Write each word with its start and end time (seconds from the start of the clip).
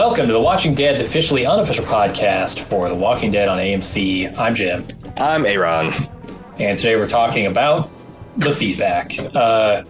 Welcome 0.00 0.28
to 0.28 0.32
The 0.32 0.40
Watching 0.40 0.74
Dead, 0.74 0.98
the 0.98 1.04
officially 1.04 1.44
unofficial 1.44 1.84
podcast 1.84 2.60
for 2.60 2.88
The 2.88 2.94
Walking 2.94 3.30
Dead 3.30 3.50
on 3.50 3.58
AMC. 3.58 4.34
I'm 4.34 4.54
Jim. 4.54 4.88
I'm 5.18 5.44
Aaron. 5.44 5.92
And 6.58 6.78
today 6.78 6.96
we're 6.96 7.06
talking 7.06 7.44
about 7.44 7.90
the 8.38 8.54
feedback. 8.54 9.14
Uh, 9.36 9.82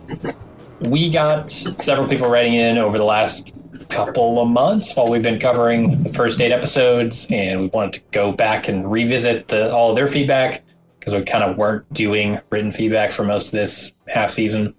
we 0.80 1.10
got 1.10 1.48
several 1.48 2.08
people 2.08 2.28
writing 2.28 2.54
in 2.54 2.76
over 2.76 2.98
the 2.98 3.04
last 3.04 3.52
couple 3.88 4.42
of 4.42 4.48
months 4.48 4.96
while 4.96 5.08
we've 5.08 5.22
been 5.22 5.38
covering 5.38 6.02
the 6.02 6.12
first 6.12 6.40
eight 6.40 6.50
episodes, 6.50 7.28
and 7.30 7.60
we 7.60 7.66
wanted 7.68 7.92
to 7.92 8.00
go 8.10 8.32
back 8.32 8.66
and 8.66 8.90
revisit 8.90 9.46
the, 9.46 9.72
all 9.72 9.90
of 9.90 9.96
their 9.96 10.08
feedback 10.08 10.64
because 10.98 11.14
we 11.14 11.22
kind 11.22 11.44
of 11.44 11.56
weren't 11.56 11.90
doing 11.92 12.40
written 12.50 12.72
feedback 12.72 13.12
for 13.12 13.22
most 13.22 13.46
of 13.46 13.52
this 13.52 13.92
half 14.08 14.32
season. 14.32 14.74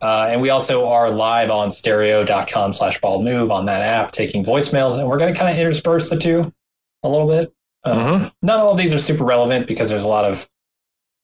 Uh, 0.00 0.28
and 0.30 0.40
we 0.40 0.50
also 0.50 0.86
are 0.86 1.10
live 1.10 1.50
on 1.50 1.70
stereo.com 1.70 2.72
slash 2.72 3.00
bald 3.00 3.24
move 3.24 3.50
on 3.50 3.66
that 3.66 3.82
app 3.82 4.12
taking 4.12 4.44
voicemails, 4.44 4.98
and 4.98 5.08
we're 5.08 5.18
going 5.18 5.32
to 5.32 5.38
kind 5.38 5.50
of 5.52 5.58
intersperse 5.58 6.08
the 6.08 6.16
two 6.16 6.52
a 7.02 7.08
little 7.08 7.26
bit. 7.28 7.52
Uh, 7.84 7.94
Mhm. 7.94 8.32
Not 8.42 8.60
all 8.60 8.72
of 8.72 8.78
these 8.78 8.92
are 8.92 8.98
super 8.98 9.24
relevant 9.24 9.66
because 9.66 9.88
there's 9.88 10.04
a 10.04 10.08
lot 10.08 10.24
of 10.24 10.48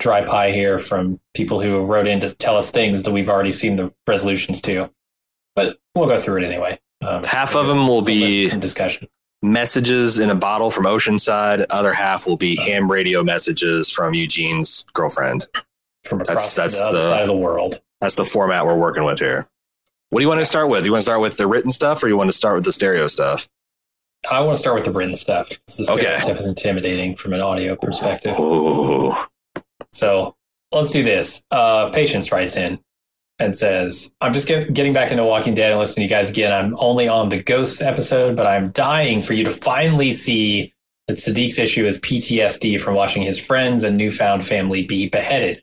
dry 0.00 0.24
pie 0.24 0.50
here 0.50 0.78
from 0.78 1.20
people 1.34 1.60
who 1.60 1.84
wrote 1.84 2.08
in 2.08 2.18
to 2.20 2.34
tell 2.34 2.56
us 2.56 2.70
things 2.72 3.02
that 3.02 3.12
we've 3.12 3.28
already 3.28 3.52
seen 3.52 3.76
the 3.76 3.92
resolutions 4.08 4.60
to. 4.62 4.90
But 5.54 5.76
we'll 5.94 6.08
go 6.08 6.20
through 6.20 6.42
it 6.42 6.44
anyway. 6.44 6.80
Um, 7.00 7.22
Half 7.22 7.54
of 7.54 7.66
them 7.68 7.86
will 7.86 8.02
be 8.02 8.48
some 8.48 8.58
discussion. 8.60 9.06
messages 9.42 10.18
in 10.18 10.30
a 10.30 10.34
bottle 10.34 10.70
from 10.70 10.84
Oceanside. 10.84 11.66
Other 11.70 11.92
half 11.92 12.26
will 12.26 12.36
be 12.36 12.56
ham 12.56 12.90
radio 12.90 13.22
messages 13.22 13.90
from 13.90 14.14
Eugene's 14.14 14.84
girlfriend. 14.94 15.46
from 16.04 16.20
across 16.20 16.54
that's 16.54 16.80
the 16.80 16.86
other 16.86 17.02
side 17.02 17.22
of 17.22 17.28
the 17.28 17.36
world. 17.36 17.80
That's 18.00 18.14
the 18.14 18.26
format 18.26 18.66
we're 18.66 18.76
working 18.76 19.04
with 19.04 19.18
here. 19.20 19.46
What 20.10 20.20
do 20.20 20.22
you 20.22 20.28
want 20.28 20.40
to 20.40 20.46
start 20.46 20.68
with? 20.68 20.82
Do 20.82 20.86
you 20.86 20.92
want 20.92 21.00
to 21.00 21.04
start 21.04 21.20
with 21.20 21.36
the 21.36 21.46
written 21.46 21.70
stuff 21.70 22.02
or 22.02 22.08
you 22.08 22.16
want 22.16 22.28
to 22.28 22.36
start 22.36 22.54
with 22.56 22.64
the 22.64 22.72
stereo 22.72 23.06
stuff? 23.06 23.48
I 24.30 24.40
want 24.40 24.56
to 24.56 24.58
start 24.60 24.76
with 24.76 24.84
the 24.84 24.92
written 24.92 25.16
stuff. 25.16 25.50
This 25.66 25.88
Okay. 25.88 26.16
stuff 26.20 26.38
is 26.38 26.46
intimidating 26.46 27.14
from 27.16 27.32
an 27.34 27.40
audio 27.40 27.76
perspective. 27.76 28.38
Ooh. 28.38 29.14
So 29.92 30.34
let's 30.72 30.90
do 30.90 31.02
this. 31.02 31.42
Uh, 31.50 31.90
Patience 31.90 32.32
writes 32.32 32.56
in 32.56 32.78
and 33.38 33.54
says, 33.56 34.14
I'm 34.20 34.32
just 34.32 34.46
get, 34.48 34.72
getting 34.72 34.92
back 34.92 35.10
into 35.10 35.24
Walking 35.24 35.54
Dead 35.54 35.70
and 35.72 35.80
listening 35.80 36.06
to 36.08 36.14
you 36.14 36.18
guys 36.20 36.30
again. 36.30 36.52
I'm 36.52 36.76
only 36.78 37.08
on 37.08 37.28
the 37.28 37.42
Ghosts 37.42 37.82
episode, 37.82 38.36
but 38.36 38.46
I'm 38.46 38.70
dying 38.70 39.20
for 39.22 39.32
you 39.34 39.44
to 39.44 39.50
finally 39.50 40.12
see 40.12 40.72
that 41.08 41.16
Siddiq's 41.16 41.58
issue 41.58 41.84
is 41.84 41.98
PTSD 41.98 42.80
from 42.80 42.94
watching 42.94 43.22
his 43.22 43.38
friends 43.38 43.82
and 43.84 43.96
newfound 43.98 44.46
family 44.46 44.84
be 44.84 45.08
beheaded. 45.08 45.62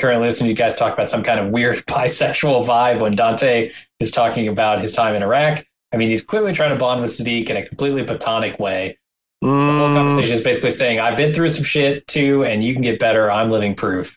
Currently 0.00 0.26
listening 0.26 0.46
to 0.46 0.50
you 0.50 0.56
guys 0.56 0.74
talk 0.74 0.94
about 0.94 1.08
some 1.08 1.22
kind 1.22 1.38
of 1.38 1.50
weird 1.52 1.76
bisexual 1.86 2.66
vibe 2.66 3.00
when 3.00 3.14
Dante 3.14 3.70
is 4.00 4.10
talking 4.10 4.48
about 4.48 4.80
his 4.80 4.92
time 4.94 5.14
in 5.14 5.22
Iraq. 5.22 5.64
I 5.92 5.96
mean, 5.96 6.08
he's 6.08 6.22
clearly 6.22 6.52
trying 6.52 6.70
to 6.70 6.76
bond 6.76 7.02
with 7.02 7.10
Siddiq 7.10 7.50
in 7.50 7.56
a 7.56 7.66
completely 7.66 8.02
platonic 8.04 8.58
way. 8.58 8.96
The 9.42 9.48
whole 9.48 9.56
Mm, 9.88 9.94
conversation 9.96 10.34
is 10.34 10.40
basically 10.42 10.70
saying, 10.70 11.00
I've 11.00 11.16
been 11.16 11.32
through 11.34 11.50
some 11.50 11.64
shit 11.64 12.06
too, 12.06 12.44
and 12.44 12.62
you 12.62 12.72
can 12.72 12.82
get 12.82 12.98
better. 13.00 13.30
I'm 13.30 13.48
living 13.50 13.74
proof. 13.74 14.16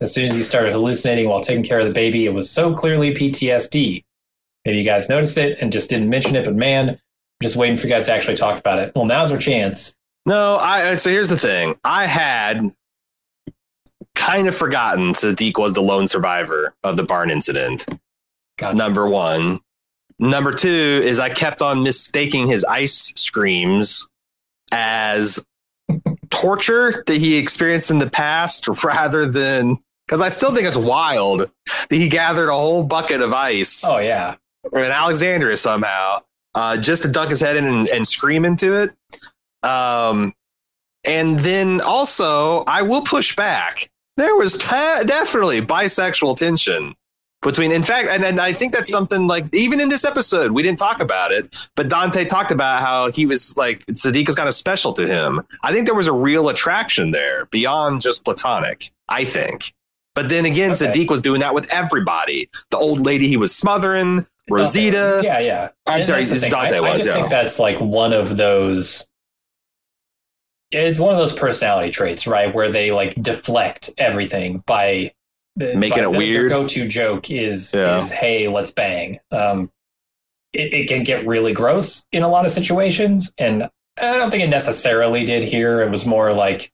As 0.00 0.12
soon 0.14 0.28
as 0.28 0.34
he 0.36 0.42
started 0.42 0.72
hallucinating 0.72 1.28
while 1.28 1.40
taking 1.40 1.62
care 1.64 1.78
of 1.80 1.86
the 1.86 1.92
baby, 1.92 2.24
it 2.26 2.32
was 2.34 2.48
so 2.50 2.74
clearly 2.74 3.12
PTSD. 3.14 4.04
Maybe 4.64 4.78
you 4.78 4.84
guys 4.84 5.08
noticed 5.08 5.36
it 5.38 5.58
and 5.60 5.72
just 5.72 5.90
didn't 5.90 6.08
mention 6.08 6.36
it, 6.36 6.44
but 6.44 6.54
man, 6.54 6.90
I'm 6.90 6.98
just 7.42 7.56
waiting 7.56 7.76
for 7.78 7.86
you 7.86 7.92
guys 7.92 8.06
to 8.06 8.12
actually 8.12 8.36
talk 8.36 8.58
about 8.58 8.78
it. 8.78 8.92
Well, 8.94 9.06
now's 9.06 9.32
our 9.32 9.38
chance. 9.38 9.92
no, 10.26 10.56
I 10.58 10.94
so 10.96 11.10
here's 11.10 11.28
the 11.30 11.38
thing. 11.38 11.74
I 11.84 12.06
had 12.06 12.62
kind 14.18 14.48
of 14.48 14.54
forgotten 14.56 15.12
Siddiq 15.14 15.58
was 15.58 15.72
the 15.72 15.80
lone 15.80 16.06
survivor 16.06 16.74
of 16.84 16.96
the 16.96 17.02
barn 17.04 17.30
incident. 17.30 17.86
God, 18.58 18.76
number 18.76 19.08
one. 19.08 19.60
Number 20.18 20.52
two 20.52 20.68
is 21.04 21.18
I 21.20 21.30
kept 21.30 21.62
on 21.62 21.82
mistaking 21.84 22.48
his 22.48 22.64
ice 22.64 23.12
screams 23.16 24.06
as 24.72 25.42
torture 26.30 27.02
that 27.06 27.16
he 27.16 27.36
experienced 27.38 27.90
in 27.90 27.98
the 27.98 28.10
past 28.10 28.66
rather 28.84 29.26
than 29.26 29.78
because 30.06 30.20
I 30.20 30.28
still 30.30 30.54
think 30.54 30.66
it's 30.66 30.76
wild 30.76 31.40
that 31.40 31.96
he 31.96 32.08
gathered 32.08 32.48
a 32.48 32.54
whole 32.54 32.82
bucket 32.82 33.22
of 33.22 33.32
ice 33.32 33.84
Oh, 33.88 33.98
yeah. 33.98 34.34
in 34.72 34.78
Alexandria 34.80 35.56
somehow 35.56 36.22
uh, 36.54 36.76
just 36.78 37.02
to 37.02 37.08
dunk 37.08 37.30
his 37.30 37.40
head 37.40 37.56
in 37.56 37.66
and, 37.66 37.88
and 37.88 38.08
scream 38.08 38.44
into 38.44 38.74
it. 38.74 38.90
Um, 39.62 40.32
and 41.04 41.38
then 41.40 41.80
also, 41.80 42.64
I 42.66 42.82
will 42.82 43.02
push 43.02 43.36
back. 43.36 43.88
There 44.18 44.34
was 44.36 44.58
ta 44.58 45.04
definitely 45.06 45.62
bisexual 45.62 46.36
tension 46.36 46.94
between, 47.40 47.70
in 47.70 47.84
fact, 47.84 48.08
and, 48.08 48.24
and 48.24 48.40
I 48.40 48.52
think 48.52 48.72
that's 48.72 48.90
something 48.90 49.28
like 49.28 49.54
even 49.54 49.80
in 49.80 49.88
this 49.88 50.04
episode, 50.04 50.50
we 50.50 50.62
didn't 50.64 50.80
talk 50.80 50.98
about 51.00 51.30
it, 51.30 51.54
but 51.76 51.88
Dante 51.88 52.24
talked 52.24 52.50
about 52.50 52.80
how 52.80 53.12
he 53.12 53.26
was 53.26 53.56
like 53.56 53.86
Siddiq 53.86 54.26
was 54.26 54.34
kind 54.34 54.48
of 54.48 54.56
special 54.56 54.92
to 54.94 55.06
him. 55.06 55.40
I 55.62 55.72
think 55.72 55.86
there 55.86 55.94
was 55.94 56.08
a 56.08 56.12
real 56.12 56.48
attraction 56.48 57.12
there 57.12 57.46
beyond 57.46 58.00
just 58.00 58.24
platonic, 58.24 58.90
I 59.08 59.24
think. 59.24 59.72
But 60.16 60.28
then 60.28 60.46
again, 60.46 60.72
Okay. 60.72 60.86
Siddiq 60.88 61.10
was 61.10 61.20
doing 61.20 61.38
that 61.40 61.54
with 61.54 61.72
everybody. 61.72 62.50
The 62.70 62.76
old 62.76 62.98
lady 62.98 63.28
he 63.28 63.36
was 63.36 63.54
smothering, 63.54 64.26
Rosita. 64.50 65.20
Yeah, 65.22 65.38
yeah. 65.38 65.68
I'm 65.86 65.98
And 65.98 66.06
sorry, 66.06 66.24
thing. 66.24 66.50
Dante 66.50 66.78
I, 66.78 66.82
I 66.82 66.94
just 66.94 67.06
yeah. 67.06 67.14
think 67.14 67.28
that's 67.28 67.60
like 67.60 67.78
one 67.78 68.12
of 68.12 68.36
those. 68.36 69.06
It's 70.70 71.00
one 71.00 71.12
of 71.12 71.18
those 71.18 71.32
personality 71.32 71.90
traits, 71.90 72.26
right? 72.26 72.54
Where 72.54 72.70
they 72.70 72.90
like 72.92 73.14
deflect 73.22 73.90
everything 73.98 74.62
by 74.66 75.12
Making 75.56 75.80
by 75.80 75.86
it 75.86 75.88
the- 75.90 76.00
Their 76.02 76.10
weird. 76.10 76.50
go-to 76.50 76.86
joke 76.86 77.30
is 77.30 77.74
Yeah. 77.74 78.00
is 78.00 78.12
hey, 78.12 78.46
let's 78.48 78.70
bang. 78.70 79.18
Um, 79.32 79.70
it, 80.52 80.72
it 80.72 80.88
can 80.88 81.02
get 81.02 81.26
really 81.26 81.52
gross 81.52 82.06
in 82.12 82.22
a 82.22 82.28
lot 82.28 82.44
of 82.44 82.50
situations, 82.52 83.32
and 83.38 83.64
I 84.00 84.16
don't 84.18 84.30
think 84.30 84.44
it 84.44 84.48
necessarily 84.50 85.24
did 85.24 85.42
here. 85.44 85.82
It 85.82 85.90
was 85.90 86.06
more 86.06 86.32
like 86.32 86.70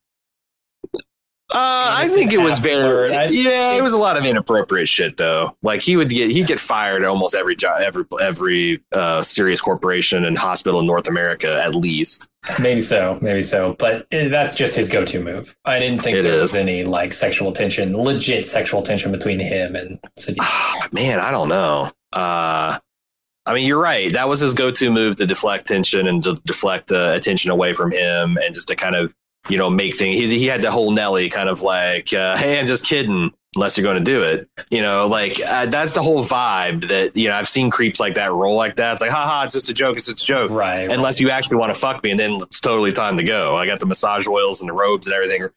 Uh, 1.50 1.92
I 1.98 2.08
think 2.08 2.32
it 2.32 2.38
was 2.38 2.58
very 2.58 3.14
I- 3.14 3.26
yeah. 3.26 3.74
It 3.74 3.82
was 3.82 3.92
a 3.92 3.98
lot 3.98 4.16
of 4.16 4.24
inappropriate 4.24 4.88
shit 4.88 5.16
though. 5.18 5.56
Like 5.62 5.82
he 5.82 5.94
would 5.96 6.08
get 6.08 6.30
he'd 6.30 6.46
get 6.46 6.58
fired 6.58 7.02
at 7.02 7.08
almost 7.08 7.34
every 7.34 7.54
job, 7.54 7.82
every 7.82 8.04
every 8.20 8.82
uh, 8.92 9.20
serious 9.22 9.60
corporation 9.60 10.24
and 10.24 10.38
hospital 10.38 10.80
in 10.80 10.86
North 10.86 11.06
America 11.06 11.62
at 11.62 11.74
least. 11.74 12.28
maybe 12.58 12.80
so, 12.80 13.18
maybe 13.20 13.42
so, 13.42 13.76
but 13.78 14.06
it, 14.10 14.30
that's 14.30 14.54
just 14.54 14.74
his 14.74 14.88
go-to 14.88 15.20
move. 15.22 15.54
I 15.66 15.78
didn't 15.78 16.00
think 16.00 16.16
It 16.16 16.22
there 16.22 16.32
is. 16.34 16.40
was 16.40 16.54
any 16.56 16.84
like 16.84 17.12
sexual 17.12 17.52
tension, 17.52 17.94
legit 17.96 18.46
sexual 18.46 18.82
tension 18.82 19.12
between 19.12 19.38
him 19.38 19.76
and 19.76 19.98
Siddiq. 20.18 20.36
Ah, 20.40 20.88
man, 20.92 21.20
I 21.20 21.30
don't 21.30 21.48
know. 21.50 21.90
Uh, 22.12 22.78
I 23.46 23.52
mean, 23.54 23.66
you're 23.66 23.80
right. 23.80 24.10
That 24.12 24.28
was 24.28 24.40
his 24.40 24.54
go-to 24.54 24.90
move 24.90 25.16
to 25.16 25.26
deflect 25.26 25.66
tension 25.66 26.06
and 26.08 26.22
to 26.22 26.34
deflect 26.46 26.90
uh, 26.90 27.12
attention 27.14 27.50
away 27.50 27.74
from 27.74 27.92
him, 27.92 28.38
and 28.42 28.54
just 28.54 28.68
to 28.68 28.76
kind 28.76 28.94
of 28.96 29.14
you 29.48 29.58
know 29.58 29.70
make 29.70 29.96
things. 29.96 30.18
He, 30.18 30.38
he 30.38 30.46
had 30.46 30.62
the 30.62 30.70
whole 30.70 30.90
Nelly 30.90 31.28
kind 31.28 31.48
of 31.48 31.62
like, 31.62 32.12
uh, 32.12 32.36
"Hey, 32.36 32.58
I'm 32.58 32.66
just 32.66 32.86
kidding." 32.86 33.32
Unless 33.56 33.78
you're 33.78 33.84
going 33.84 34.02
to 34.02 34.04
do 34.04 34.20
it, 34.24 34.48
you 34.68 34.82
know, 34.82 35.06
like 35.06 35.40
uh, 35.46 35.66
that's 35.66 35.92
the 35.92 36.02
whole 36.02 36.24
vibe 36.24 36.88
that 36.88 37.16
you 37.16 37.28
know. 37.28 37.36
I've 37.36 37.48
seen 37.48 37.70
creeps 37.70 38.00
like 38.00 38.14
that 38.14 38.32
roll 38.32 38.56
like 38.56 38.74
that. 38.76 38.94
It's 38.94 39.00
like, 39.00 39.12
haha, 39.12 39.44
it's 39.44 39.54
just 39.54 39.70
a 39.70 39.72
joke. 39.72 39.96
It's 39.96 40.06
just 40.06 40.20
a 40.24 40.26
joke. 40.26 40.50
Right. 40.50 40.90
Unless 40.90 41.20
you 41.20 41.30
actually 41.30 41.58
want 41.58 41.72
to 41.72 41.78
fuck 41.78 42.02
me, 42.02 42.10
and 42.10 42.18
then 42.18 42.32
it's 42.32 42.58
totally 42.58 42.90
time 42.90 43.16
to 43.16 43.22
go. 43.22 43.54
I 43.54 43.64
got 43.64 43.78
the 43.78 43.86
massage 43.86 44.26
oils 44.26 44.60
and 44.60 44.68
the 44.68 44.72
robes 44.72 45.06
and 45.06 45.14
everything. 45.14 45.48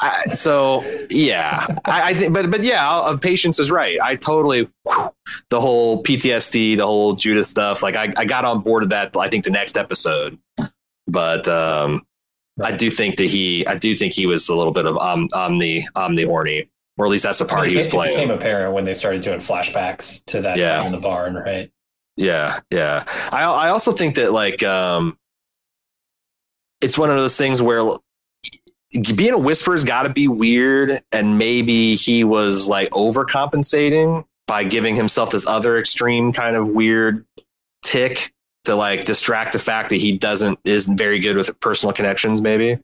I, 0.00 0.26
so 0.34 0.84
yeah, 1.08 1.66
I, 1.86 2.10
I 2.10 2.14
think, 2.14 2.34
but 2.34 2.50
but 2.50 2.62
yeah, 2.62 2.90
uh, 2.90 3.16
patience 3.16 3.58
is 3.58 3.70
right. 3.70 3.98
I 4.02 4.16
totally 4.16 4.68
whew, 4.84 5.14
the 5.48 5.60
whole 5.60 6.02
PTSD, 6.02 6.76
the 6.76 6.86
whole 6.86 7.14
Judas 7.14 7.48
stuff. 7.48 7.82
Like 7.82 7.96
I, 7.96 8.12
I 8.16 8.26
got 8.26 8.44
on 8.44 8.60
board 8.60 8.82
of 8.82 8.90
that. 8.90 9.16
I 9.16 9.28
think 9.28 9.44
the 9.44 9.50
next 9.50 9.78
episode, 9.78 10.38
but 11.06 11.48
um, 11.48 12.02
I 12.62 12.72
do 12.72 12.90
think 12.90 13.16
that 13.18 13.26
he, 13.30 13.66
I 13.66 13.76
do 13.76 13.94
think 13.96 14.12
he 14.12 14.26
was 14.26 14.48
a 14.48 14.54
little 14.54 14.72
bit 14.72 14.86
of 14.86 14.96
um, 14.98 15.28
omni 15.34 15.86
omni 15.94 16.24
horny, 16.24 16.70
or 16.96 17.04
at 17.06 17.10
least 17.10 17.24
that's 17.24 17.38
the 17.38 17.44
part 17.44 17.66
it, 17.66 17.70
he 17.70 17.76
was 17.76 17.86
it 17.86 17.90
playing. 17.90 18.14
became 18.16 18.30
apparent 18.30 18.72
when 18.74 18.84
they 18.84 18.94
started 18.94 19.20
doing 19.22 19.40
flashbacks 19.40 20.24
to 20.26 20.40
that 20.42 20.56
Yeah. 20.56 20.78
time 20.78 20.86
in 20.86 20.92
the 20.92 20.98
barn, 20.98 21.34
right? 21.34 21.70
Yeah, 22.16 22.60
yeah. 22.70 23.04
I 23.30 23.44
I 23.44 23.68
also 23.68 23.92
think 23.92 24.14
that 24.14 24.32
like 24.32 24.62
um 24.62 25.18
it's 26.80 26.96
one 26.96 27.10
of 27.10 27.16
those 27.16 27.36
things 27.36 27.60
where 27.60 27.82
being 29.14 29.32
a 29.34 29.38
whisperer's 29.38 29.84
got 29.84 30.04
to 30.04 30.08
be 30.10 30.28
weird 30.28 31.00
and 31.12 31.36
maybe 31.38 31.94
he 31.94 32.24
was 32.24 32.68
like 32.68 32.88
overcompensating 32.90 34.24
by 34.46 34.62
giving 34.64 34.94
himself 34.94 35.30
this 35.30 35.46
other 35.46 35.78
extreme 35.78 36.32
kind 36.32 36.56
of 36.56 36.68
weird 36.68 37.26
tick 37.82 38.32
to 38.66 38.74
like 38.74 39.04
distract 39.04 39.52
the 39.52 39.58
fact 39.58 39.90
that 39.90 39.96
he 39.96 40.16
doesn't 40.16 40.58
isn't 40.64 40.96
very 40.96 41.18
good 41.18 41.36
with 41.36 41.58
personal 41.60 41.92
connections 41.92 42.42
maybe 42.42 42.78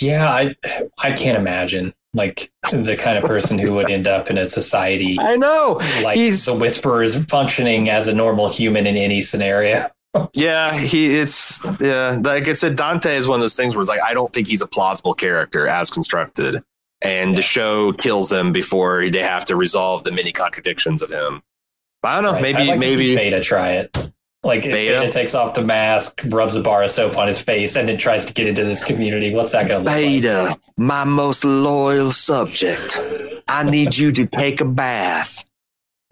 Yeah, 0.00 0.30
I 0.30 0.54
I 0.98 1.12
can't 1.12 1.36
imagine 1.36 1.92
like 2.14 2.50
the 2.70 2.96
kind 2.96 3.18
of 3.18 3.24
person 3.24 3.58
who 3.58 3.74
would 3.74 3.90
end 3.90 4.08
up 4.08 4.30
in 4.30 4.36
a 4.36 4.44
society 4.44 5.16
i 5.20 5.36
know 5.36 5.78
like 6.02 6.16
He's- 6.16 6.44
the 6.44 7.00
is 7.02 7.24
functioning 7.26 7.88
as 7.88 8.08
a 8.08 8.12
normal 8.12 8.48
human 8.48 8.86
in 8.86 8.96
any 8.96 9.22
scenario. 9.22 9.88
yeah, 10.32 10.76
he 10.76 11.16
it's 11.18 11.64
yeah. 11.80 12.18
Like 12.20 12.48
I 12.48 12.54
said, 12.54 12.74
Dante 12.74 13.14
is 13.14 13.28
one 13.28 13.38
of 13.38 13.42
those 13.42 13.54
things 13.54 13.76
where 13.76 13.82
it's 13.82 13.88
like 13.88 14.00
I 14.00 14.12
don't 14.12 14.32
think 14.32 14.48
he's 14.48 14.60
a 14.60 14.66
plausible 14.66 15.14
character 15.14 15.68
as 15.68 15.88
constructed, 15.88 16.64
and 17.00 17.36
the 17.36 17.42
show 17.42 17.92
kills 17.92 18.32
him 18.32 18.50
before 18.52 19.08
they 19.08 19.22
have 19.22 19.44
to 19.44 19.54
resolve 19.54 20.02
the 20.02 20.10
many 20.10 20.32
contradictions 20.32 21.00
of 21.00 21.10
him. 21.12 21.42
But 22.02 22.08
I 22.08 22.14
don't 22.20 22.24
know. 22.24 22.32
Right. 22.32 22.42
Maybe 22.42 22.62
I'd 22.62 22.68
like 22.68 22.80
to 22.80 22.86
maybe 22.86 23.16
Beta 23.16 23.40
try 23.40 23.72
it. 23.72 23.96
Like 24.42 24.62
Beta? 24.62 25.00
Beta 25.00 25.12
takes 25.12 25.34
off 25.34 25.54
the 25.54 25.62
mask, 25.62 26.22
rubs 26.28 26.56
a 26.56 26.60
bar 26.62 26.82
of 26.82 26.90
soap 26.90 27.18
on 27.18 27.28
his 27.28 27.40
face, 27.40 27.76
and 27.76 27.86
then 27.88 27.98
tries 27.98 28.24
to 28.24 28.32
get 28.32 28.46
into 28.46 28.64
this 28.64 28.82
community. 28.82 29.34
What's 29.34 29.52
that 29.52 29.68
going 29.68 29.84
to 29.84 29.90
look 29.90 29.94
like? 29.94 29.96
Beta, 29.96 30.58
my 30.78 31.04
most 31.04 31.44
loyal 31.44 32.12
subject. 32.12 32.98
I 33.48 33.68
need 33.68 33.96
you 33.98 34.12
to 34.12 34.24
take 34.26 34.60
a 34.60 34.64
bath 34.64 35.44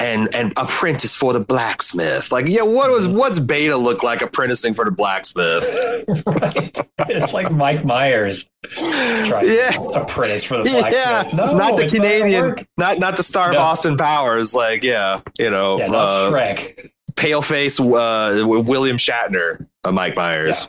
and 0.01 0.33
and 0.35 0.53
apprentice 0.57 1.15
for 1.17 1.33
the 1.33 1.41
blacksmith. 1.41 2.31
Like, 2.31 2.47
yeah, 2.47 2.63
what 2.63 2.91
was 2.91 3.09
what's 3.09 3.39
Beta 3.39 3.77
look 3.77 4.03
like 4.03 4.23
apprenticing 4.23 4.75
for 4.75 4.85
the 4.85 4.91
blacksmith? 4.91 5.69
right. 6.27 6.81
It's 7.09 7.33
like 7.35 7.51
Mike 7.51 7.85
Myers 7.85 8.49
Yeah. 8.79 9.71
to 9.73 10.03
apprentice 10.03 10.45
for 10.45 10.59
the 10.59 10.65
blacksmith. 10.65 10.93
Yeah, 10.93 11.31
No, 11.35 11.53
not 11.57 11.77
the 11.77 11.89
Canadian, 11.89 12.67
not 12.77 12.99
not 12.99 13.17
the 13.17 13.23
star 13.23 13.51
of 13.51 13.57
Austin 13.57 13.97
Powers. 13.97 14.55
Like, 14.55 14.83
yeah, 14.85 15.21
you 15.39 15.51
know, 15.51 15.79
Yeah, 15.79 15.87
not 15.89 16.09
uh, 16.09 16.31
Shrek. 16.33 16.91
pale 17.17 17.43
face 17.43 17.81
uh, 17.81 18.45
William 18.47 18.97
Shatner, 18.99 19.67
uh, 19.85 19.93
Mike 19.93 20.17
Myers. 20.17 20.69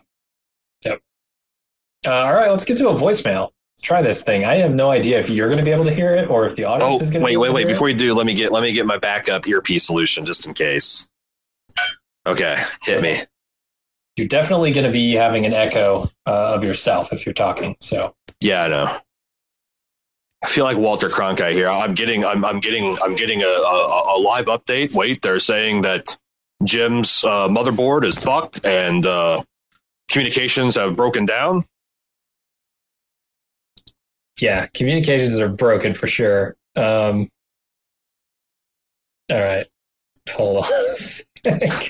Uh, 2.07 2.11
all 2.11 2.33
right, 2.33 2.49
let's 2.49 2.63
get 2.63 2.77
to 2.77 2.87
a 2.87 2.95
voicemail. 2.95 3.51
Try 3.81 4.01
this 4.01 4.23
thing. 4.23 4.45
I 4.45 4.55
have 4.57 4.73
no 4.75 4.91
idea 4.91 5.19
if 5.19 5.29
you're 5.29 5.47
going 5.47 5.57
to 5.57 5.63
be 5.63 5.71
able 5.71 5.85
to 5.85 5.93
hear 5.93 6.13
it 6.13 6.29
or 6.29 6.45
if 6.45 6.55
the 6.55 6.65
audience 6.65 7.01
Oh, 7.01 7.03
is 7.03 7.11
going 7.11 7.21
to. 7.21 7.25
wait, 7.25 7.31
be 7.33 7.37
wait, 7.37 7.53
wait! 7.53 7.61
to 7.63 7.67
hear 7.67 7.75
Before 7.75 7.89
you 7.89 7.95
do, 7.95 8.13
let 8.13 8.25
me 8.25 8.33
get 8.33 8.51
let 8.51 8.61
me 8.61 8.71
get 8.73 8.85
my 8.85 8.97
backup 8.97 9.47
earpiece 9.47 9.85
solution 9.85 10.25
just 10.25 10.45
in 10.45 10.53
case. 10.53 11.07
Okay, 12.27 12.61
hit 12.83 13.01
me. 13.01 13.21
you're 14.17 14.27
definitely 14.27 14.71
going 14.71 14.85
to 14.85 14.91
be 14.91 15.13
having 15.13 15.45
an 15.45 15.53
echo 15.53 16.03
uh, 16.27 16.53
of 16.55 16.63
yourself 16.63 17.13
if 17.13 17.25
you're 17.25 17.33
talking. 17.33 17.75
So 17.79 18.13
Yeah, 18.41 18.63
I 18.63 18.67
know. 18.67 18.97
I 20.43 20.47
feel 20.47 20.63
like 20.65 20.77
Walter 20.77 21.09
Cronkite 21.09 21.53
here. 21.53 21.69
I'm 21.69 21.93
getting, 21.95 22.23
I'm, 22.25 22.45
I'm 22.45 22.59
getting, 22.61 22.97
I'm 23.03 23.15
getting 23.15 23.41
a, 23.41 23.45
a, 23.45 24.15
a 24.15 24.19
live 24.19 24.45
update. 24.45 24.93
Wait, 24.93 25.21
they're 25.21 25.39
saying 25.39 25.81
that 25.81 26.17
Jim's 26.63 27.23
uh, 27.25 27.47
motherboard 27.49 28.05
is 28.05 28.17
fucked 28.17 28.65
and 28.65 29.05
uh, 29.05 29.41
communications 30.09 30.75
have 30.75 30.95
broken 30.95 31.25
down. 31.25 31.65
Yeah, 34.41 34.67
communications 34.73 35.37
are 35.39 35.49
broken 35.49 35.93
for 35.93 36.07
sure. 36.07 36.55
Um, 36.75 37.29
all 39.31 39.39
right, 39.39 39.67
hold 40.31 40.65
on. 40.65 40.71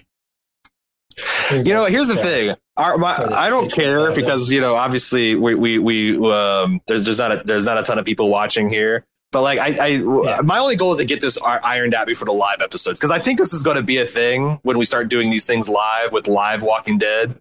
You 1.51 1.73
know, 1.73 1.85
here's 1.85 2.07
the 2.07 2.15
thing. 2.15 2.55
Our, 2.77 2.97
my, 2.97 3.17
I 3.33 3.49
don't 3.49 3.69
care 3.71 4.13
because 4.13 4.47
you 4.49 4.61
know, 4.61 4.75
obviously, 4.75 5.35
we 5.35 5.55
we 5.55 5.77
we 5.79 6.31
um, 6.31 6.79
there's 6.87 7.03
there's 7.03 7.17
not 7.17 7.31
a 7.31 7.41
there's 7.43 7.63
not 7.65 7.77
a 7.77 7.83
ton 7.83 7.97
of 7.99 8.05
people 8.05 8.29
watching 8.29 8.69
here. 8.69 9.03
But 9.31 9.41
like, 9.41 9.59
I, 9.59 9.65
I 9.83 9.87
Yeah. 9.87 10.41
my 10.43 10.59
only 10.59 10.75
goal 10.75 10.91
is 10.91 10.97
to 10.97 11.05
get 11.05 11.19
this 11.21 11.37
ironed 11.41 11.93
out 11.93 12.07
before 12.07 12.25
the 12.25 12.31
live 12.31 12.61
episodes 12.61 12.99
because 12.99 13.11
I 13.11 13.19
think 13.19 13.37
this 13.37 13.51
is 13.51 13.63
going 13.63 13.75
to 13.77 13.83
be 13.83 13.97
a 13.97 14.05
thing 14.05 14.59
when 14.63 14.77
we 14.77 14.85
start 14.85 15.09
doing 15.09 15.29
these 15.29 15.45
things 15.45 15.67
live 15.67 16.11
with 16.13 16.27
live 16.27 16.63
Walking 16.63 16.97
Dead. 16.97 17.35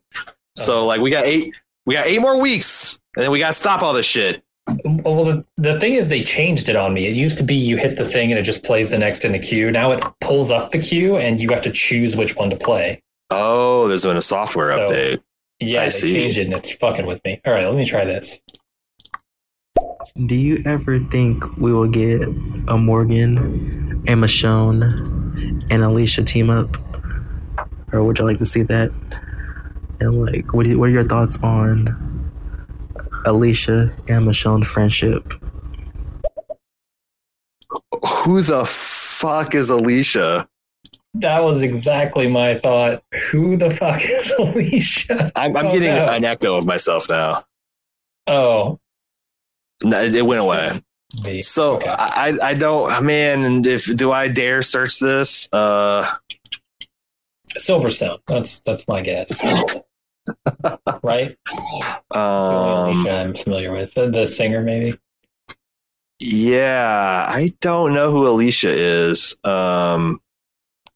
So 0.57 0.79
Uh-huh. 0.79 0.87
like, 0.87 1.01
we 1.01 1.11
got 1.11 1.25
eight 1.27 1.55
we 1.87 1.95
got 1.95 2.07
eight 2.07 2.21
more 2.21 2.41
weeks, 2.41 2.99
and 3.15 3.23
then 3.23 3.31
we 3.31 3.39
got 3.39 3.49
to 3.49 3.53
stop 3.53 3.83
all 3.83 3.93
this 3.93 4.07
shit. 4.07 4.43
Well, 4.85 5.25
the, 5.25 5.45
the 5.57 5.81
thing 5.81 5.95
is, 5.95 6.09
they 6.09 6.23
changed 6.23 6.69
it 6.69 6.77
on 6.77 6.93
me. 6.93 7.07
It 7.07 7.15
used 7.17 7.39
to 7.39 7.45
be 7.45 7.55
you 7.55 7.77
hit 7.79 7.97
the 7.97 8.05
thing 8.05 8.31
and 8.31 8.39
it 8.39 8.43
just 8.43 8.63
plays 8.65 8.91
the 8.91 8.99
next 8.99 9.25
in 9.25 9.33
the 9.33 9.39
queue. 9.39 9.71
Now 9.71 9.93
it 9.93 10.05
pulls 10.21 10.51
up 10.51 10.71
the 10.71 10.79
queue 10.79 11.17
and 11.17 11.41
you 11.41 11.49
have 11.51 11.63
to 11.63 11.71
choose 11.73 12.17
which 12.17 12.37
one 12.37 12.51
to 12.51 12.57
play. 12.57 13.03
Oh, 13.31 13.89
there's 13.89 14.05
been 14.05 14.17
a 14.17 14.23
software 14.23 14.73
So- 14.73 14.87
update. 14.87 15.21
Yeah, 15.61 15.81
I 15.81 15.85
they 15.87 15.91
see. 15.91 16.13
changed 16.13 16.39
it 16.39 16.45
and 16.47 16.55
it's 16.55 16.73
fucking 16.73 17.05
with 17.07 17.21
me. 17.25 17.41
All 17.45 17.53
right, 17.53 17.65
let 17.67 17.75
me 17.75 17.85
try 17.85 18.05
this. 18.05 18.41
Do 20.27 20.35
you 20.37 20.63
ever 20.65 20.99
think 21.01 21.57
we 21.57 21.73
will 21.73 21.89
get 21.89 22.23
a 22.23 22.77
Morgan 22.79 24.05
and 24.07 24.23
Michonne 24.23 25.65
and 25.71 25.83
Alicia 25.83 26.23
team 26.23 26.49
up? 26.51 26.77
Or 27.93 28.05
would 28.05 28.19
you 28.19 28.25
like 28.25 28.39
to 28.39 28.47
see 28.47 28.63
that? 28.63 28.93
And 30.01 30.25
like, 30.27 30.55
what, 30.55 30.67
you, 30.67 30.79
what 30.79 30.91
are 30.91 30.93
your 30.93 31.03
thoughts 31.09 31.37
on 31.43 31.87
Alicia 33.29 33.95
and 34.09 34.27
Michonne 34.27 34.65
friendship? 34.65 35.33
Who 38.25 38.41
the 38.41 38.65
fuck 38.67 39.55
is 39.55 39.71
Alicia? 39.71 40.49
That 41.15 41.43
was 41.43 41.63
exactly 41.63 42.29
my 42.29 42.55
thought. 42.55 43.03
Who 43.31 43.57
the 43.57 43.71
fuck 43.71 44.01
is 44.05 44.31
Alicia? 44.39 45.33
I'm, 45.37 45.57
I'm 45.57 45.67
Oh, 45.67 45.73
getting 45.73 45.95
no. 45.95 46.09
an 46.09 46.25
echo 46.25 46.57
of 46.57 46.67
myself 46.67 47.09
now. 47.09 47.45
Oh, 48.27 48.79
No, 49.83 50.03
it 50.03 50.25
went 50.25 50.41
away. 50.41 50.81
me. 51.25 51.41
So 51.43 51.77
Okay. 51.77 51.89
I, 51.91 52.39
I 52.43 52.55
don't 52.55 53.05
man. 53.05 53.43
And 53.45 53.67
if 53.67 53.85
do 53.97 54.13
I 54.13 54.29
dare 54.29 54.63
search 54.63 54.99
this? 54.99 55.49
Uh, 55.53 56.09
Silverstone. 57.57 58.19
That's 58.27 58.61
that's 58.61 58.87
my 58.87 59.01
guess. 59.01 59.43
Right? 61.03 61.37
um, 62.11 63.07
I'm 63.07 63.35
familiar 63.35 63.73
with 63.73 63.95
the, 63.95 64.11
the 64.11 64.27
singer, 64.27 64.63
maybe. 64.63 64.99
yeah, 66.19 67.27
I 67.29 67.55
don't 67.61 67.95
know 67.95 68.11
who 68.11 68.27
Alicia 68.29 68.71
is. 68.71 69.37
Um, 69.45 70.21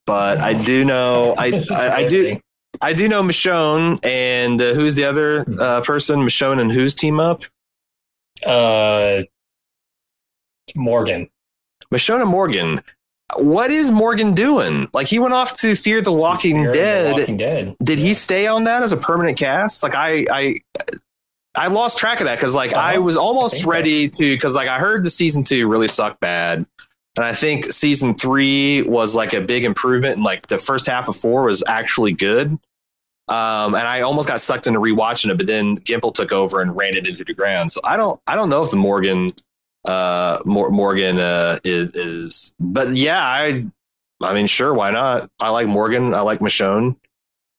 but 0.07 0.39
I 0.39 0.53
do 0.55 0.85
know 0.85 1.35
I 1.39 1.61
I, 1.71 1.91
I 1.91 2.05
do. 2.05 2.41
I 2.81 2.93
do 2.95 3.07
know 3.09 3.23
Michonne 3.23 3.99
and 4.03 4.61
uh, 4.61 4.75
who's 4.75 4.95
the 4.95 5.05
other 5.05 5.47
uh, 5.61 5.83
person? 5.83 6.21
Michonne 6.21 6.59
and 6.61 6.73
whose 6.73 6.95
team 6.95 7.21
up? 7.21 7.45
Uh, 8.45 9.23
Morgan. 10.75 11.29
Michonne 11.93 12.23
and 12.23 12.31
Morgan. 12.31 12.81
What 13.37 13.71
is 13.71 13.91
Morgan 13.91 14.35
doing? 14.35 14.89
Like 14.93 15.07
he 15.07 15.19
went 15.19 15.35
off 15.35 15.55
to 15.61 15.75
Fear 15.75 16.03
the 16.03 16.13
Walking 16.13 16.67
of 16.67 16.73
the 16.73 16.79
Dead. 16.79 17.13
Walking 17.13 17.37
Dead. 17.37 17.77
Did 17.83 17.99
he 17.99 18.15
stay 18.15 18.47
on 18.47 18.65
that 18.65 18.83
as 18.83 18.93
a 18.93 18.97
permanent 18.97 19.39
cast? 19.39 19.83
Like 19.83 19.95
I, 19.95 20.27
I, 20.31 20.61
I 21.55 21.67
lost 21.69 21.99
track 21.99 22.21
of 22.21 22.27
that 22.27 22.37
because 22.39 22.55
like 22.55 22.75
I 22.75 22.95
Uh-huh. 22.95 23.03
was 23.03 23.17
I 23.17 23.21
almost 23.21 23.63
so. 23.63 23.69
ready 23.71 24.09
to 24.09 24.19
because 24.19 24.55
like 24.55 24.69
I 24.69 24.79
heard 24.79 25.05
the 25.05 25.11
season 25.11 25.45
two 25.45 25.69
really 25.69 25.89
sucked 25.89 26.21
bad, 26.21 26.65
and 27.17 27.25
I 27.25 27.35
think 27.35 27.73
season 27.73 28.15
three 28.15 28.83
was 28.83 29.15
like 29.15 29.35
a 29.35 29.41
big 29.41 29.65
improvement, 29.65 30.17
and 30.17 30.25
like 30.25 30.47
the 30.49 30.59
first 30.59 30.87
half 30.87 31.09
of 31.09 31.17
four 31.17 31.43
was 31.45 31.63
actually 31.67 32.13
good. 32.13 32.59
Um, 33.29 33.75
and 33.75 33.87
I 33.87 34.01
almost 34.01 34.29
got 34.29 34.41
sucked 34.41 34.67
into 34.67 34.81
rewatching 34.81 35.31
it, 35.31 35.37
but 35.39 35.47
then 35.47 35.79
Gimple 35.81 36.13
took 36.15 36.33
over 36.33 36.61
and 36.61 36.77
ran 36.77 36.95
it 36.97 37.07
into 37.07 37.25
the 37.25 37.33
ground. 37.33 37.71
So 37.71 37.81
I 37.85 37.97
don't, 37.97 38.21
I 38.27 38.35
don't 38.35 38.51
know 38.51 38.63
if 38.63 38.71
the 38.71 38.77
Morgan, 38.77 39.31
uh, 39.85 40.39
Mor- 40.45 40.71
Morgan 40.71 41.19
uh, 41.19 41.59
is, 41.65 41.89
is, 41.95 42.53
but 42.61 42.97
yeah, 42.97 43.21
I, 43.25 43.67
I 44.21 44.35
mean, 44.35 44.47
sure, 44.47 44.73
why 44.75 44.91
not? 44.91 45.31
I 45.41 45.51
like 45.51 45.67
Morgan. 45.67 46.15
I 46.15 46.21
like 46.21 46.41
Michonne. 46.41 46.97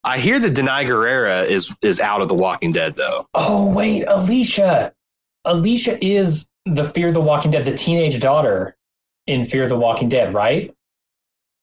I 0.05 0.17
hear 0.19 0.37
that 0.39 0.53
Danai 0.53 0.85
Gurira 0.87 1.45
is 1.45 1.73
is 1.81 1.99
out 2.01 2.21
of 2.21 2.27
The 2.27 2.35
Walking 2.35 2.71
Dead 2.73 2.95
though. 2.95 3.27
Oh 3.33 3.71
wait, 3.71 4.03
Alicia. 4.05 4.93
Alicia 5.45 5.97
is 6.03 6.49
the 6.65 6.83
Fear 6.85 7.11
the 7.11 7.21
Walking 7.21 7.51
Dead, 7.51 7.65
the 7.65 7.73
teenage 7.75 8.19
daughter 8.19 8.75
in 9.27 9.45
Fear 9.45 9.67
the 9.67 9.77
Walking 9.77 10.09
Dead, 10.09 10.33
right? 10.33 10.73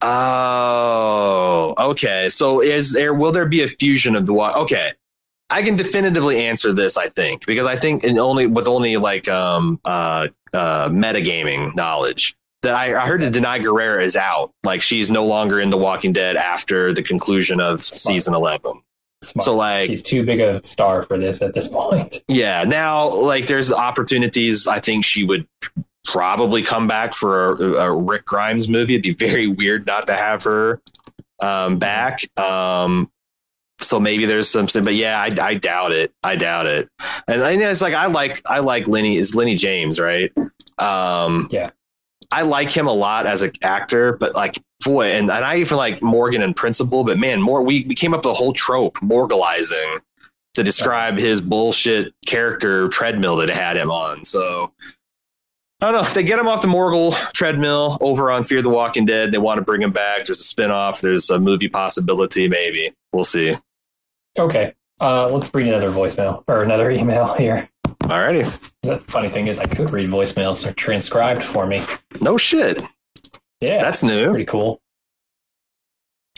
Oh, 0.03 1.75
okay. 1.79 2.29
So 2.31 2.61
is 2.63 2.93
there 2.93 3.13
will 3.15 3.33
there 3.33 3.47
be 3.47 3.63
a 3.63 3.69
fusion 3.69 4.17
of 4.17 4.27
the 4.27 4.33
wa- 4.33 4.55
Okay, 4.57 4.93
I 5.51 5.63
can 5.63 5.77
definitively 5.77 6.45
answer 6.45 6.73
this. 6.73 6.97
I 6.97 7.09
think 7.09 7.45
because 7.47 7.67
I 7.67 7.77
think 7.77 8.05
in 8.05 8.19
only 8.19 8.47
with 8.47 8.69
only 8.69 8.97
like 8.97 9.29
um 9.29 9.81
uh 9.85 10.29
uh 10.53 10.89
metagaming 10.89 11.75
knowledge 11.75 12.37
that 12.63 12.75
I, 12.75 12.95
I 13.01 13.07
heard 13.07 13.23
that 13.23 13.33
Danai 13.33 13.63
Gurira 13.63 14.03
is 14.03 14.17
out. 14.17 14.53
Like 14.65 14.83
she's 14.83 15.11
no 15.11 15.25
longer 15.25 15.61
in 15.61 15.71
The 15.71 15.79
Walking 15.79 16.13
Dead 16.13 16.37
after 16.37 16.93
the 16.93 17.03
conclusion 17.03 17.61
of 17.61 17.83
season 17.83 18.35
eleven. 18.35 18.83
Smart. 19.23 19.45
So 19.45 19.55
like 19.55 19.89
She's 19.91 20.03
too 20.03 20.25
big 20.25 20.41
a 20.41 20.65
star 20.65 21.03
for 21.03 21.19
this 21.19 21.43
at 21.43 21.53
this 21.55 21.69
point. 21.69 22.23
Yeah, 22.29 22.65
now 22.65 23.09
like 23.09 23.47
there's 23.47 23.73
opportunities. 23.73 24.67
I 24.67 24.81
think 24.81 25.05
she 25.05 25.25
would 25.25 25.47
probably 26.05 26.63
come 26.63 26.89
back 26.89 27.15
for 27.15 27.53
a, 27.53 27.73
a 27.75 27.97
Rick 27.97 28.25
Grimes 28.25 28.69
movie. 28.69 28.95
It'd 28.95 29.03
be 29.03 29.13
very 29.13 29.47
weird 29.47 29.87
not 29.87 30.07
to 30.07 30.17
have 30.17 30.45
her 30.45 30.81
um, 31.41 31.79
back. 31.79 32.21
Um, 32.39 33.11
so 33.81 33.99
maybe 34.01 34.27
there's 34.27 34.49
some, 34.49 34.67
but 34.83 34.95
yeah, 34.95 35.21
I, 35.21 35.31
I 35.41 35.55
doubt 35.55 35.93
it. 35.93 36.13
I 36.23 36.37
doubt 36.37 36.67
it. 36.67 36.89
And 37.27 37.43
I 37.43 37.57
know 37.57 37.69
it's 37.69 37.83
like 37.83 37.95
I 37.95 38.07
like 38.07 38.41
I 38.47 38.61
like 38.61 38.87
Lennie 38.89 39.17
is 39.17 39.35
Lennie 39.35 39.55
James, 39.57 39.99
right? 39.99 40.33
Um, 40.79 41.49
Yeah. 41.51 41.71
I 42.33 42.43
like 42.43 42.71
him 42.71 42.87
a 42.87 42.93
lot 42.93 43.27
as 43.27 43.43
an 43.43 43.53
actor, 43.63 44.17
but 44.17 44.37
like 44.37 44.57
boy, 44.85 45.07
and, 45.13 45.31
and 45.31 45.45
I 45.45 45.57
even 45.57 45.77
like 45.77 46.01
Morgan 46.01 46.43
and 46.43 46.55
Principal, 46.55 47.05
but 47.05 47.19
man, 47.19 47.43
more 47.43 47.63
we, 47.63 47.85
we 47.89 47.95
came 47.95 48.15
up 48.15 48.21
with 48.25 48.33
a 48.33 48.35
whole 48.35 48.53
trope, 48.53 48.99
morgalizing 48.99 49.99
to 50.55 50.63
describe 50.63 51.19
his 51.19 51.41
bullshit 51.41 52.13
character 52.27 52.89
treadmill 52.89 53.37
that 53.37 53.51
had 53.51 53.77
him 53.77 53.91
on. 53.91 54.25
So 54.25 54.73
I 55.83 55.87
don't 55.87 55.95
know. 55.95 56.01
If 56.03 56.15
they 56.15 56.23
get 56.23 56.39
him 56.39 56.47
off 56.47 56.61
the 56.61 56.69
Morgul 56.69 57.15
treadmill 57.33 57.97
over 58.01 58.31
on 58.31 58.45
Fear 58.45 58.63
the 58.63 58.69
Walking 58.69 59.07
Dead, 59.07 59.33
they 59.33 59.39
want 59.39 59.59
to 59.59 59.65
bring 59.65 59.81
him 59.81 59.93
back. 59.93 60.27
There's 60.27 60.41
a 60.41 60.55
spinoff. 60.55 61.01
There's 61.01 61.31
a 61.31 61.39
movie 61.39 61.69
possibility, 61.69 62.49
maybe. 62.49 62.93
We'll 63.13 63.25
see. 63.25 63.57
Okay. 64.39 64.75
Uh, 65.01 65.29
let's 65.29 65.53
read 65.55 65.69
another 65.69 65.91
voicemail 65.91 66.45
or 66.47 66.63
another 66.63 66.91
email 67.01 67.35
here. 67.35 67.69
Alrighty. 68.05 68.71
The 68.83 68.99
funny 68.99 69.29
thing 69.29 69.47
is, 69.47 69.59
I 69.59 69.67
could 69.67 69.91
read 69.91 70.11
voicemails. 70.11 70.65
They're 70.65 70.73
transcribed 70.73 71.43
for 71.43 71.67
me. 71.67 71.85
No 72.21 72.37
shit. 72.37 72.83
Yeah. 73.61 73.81
That's 73.81 74.03
new. 74.03 74.31
pretty 74.31 74.47
cool. 74.47 74.81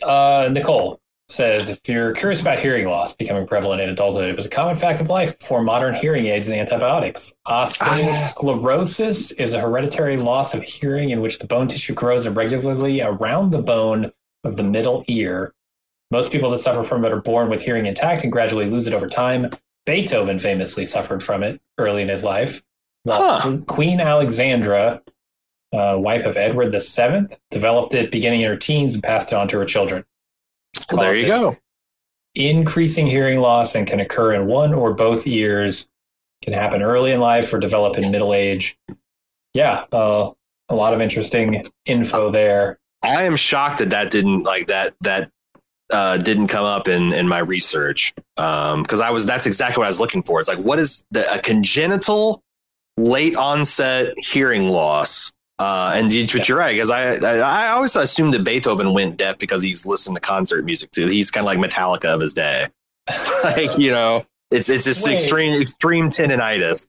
Uh, 0.02 0.48
Nicole 0.52 1.00
says 1.28 1.68
if 1.68 1.80
you're 1.88 2.12
curious 2.12 2.40
about 2.40 2.58
hearing 2.58 2.86
loss 2.86 3.14
becoming 3.14 3.46
prevalent 3.46 3.80
in 3.80 3.88
adulthood, 3.88 4.28
it 4.28 4.36
was 4.36 4.46
a 4.46 4.50
common 4.50 4.76
fact 4.76 5.00
of 5.00 5.08
life 5.08 5.38
before 5.38 5.62
modern 5.62 5.94
hearing 5.94 6.26
aids 6.26 6.48
and 6.48 6.58
antibiotics. 6.58 7.32
Otosclerosis 7.46 9.32
is 9.38 9.52
a 9.54 9.60
hereditary 9.60 10.16
loss 10.16 10.52
of 10.54 10.62
hearing 10.62 11.10
in 11.10 11.20
which 11.20 11.38
the 11.38 11.46
bone 11.46 11.68
tissue 11.68 11.94
grows 11.94 12.26
irregularly 12.26 13.00
around 13.00 13.50
the 13.50 13.62
bone 13.62 14.12
of 14.44 14.56
the 14.56 14.62
middle 14.64 15.04
ear. 15.08 15.54
Most 16.12 16.30
people 16.30 16.50
that 16.50 16.58
suffer 16.58 16.84
from 16.84 17.04
it 17.04 17.10
are 17.10 17.20
born 17.20 17.50
with 17.50 17.62
hearing 17.62 17.86
intact 17.86 18.22
and 18.22 18.30
gradually 18.30 18.70
lose 18.70 18.86
it 18.86 18.94
over 18.94 19.08
time. 19.08 19.50
Beethoven 19.86 20.38
famously 20.38 20.84
suffered 20.84 21.22
from 21.22 21.42
it 21.42 21.60
early 21.78 22.02
in 22.02 22.08
his 22.08 22.22
life. 22.22 22.62
Huh. 23.08 23.58
Queen 23.66 23.98
Alexandra 23.98 25.02
uh, 25.72 25.96
wife 25.98 26.24
of 26.24 26.36
Edward 26.36 26.70
VII, 26.70 27.34
developed 27.50 27.94
it 27.94 28.10
beginning 28.10 28.42
in 28.42 28.48
her 28.48 28.56
teens 28.56 28.94
and 28.94 29.02
passed 29.02 29.32
it 29.32 29.34
on 29.34 29.48
to 29.48 29.58
her 29.58 29.64
children. 29.64 30.04
Well, 30.90 31.00
there 31.00 31.14
you 31.14 31.26
go. 31.26 31.56
Increasing 32.34 33.06
hearing 33.06 33.40
loss 33.40 33.74
and 33.74 33.86
can 33.86 34.00
occur 34.00 34.34
in 34.34 34.46
one 34.46 34.72
or 34.72 34.92
both 34.92 35.26
ears, 35.26 35.88
can 36.42 36.52
happen 36.52 36.82
early 36.82 37.12
in 37.12 37.20
life 37.20 37.52
or 37.52 37.58
develop 37.58 37.98
in 37.98 38.10
middle 38.10 38.34
age. 38.34 38.78
Yeah, 39.54 39.84
uh, 39.92 40.30
a 40.68 40.74
lot 40.74 40.94
of 40.94 41.00
interesting 41.00 41.66
info 41.84 42.30
there. 42.30 42.78
I 43.02 43.24
am 43.24 43.36
shocked 43.36 43.78
that 43.78 43.90
that 43.90 44.10
didn't 44.10 44.44
like 44.44 44.68
that 44.68 44.94
that 45.02 45.30
uh, 45.92 46.16
didn't 46.16 46.48
come 46.48 46.64
up 46.64 46.88
in 46.88 47.12
in 47.12 47.28
my 47.28 47.38
research 47.38 48.14
because 48.36 49.00
I 49.00 49.10
was 49.10 49.26
that's 49.26 49.46
exactly 49.46 49.80
what 49.80 49.86
I 49.86 49.88
was 49.88 50.00
looking 50.00 50.22
for. 50.22 50.40
It's 50.40 50.48
like 50.48 50.58
what 50.58 50.78
is 50.78 51.04
the 51.10 51.32
a 51.32 51.38
congenital 51.38 52.42
late 52.96 53.36
onset 53.36 54.14
hearing 54.16 54.68
loss? 54.68 55.32
Uh, 55.58 55.92
and 55.94 56.12
you, 56.12 56.26
but 56.26 56.48
you're 56.48 56.58
right 56.58 56.74
because 56.74 56.90
I, 56.90 57.14
I 57.16 57.38
I 57.38 57.68
always 57.68 57.94
assumed 57.94 58.34
that 58.34 58.42
Beethoven 58.42 58.92
went 58.94 59.16
deaf 59.16 59.38
because 59.38 59.62
he's 59.62 59.86
listened 59.86 60.16
to 60.16 60.20
concert 60.20 60.64
music 60.64 60.90
too. 60.90 61.06
He's 61.06 61.30
kind 61.30 61.46
of 61.46 61.46
like 61.46 61.58
Metallica 61.58 62.06
of 62.06 62.20
his 62.20 62.34
day, 62.34 62.68
like 63.44 63.78
you 63.78 63.90
know. 63.90 64.24
It's 64.52 64.68
it's 64.68 64.84
this 64.84 65.04
Wait. 65.04 65.14
extreme 65.14 65.62
extreme 65.62 66.10
tendonitis. 66.10 66.86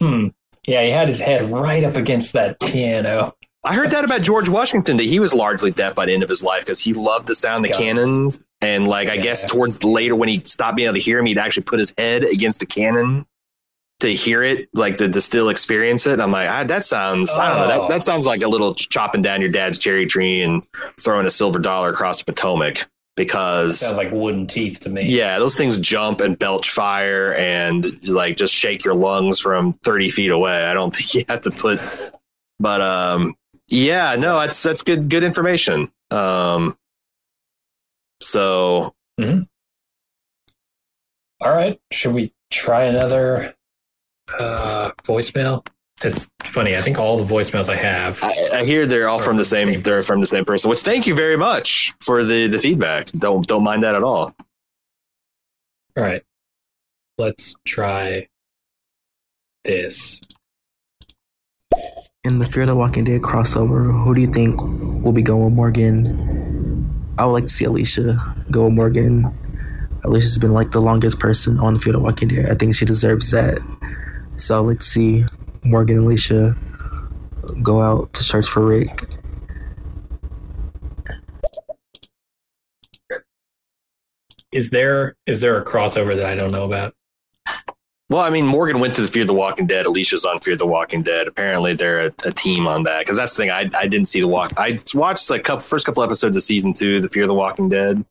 Hmm. 0.00 0.28
Yeah, 0.66 0.82
he 0.82 0.90
had 0.90 1.08
his 1.08 1.20
head 1.20 1.48
right 1.50 1.84
up 1.84 1.96
against 1.96 2.32
that 2.32 2.58
piano. 2.60 3.34
I 3.64 3.74
heard 3.74 3.90
that 3.92 4.04
about 4.04 4.22
George 4.22 4.48
Washington 4.48 4.96
that 4.98 5.04
he 5.04 5.18
was 5.20 5.32
largely 5.34 5.70
deaf 5.70 5.94
by 5.94 6.06
the 6.06 6.12
end 6.12 6.22
of 6.22 6.28
his 6.28 6.42
life 6.42 6.60
because 6.62 6.80
he 6.80 6.92
loved 6.92 7.26
the 7.26 7.34
sound 7.34 7.64
of 7.64 7.70
it. 7.70 7.76
cannons. 7.76 8.38
And 8.60 8.86
like 8.86 9.08
I 9.08 9.14
Yeah. 9.14 9.22
guess 9.22 9.46
towards 9.46 9.82
later 9.82 10.14
when 10.14 10.28
he 10.28 10.40
stopped 10.40 10.76
being 10.76 10.86
able 10.86 10.94
to 10.94 11.00
hear 11.00 11.18
him, 11.18 11.26
he'd 11.26 11.38
actually 11.38 11.62
put 11.64 11.78
his 11.78 11.92
head 11.96 12.24
against 12.24 12.60
the 12.60 12.66
cannon 12.66 13.26
to 14.00 14.12
hear 14.12 14.42
it, 14.42 14.68
like 14.74 14.96
to, 14.98 15.08
to 15.08 15.20
still 15.20 15.48
experience 15.48 16.06
it. 16.06 16.14
And 16.14 16.22
I'm 16.22 16.32
like, 16.32 16.48
ah, 16.50 16.64
that 16.64 16.84
sounds 16.84 17.30
I 17.30 17.48
don't 17.48 17.68
know, 17.68 17.74
Oh. 17.74 17.80
that, 17.82 17.88
that 17.88 18.04
sounds 18.04 18.26
like 18.26 18.42
a 18.42 18.48
little 18.48 18.74
chopping 18.74 19.22
down 19.22 19.40
your 19.40 19.50
dad's 19.50 19.78
cherry 19.78 20.04
tree 20.06 20.42
and 20.42 20.66
throwing 21.00 21.26
a 21.26 21.30
silver 21.30 21.58
dollar 21.58 21.90
across 21.90 22.18
the 22.22 22.24
Potomac 22.32 22.86
because 23.16 23.80
that 23.80 23.86
Sounds 23.86 23.96
like 23.98 24.10
wooden 24.12 24.46
teeth 24.46 24.80
to 24.80 24.90
me. 24.90 25.04
yeah, 25.06 25.38
those 25.38 25.54
things 25.54 25.78
jump 25.78 26.20
and 26.20 26.38
belch 26.38 26.68
fire 26.70 27.34
and 27.34 28.04
like 28.08 28.36
just 28.36 28.52
shake 28.52 28.84
your 28.84 28.94
lungs 28.94 29.38
from 29.38 29.72
30 29.72 30.10
feet 30.10 30.30
away. 30.32 30.64
I 30.64 30.74
don't 30.74 30.90
think 30.94 31.14
you 31.14 31.24
have 31.28 31.40
to 31.42 31.50
put, 31.50 31.80
but 32.58 32.80
um, 32.82 33.34
yeah, 33.68 34.16
no, 34.16 34.40
that's 34.40 34.62
that's 34.62 34.82
good 34.82 35.08
good 35.08 35.24
information. 35.24 35.90
Um, 36.10 36.76
so 38.20 38.94
mm-hmm. 39.20 39.42
All 41.44 41.54
right. 41.54 41.78
Should 41.92 42.14
we 42.14 42.32
try 42.50 42.84
another 42.84 43.54
uh, 44.38 44.92
voicemail? 45.02 45.66
It's 46.02 46.28
funny. 46.42 46.76
I 46.76 46.80
think 46.80 46.98
all 46.98 47.18
the 47.18 47.24
voicemails 47.24 47.68
I 47.68 47.76
have. 47.76 48.18
I, 48.22 48.34
I 48.54 48.64
hear 48.64 48.86
they're 48.86 49.08
all 49.08 49.18
from 49.18 49.36
the 49.36 49.44
same, 49.44 49.68
same 49.68 49.82
they're 49.82 50.02
from 50.02 50.20
the 50.20 50.26
same 50.26 50.44
person. 50.44 50.70
Which 50.70 50.80
thank 50.80 51.06
you 51.06 51.14
very 51.14 51.36
much 51.36 51.92
for 52.00 52.24
the 52.24 52.48
the 52.48 52.58
feedback. 52.58 53.08
Don't 53.08 53.46
don't 53.46 53.62
mind 53.62 53.82
that 53.82 53.94
at 53.94 54.02
all. 54.02 54.34
All 55.96 56.02
right. 56.02 56.22
Let's 57.18 57.56
try 57.66 58.28
this. 59.64 60.20
In 62.24 62.38
the 62.38 62.46
Fear 62.46 62.66
the 62.66 62.76
Walking 62.76 63.04
Dead 63.04 63.20
crossover, 63.20 64.04
who 64.04 64.14
do 64.14 64.20
you 64.20 64.32
think 64.32 64.60
will 64.62 65.12
be 65.12 65.22
going 65.22 65.54
Morgan? 65.54 67.14
I 67.18 67.26
would 67.26 67.32
like 67.32 67.46
to 67.46 67.52
see 67.52 67.64
Alicia 67.64 68.44
go 68.50 68.64
with 68.64 68.74
Morgan. 68.74 69.32
Alicia's 70.04 70.38
been 70.38 70.52
like 70.52 70.70
the 70.70 70.80
longest 70.80 71.18
person 71.18 71.58
on 71.60 71.74
the 71.74 71.80
Fear 71.80 71.94
the 71.94 72.00
Walking 72.00 72.28
Dead. 72.28 72.50
I 72.50 72.54
think 72.54 72.74
she 72.74 72.84
deserves 72.84 73.30
that. 73.30 73.58
So 74.36 74.62
let's 74.62 74.86
see 74.86 75.24
Morgan 75.62 75.98
and 75.98 76.06
Alicia 76.06 76.56
go 77.62 77.82
out 77.82 78.12
to 78.14 78.22
search 78.24 78.46
for 78.46 78.64
Rick. 78.64 79.06
Is 84.52 84.70
there 84.70 85.16
is 85.26 85.40
there 85.40 85.60
a 85.60 85.64
crossover 85.64 86.14
that 86.14 86.26
I 86.26 86.36
don't 86.36 86.52
know 86.52 86.64
about? 86.64 86.94
Well, 88.14 88.22
I 88.22 88.30
mean, 88.30 88.46
Morgan 88.46 88.78
went 88.78 88.94
to 88.94 89.02
the 89.02 89.08
Fear 89.08 89.24
the 89.24 89.34
Walking 89.34 89.66
Dead. 89.66 89.86
Alicia's 89.86 90.24
on 90.24 90.38
Fear 90.38 90.54
the 90.54 90.66
Walking 90.66 91.02
Dead. 91.02 91.26
Apparently, 91.26 91.74
they're 91.74 92.06
a, 92.06 92.12
a 92.24 92.30
team 92.30 92.68
on 92.68 92.84
that 92.84 93.00
because 93.00 93.16
that's 93.16 93.34
the 93.34 93.42
thing. 93.42 93.50
I, 93.50 93.68
I 93.76 93.88
didn't 93.88 94.06
see 94.06 94.20
the 94.20 94.28
walk. 94.28 94.52
I 94.56 94.78
watched 94.94 95.26
the 95.26 95.40
couple, 95.40 95.62
first 95.62 95.84
couple 95.84 96.00
episodes 96.00 96.36
of 96.36 96.44
season 96.44 96.74
two, 96.74 97.00
the 97.00 97.08
Fear 97.08 97.26
the 97.26 97.34
Walking 97.34 97.68
Dead, 97.68 98.04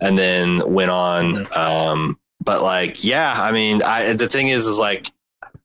and 0.00 0.16
then 0.16 0.72
went 0.72 0.90
on. 0.90 1.46
Um, 1.54 2.18
but 2.42 2.62
like, 2.62 3.04
yeah, 3.04 3.34
I 3.36 3.52
mean, 3.52 3.82
I, 3.82 4.14
the 4.14 4.26
thing 4.26 4.48
is, 4.48 4.66
is 4.66 4.78
like, 4.78 5.12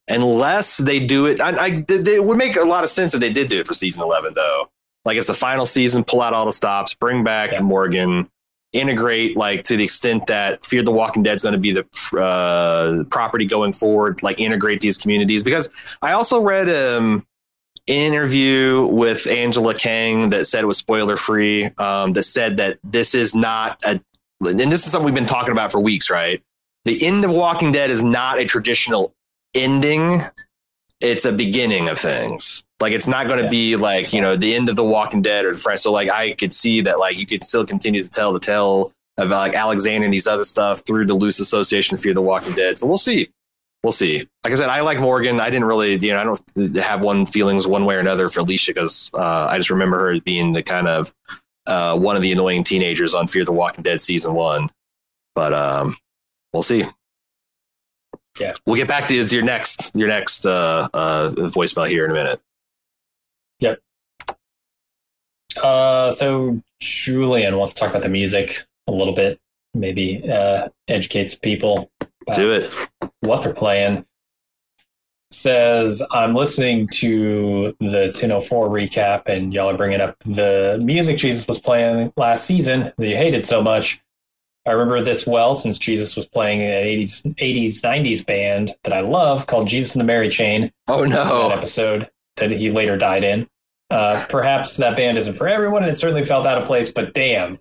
unless 0.09 0.75
they 0.75 0.99
do 0.99 1.25
it, 1.25 1.39
I, 1.39 1.51
I 1.51 1.85
it 1.87 2.25
would 2.25 2.37
make 2.37 2.57
a 2.57 2.63
lot 2.63 2.83
of 2.83 2.89
sense 2.89 3.13
if 3.13 3.21
they 3.21 3.31
did 3.31 3.47
do 3.47 3.61
it 3.61 3.67
for 3.67 3.73
season 3.73 4.01
eleven, 4.01 4.33
though. 4.33 4.69
Like, 5.05 5.15
it's 5.15 5.27
the 5.27 5.33
final 5.33 5.65
season. 5.65 6.03
Pull 6.03 6.21
out 6.21 6.33
all 6.33 6.45
the 6.45 6.51
stops. 6.51 6.93
Bring 6.93 7.23
back 7.23 7.53
Yeah. 7.53 7.61
Morgan 7.61 8.29
integrate 8.77 9.35
like 9.35 9.63
to 9.65 9.77
the 9.77 9.83
extent 9.83 10.27
that 10.27 10.65
Fear 10.65 10.83
the 10.83 10.91
Walking 10.91 11.23
Dead 11.23 11.35
is 11.35 11.41
going 11.41 11.53
to 11.53 11.59
be 11.59 11.71
the 11.71 12.19
uh, 12.19 13.03
property 13.05 13.45
going 13.45 13.73
forward. 13.73 14.21
Like 14.23 14.39
integrate 14.39 14.81
these 14.81 14.97
communities 14.97 15.43
because 15.43 15.69
I 16.01 16.13
also 16.13 16.39
read 16.39 16.69
um, 16.69 17.25
interview 17.87 18.85
with 18.85 19.27
Angela 19.27 19.73
Kang 19.73 20.29
that 20.29 20.45
said 20.45 20.63
it 20.63 20.67
was 20.67 20.77
spoiler 20.77 21.17
free. 21.17 21.69
Um, 21.77 22.13
that 22.13 22.23
said 22.23 22.57
that 22.57 22.79
this 22.83 23.15
is 23.15 23.33
not 23.33 23.81
a 23.83 23.99
and 24.41 24.71
this 24.71 24.85
is 24.85 24.91
something 24.91 25.05
we've 25.05 25.15
been 25.15 25.25
talking 25.25 25.51
about 25.51 25.71
for 25.71 25.79
weeks, 25.79 26.09
right? 26.09 26.43
The 26.85 27.03
end 27.05 27.25
of 27.25 27.31
Walking 27.31 27.71
Dead 27.71 27.89
is 27.89 28.03
not 28.03 28.39
a 28.39 28.45
traditional 28.45 29.15
ending. 29.55 30.21
It's 31.01 31.25
a 31.25 31.31
beginning 31.31 31.89
of 31.89 31.99
things. 31.99 32.63
Like 32.79 32.93
it's 32.93 33.07
not 33.07 33.27
going 33.27 33.39
to 33.39 33.45
Yeah. 33.45 33.49
be 33.49 33.75
like 33.75 34.13
you 34.13 34.21
know 34.21 34.35
the 34.35 34.53
end 34.55 34.69
of 34.69 34.75
the 34.75 34.83
Walking 34.83 35.21
Dead 35.21 35.45
or 35.45 35.53
the 35.53 35.59
Friends. 35.59 35.81
So 35.81 35.91
like 35.91 36.09
I 36.09 36.31
could 36.31 36.53
see 36.53 36.81
that 36.81 36.99
like 36.99 37.17
you 37.17 37.25
could 37.25 37.43
still 37.43 37.65
continue 37.65 38.03
to 38.03 38.09
tell 38.09 38.31
the 38.33 38.39
tale 38.39 38.91
of 39.17 39.29
like 39.29 39.53
Alexander 39.55 40.05
and 40.05 40.13
these 40.13 40.27
other 40.27 40.43
stuff 40.43 40.81
through 40.85 41.05
the 41.07 41.15
loose 41.15 41.39
association 41.39 41.95
of 41.95 41.99
Fear 42.01 42.13
the 42.13 42.21
Walking 42.21 42.53
Dead. 42.53 42.77
So 42.77 42.85
we'll 42.85 42.97
see. 42.97 43.29
We'll 43.83 43.91
see. 43.91 44.27
Like 44.43 44.53
I 44.53 44.55
said, 44.55 44.69
I 44.69 44.81
like 44.81 44.99
Morgan. 44.99 45.39
I 45.39 45.49
didn't 45.49 45.65
really, 45.65 45.95
you 45.95 46.11
know, 46.13 46.19
I 46.19 46.23
don't 46.23 46.75
have 46.77 47.01
one 47.01 47.25
feelings 47.25 47.65
one 47.67 47.85
way 47.85 47.95
or 47.95 47.99
another 47.99 48.29
for 48.29 48.41
Alicia 48.41 48.73
because 48.73 49.09
uh, 49.13 49.47
I 49.49 49.57
just 49.57 49.69
remember 49.69 49.97
her 49.99 50.11
as 50.11 50.19
being 50.21 50.53
the 50.53 50.61
kind 50.63 50.87
of 50.87 51.13
uh, 51.67 51.97
one 51.97 52.15
of 52.15 52.21
the 52.21 52.31
annoying 52.31 52.63
teenagers 52.63 53.13
on 53.13 53.27
Fear 53.27 53.45
the 53.45 53.51
Walking 53.53 53.83
Dead 53.83 54.01
season 54.01 54.33
one. 54.33 54.69
But 55.35 55.53
um, 55.53 55.95
we'll 56.53 56.63
see. 56.63 56.85
Yeah. 58.39 58.53
we'll 58.65 58.75
get 58.75 58.87
back 58.87 59.05
to 59.07 59.15
your 59.15 59.43
next 59.43 59.95
your 59.95 60.07
next 60.07 60.45
uh, 60.45 60.87
uh, 60.93 61.31
voicemail 61.31 61.89
here 61.89 62.05
in 62.05 62.11
a 62.11 62.13
minute. 62.13 62.39
Uh, 65.63 66.11
so 66.11 66.61
Julian 66.79 67.57
wants 67.57 67.73
to 67.73 67.79
talk 67.79 67.89
about 67.89 68.01
the 68.03 68.09
music 68.09 68.65
a 68.87 68.91
little 68.91 69.13
bit. 69.13 69.39
Maybe 69.73 70.23
uh, 70.29 70.69
educates 70.87 71.35
people. 71.35 71.91
about 72.21 72.35
Do 72.35 72.51
it. 72.51 72.71
What 73.21 73.43
they're 73.43 73.53
playing. 73.53 74.05
Says 75.29 76.01
I'm 76.11 76.35
listening 76.35 76.87
to 76.93 77.75
the 77.81 78.13
1004 78.15 78.69
recap, 78.69 79.27
and 79.27 79.53
y'all 79.53 79.69
are 79.69 79.75
bringing 79.75 79.99
up 79.99 80.17
the 80.19 80.79
music 80.81 81.17
Jesus 81.17 81.45
was 81.47 81.59
playing 81.59 82.13
last 82.15 82.45
season 82.45 82.93
that 82.97 83.07
you 83.07 83.17
hated 83.17 83.45
so 83.45 83.61
much. 83.61 83.99
I 84.65 84.71
remember 84.71 85.01
this 85.01 85.27
well 85.27 85.53
since 85.53 85.77
Jesus 85.77 86.15
was 86.15 86.27
playing 86.27 86.61
an 86.61 86.69
80s, 86.69 87.23
80s 87.35 87.81
90s 87.81 88.25
band 88.25 88.71
that 88.83 88.93
I 88.93 89.01
love 89.01 89.47
called 89.47 89.67
Jesus 89.67 89.95
and 89.95 89.99
the 90.01 90.05
Mary 90.05 90.29
Chain 90.29 90.71
Oh 90.87 91.03
that 91.03 91.09
no! 91.09 91.49
episode 91.49 92.09
that 92.37 92.51
he 92.51 92.71
later 92.71 92.97
died 92.97 93.23
in. 93.23 93.47
Uh, 93.89 94.25
perhaps 94.29 94.77
that 94.77 94.97
band 94.97 95.17
isn't 95.17 95.35
for 95.35 95.47
everyone, 95.47 95.83
and 95.83 95.91
it 95.91 95.95
certainly 95.95 96.25
felt 96.25 96.45
out 96.45 96.57
of 96.59 96.67
place. 96.67 96.91
But 96.91 97.13
damn, 97.13 97.59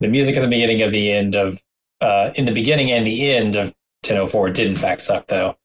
the 0.00 0.08
music 0.08 0.36
in 0.36 0.42
the 0.42 0.48
beginning 0.48 0.82
of 0.82 0.92
the 0.92 1.10
end 1.12 1.34
of 1.34 1.62
uh, 2.00 2.32
in 2.34 2.44
the 2.46 2.52
beginning 2.52 2.90
and 2.90 3.06
the 3.06 3.30
end 3.32 3.56
of 3.56 3.68
1004 4.04 4.50
did 4.50 4.66
in 4.66 4.76
fact 4.76 5.02
suck 5.02 5.26
though. 5.28 5.56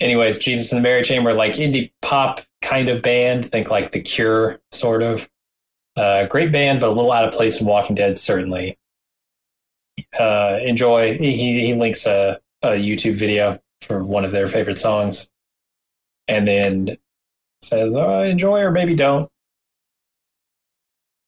Anyways, 0.00 0.38
Jesus 0.38 0.72
and 0.72 0.78
the 0.78 0.82
Mary 0.82 1.02
Chamber, 1.02 1.32
like 1.32 1.54
indie 1.54 1.92
pop 2.02 2.40
kind 2.60 2.88
of 2.88 3.02
band. 3.02 3.44
Think 3.50 3.70
like 3.70 3.92
The 3.92 4.00
Cure, 4.00 4.60
sort 4.72 5.02
of. 5.02 5.28
Uh, 5.96 6.26
great 6.26 6.50
band, 6.52 6.80
but 6.80 6.88
a 6.88 6.92
little 6.92 7.12
out 7.12 7.24
of 7.24 7.32
place 7.32 7.60
in 7.60 7.66
Walking 7.66 7.94
Dead, 7.94 8.18
certainly. 8.18 8.78
uh, 10.18 10.58
enjoy. 10.62 11.16
He 11.18 11.32
he 11.60 11.74
links 11.74 12.06
a, 12.06 12.40
a 12.62 12.70
YouTube 12.70 13.16
video 13.16 13.60
for 13.82 14.02
one 14.04 14.24
of 14.24 14.32
their 14.32 14.48
favorite 14.48 14.78
songs, 14.78 15.28
and 16.28 16.46
then 16.48 16.96
says, 17.62 17.96
oh, 17.96 18.20
"Enjoy 18.20 18.60
or 18.60 18.70
maybe 18.70 18.94
don't." 18.94 19.28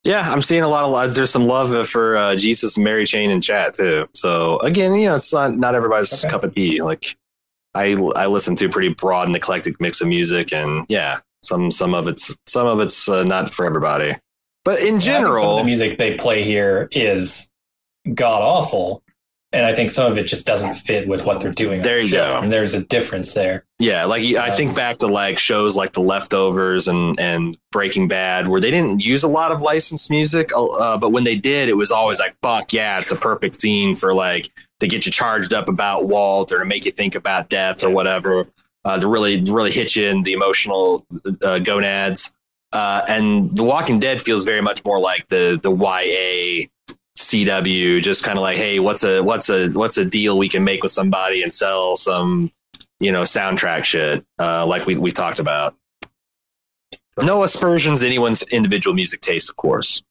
Yeah, 0.04 0.30
I'm 0.30 0.42
seeing 0.42 0.62
a 0.62 0.68
lot 0.68 0.84
of 0.84 1.14
there's 1.14 1.30
some 1.30 1.46
love 1.46 1.88
for 1.88 2.16
uh, 2.16 2.36
Jesus 2.36 2.76
and 2.76 2.84
Mary 2.84 3.06
Chain 3.06 3.30
in 3.30 3.40
chat 3.40 3.72
too. 3.72 4.06
So 4.14 4.58
again, 4.58 4.94
you 4.94 5.08
know, 5.08 5.14
it's 5.14 5.32
not 5.32 5.56
not 5.56 5.74
everybody's 5.74 6.22
Okay. 6.22 6.30
cup 6.30 6.44
of 6.44 6.54
tea. 6.54 6.82
Like 6.82 7.16
I 7.74 7.92
I 8.14 8.26
listen 8.26 8.54
to 8.56 8.66
a 8.66 8.68
pretty 8.68 8.90
broad 8.90 9.28
and 9.28 9.36
eclectic 9.36 9.80
mix 9.80 10.00
of 10.02 10.08
music, 10.08 10.52
and 10.52 10.84
yeah, 10.88 11.20
some 11.42 11.70
some 11.70 11.94
of 11.94 12.06
it's 12.06 12.36
some 12.46 12.66
of 12.66 12.80
it's 12.80 13.08
uh, 13.08 13.24
not 13.24 13.54
for 13.54 13.64
everybody. 13.64 14.16
But 14.64 14.80
in 14.80 14.86
I 14.86 14.88
think 14.88 15.02
some 15.02 15.14
of 15.14 15.20
general, 15.22 15.56
the 15.56 15.64
music 15.64 15.96
they 15.96 16.14
play 16.16 16.42
here 16.42 16.88
is 16.92 17.48
god 18.12 18.42
awful, 18.42 19.02
and 19.54 19.64
I 19.64 19.74
think 19.74 19.90
some 19.90 20.10
of 20.10 20.18
it 20.18 20.24
just 20.26 20.44
doesn't 20.44 20.74
fit 20.74 21.06
with 21.08 21.24
what 21.26 21.40
they're 21.40 21.50
doing. 21.52 21.80
There 21.82 22.00
you 22.00 22.08
show, 22.08 22.26
go. 22.26 22.38
And 22.42 22.52
there's 22.52 22.74
a 22.74 22.80
difference 22.84 23.32
there. 23.34 23.64
Yeah, 23.78 24.04
like 24.04 24.22
I 24.22 24.50
Um, 24.50 24.56
think 24.56 24.74
back 24.76 24.98
to 24.98 25.06
like 25.06 25.38
shows 25.38 25.76
like 25.76 25.92
The 25.92 26.00
Leftovers 26.02 26.88
and 26.88 27.18
and 27.20 27.56
Breaking 27.72 28.08
Bad, 28.08 28.48
where 28.48 28.60
they 28.60 28.70
didn't 28.70 29.00
use 29.00 29.22
a 29.22 29.28
lot 29.28 29.52
of 29.52 29.60
licensed 29.62 30.10
music, 30.10 30.50
uh, 30.56 30.98
but 30.98 31.10
when 31.12 31.24
they 31.24 31.36
did, 31.36 31.68
it 31.68 31.76
was 31.76 31.90
always 31.92 32.18
like, 32.18 32.34
"Fuck 32.42 32.72
yeah!" 32.72 32.98
It's 32.98 33.08
the 33.08 33.16
perfect 33.16 33.60
scene 33.60 33.94
for 33.96 34.12
like 34.12 34.50
to 34.80 34.86
get 34.88 35.06
you 35.06 35.12
charged 35.12 35.54
up 35.54 35.68
about 35.68 36.06
Walt 36.06 36.52
or 36.52 36.58
to 36.58 36.64
make 36.64 36.84
you 36.84 36.92
think 36.92 37.14
about 37.14 37.48
death 37.48 37.82
or 37.84 37.90
whatever, 37.90 38.46
uh, 38.84 38.98
to 39.00 39.06
really 39.06 39.40
really 39.42 39.70
hit 39.72 39.94
you 39.96 40.06
in 40.08 40.22
the 40.24 40.32
emotional 40.32 41.06
uh, 41.42 41.58
gonads. 41.60 42.32
Uh, 42.72 43.02
and 43.08 43.56
The 43.56 43.62
Walking 43.62 44.00
Dead 44.00 44.20
feels 44.20 44.44
very 44.44 44.60
much 44.60 44.84
more 44.84 44.98
like 44.98 45.28
the 45.28 45.60
the 45.62 45.70
YA 45.70 46.66
CW, 47.16 48.02
just 48.02 48.24
kind 48.24 48.38
of 48.38 48.42
like, 48.42 48.56
hey, 48.56 48.80
what's 48.80 49.04
a 49.04 49.20
what's 49.22 49.48
a 49.48 49.68
what's 49.68 49.96
a 49.96 50.04
deal 50.04 50.36
we 50.36 50.48
can 50.48 50.64
make 50.64 50.82
with 50.82 50.90
somebody 50.90 51.42
and 51.42 51.52
sell 51.52 51.94
some 51.96 52.50
you 53.00 53.12
know 53.12 53.22
soundtrack 53.22 53.84
shit 53.84 54.24
uh, 54.38 54.66
like 54.66 54.86
we 54.86 54.96
we 54.96 55.12
talked 55.12 55.38
about. 55.38 55.76
No 57.22 57.44
aspersions 57.44 58.00
to 58.00 58.06
anyone's 58.06 58.42
individual 58.44 58.94
music 58.94 59.20
taste, 59.20 59.48
of 59.48 59.56
course. 59.56 60.02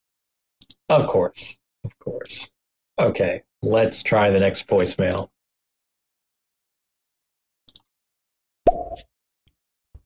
Of 0.87 1.07
course, 1.07 1.57
of 1.83 1.97
course. 1.99 2.49
Okay, 2.97 3.43
let's 3.61 4.03
try 4.03 4.29
the 4.29 4.39
next 4.39 4.67
voicemail. 4.67 5.29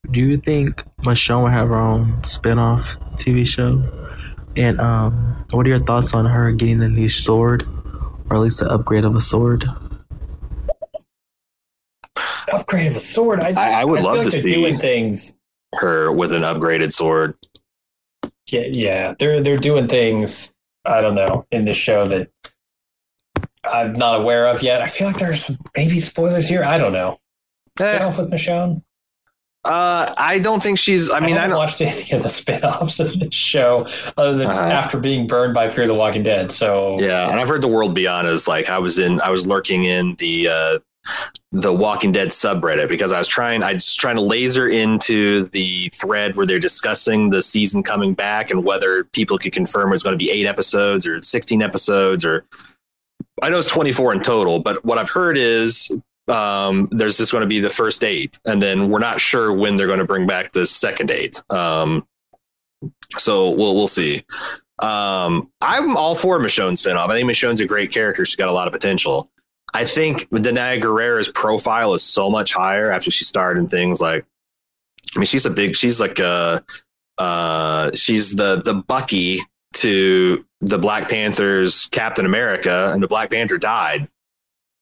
Do 0.09 0.21
you 0.21 0.37
think 0.39 0.83
Michonne 1.01 1.41
will 1.41 1.49
have 1.49 1.67
her 1.67 1.75
own 1.75 2.23
spin-off 2.23 2.97
TV 3.17 3.45
show? 3.45 4.06
And 4.57 4.81
um, 4.81 5.45
what 5.51 5.65
are 5.65 5.69
your 5.69 5.79
thoughts 5.79 6.13
on 6.15 6.25
her 6.25 6.51
getting 6.51 6.81
a 6.81 6.89
new 6.89 7.07
sword, 7.07 7.63
or 8.29 8.37
at 8.37 8.41
least 8.41 8.61
an 8.61 8.69
upgrade 8.69 9.05
of 9.05 9.15
a 9.15 9.19
sword? 9.19 9.65
Upgrade 12.51 12.87
of 12.87 12.95
a 12.95 12.99
sword. 12.99 13.39
I, 13.39 13.51
I, 13.51 13.81
I 13.81 13.85
would 13.85 13.99
I 13.99 14.03
love 14.03 14.13
feel 14.15 14.23
like 14.23 14.31
to 14.31 14.39
they're 14.39 14.47
see 14.47 14.53
doing 14.55 14.77
things. 14.77 15.37
her 15.75 16.11
with 16.11 16.33
an 16.33 16.41
upgraded 16.41 16.91
sword. 16.91 17.35
Yeah, 18.49 18.63
yeah, 18.71 19.13
they're 19.19 19.43
they're 19.43 19.57
doing 19.57 19.87
things. 19.87 20.51
I 20.85 21.01
don't 21.01 21.15
know 21.15 21.45
in 21.51 21.65
this 21.65 21.77
show 21.77 22.05
that 22.07 22.29
I'm 23.63 23.93
not 23.93 24.21
aware 24.21 24.47
of 24.47 24.63
yet. 24.63 24.81
I 24.81 24.87
feel 24.87 25.07
like 25.07 25.17
there's 25.17 25.51
maybe 25.75 25.99
spoilers 25.99 26.47
here. 26.47 26.63
I 26.63 26.77
don't 26.77 26.93
know. 26.93 27.19
Eh, 27.79 27.99
Spinoff 27.99 28.17
with 28.17 28.31
Michonne. 28.31 28.81
Uh, 29.67 30.13
I 30.17 30.39
don't 30.39 30.63
think 30.63 30.79
she's. 30.79 31.09
I 31.09 31.17
I 31.17 31.19
mean, 31.19 31.31
I, 31.37 31.41
haven't 31.41 31.49
don't. 31.51 31.59
watched 31.59 31.81
any 31.81 32.11
of 32.11 32.23
the 32.23 32.29
spin-offs 32.41 32.99
of 32.99 33.19
this 33.19 33.33
show 33.35 33.85
other 34.17 34.35
than 34.37 34.47
Uh-huh. 34.47 34.59
after 34.59 34.99
being 34.99 35.27
burned 35.27 35.53
by 35.53 35.69
Fear 35.69 35.87
the 35.87 35.93
Walking 35.93 36.23
Dead. 36.23 36.51
So 36.51 36.99
Yeah, 36.99 37.29
and 37.29 37.39
I've 37.39 37.49
heard 37.49 37.61
the 37.61 37.67
world 37.67 37.93
beyond 37.93 38.27
is 38.27 38.47
like 38.47 38.69
I 38.69 38.79
was 38.79 38.97
in. 38.99 39.19
I 39.21 39.29
was 39.29 39.45
lurking 39.45 39.85
in 39.85 40.15
the 40.15 40.47
uh, 40.47 40.79
the 41.51 41.71
Walking 41.71 42.11
Dead 42.11 42.29
subreddit 42.29 42.89
because 42.89 43.11
I 43.11 43.19
was 43.19 43.27
trying. 43.27 43.63
I 43.63 43.73
was 43.73 43.93
trying 43.95 44.15
to 44.17 44.21
laser 44.21 44.67
into 44.67 45.45
the 45.49 45.89
thread 45.93 46.35
where 46.35 46.45
they're 46.45 46.59
discussing 46.59 47.29
the 47.29 47.41
season 47.41 47.83
coming 47.83 48.13
back 48.13 48.51
and 48.51 48.63
whether 48.63 49.03
people 49.05 49.37
could 49.37 49.53
confirm 49.53 49.93
it's 49.93 50.03
going 50.03 50.13
to 50.13 50.17
be 50.17 50.31
eight 50.31 50.45
episodes 50.45 51.05
or 51.07 51.21
sixteen 51.21 51.61
episodes 51.61 52.23
or. 52.25 52.45
I 53.41 53.49
know 53.49 53.59
it's 53.59 53.67
twenty 53.67 53.91
four 53.91 54.13
in 54.13 54.21
total, 54.21 54.59
but 54.59 54.83
what 54.83 54.97
I've 54.97 55.09
heard 55.11 55.37
is 55.37 55.91
um, 56.27 56.89
there's 56.91 57.17
just 57.17 57.31
going 57.31 57.41
to 57.41 57.47
be 57.47 57.59
the 57.59 57.69
first 57.69 58.03
eight, 58.03 58.39
and 58.45 58.61
then 58.61 58.89
we're 58.89 58.99
not 58.99 59.21
sure 59.21 59.53
when 59.53 59.75
they're 59.75 59.87
going 59.87 59.99
to 59.99 60.05
bring 60.05 60.27
back 60.27 60.51
the 60.51 60.65
second 60.65 61.11
eight. 61.11 61.41
Um, 61.49 62.05
so 63.17 63.51
we'll 63.51 63.75
we'll 63.75 63.87
see. 63.87 64.23
Um, 64.79 65.49
I'm 65.61 65.97
all 65.97 66.15
for 66.15 66.39
Michonne 66.39 66.73
spinoff. 66.73 67.09
I 67.09 67.15
think 67.15 67.29
Michonne's 67.29 67.61
a 67.61 67.65
great 67.65 67.91
character. 67.91 68.25
She's 68.25 68.35
got 68.35 68.49
a 68.49 68.53
lot 68.53 68.67
of 68.67 68.73
potential. 68.73 69.29
I 69.73 69.85
think 69.85 70.29
Danai 70.29 70.81
Gurira's 70.81 71.29
profile 71.29 71.93
is 71.93 72.03
so 72.03 72.29
much 72.29 72.53
higher 72.53 72.91
after 72.91 73.11
she 73.11 73.25
starred 73.25 73.57
in 73.57 73.67
things 73.67 74.01
like. 74.01 74.25
I 75.15 75.19
mean, 75.19 75.25
she's 75.25 75.45
a 75.45 75.49
big. 75.49 75.75
She's 75.75 75.99
like 75.99 76.19
a. 76.19 76.63
Uh, 77.17 77.91
she's 77.95 78.35
the 78.35 78.61
the 78.61 78.73
Bucky 78.75 79.39
to 79.75 80.45
the 80.61 80.77
Black 80.77 81.09
Panther's 81.09 81.85
Captain 81.87 82.25
America, 82.25 82.91
and 82.93 83.01
the 83.01 83.07
Black 83.07 83.31
Panther 83.31 83.57
died. 83.57 84.07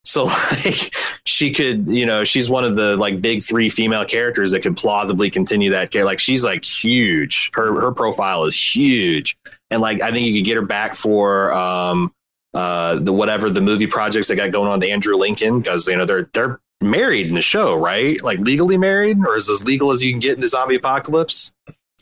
So 0.06 0.24
like 0.66 0.96
she 1.26 1.52
could, 1.52 1.88
you 1.88 2.06
know, 2.06 2.24
she's 2.24 2.50
one 2.50 2.64
of 2.64 2.76
the 2.76 2.96
like 2.98 3.22
big 3.22 3.44
three 3.44 3.70
female 3.70 4.06
characters 4.06 4.52
that 4.52 4.62
could 4.62 4.78
plausibly 4.78 5.30
continue 5.30 5.72
that 5.72 5.92
care. 5.92 6.06
Like 6.06 6.20
she's 6.20 6.46
like 6.46 6.64
huge. 6.64 7.52
Her 7.54 7.80
her 7.82 7.92
profile 7.92 8.46
is 8.46 8.56
huge, 8.56 9.38
and 9.70 9.82
like 9.82 10.02
I 10.02 10.12
think 10.12 10.28
you 10.28 10.40
could 10.40 10.46
get 10.46 10.56
her 10.56 10.66
back 10.66 10.96
for 10.96 11.54
um 11.54 12.14
uh 12.54 12.96
the 13.00 13.12
whatever 13.12 13.50
the 13.50 13.62
movie 13.62 13.88
projects 13.88 14.28
they 14.28 14.36
got 14.36 14.52
going 14.52 14.70
on 14.70 14.80
the 14.80 14.92
Andrew 14.92 15.16
Lincoln 15.16 15.60
because 15.60 15.88
you 15.88 15.98
know 15.98 16.06
they're 16.06 16.30
they're 16.34 16.60
married 16.82 17.28
in 17.28 17.34
the 17.34 17.42
show, 17.42 17.76
right? 17.76 18.22
Like 18.24 18.40
legally 18.40 18.78
married, 18.78 19.18
or 19.26 19.36
is 19.36 19.50
as 19.50 19.66
legal 19.66 19.92
as 19.92 20.04
you 20.04 20.12
can 20.12 20.20
get 20.20 20.36
in 20.36 20.42
the 20.42 20.48
zombie 20.48 20.76
apocalypse? 20.76 21.52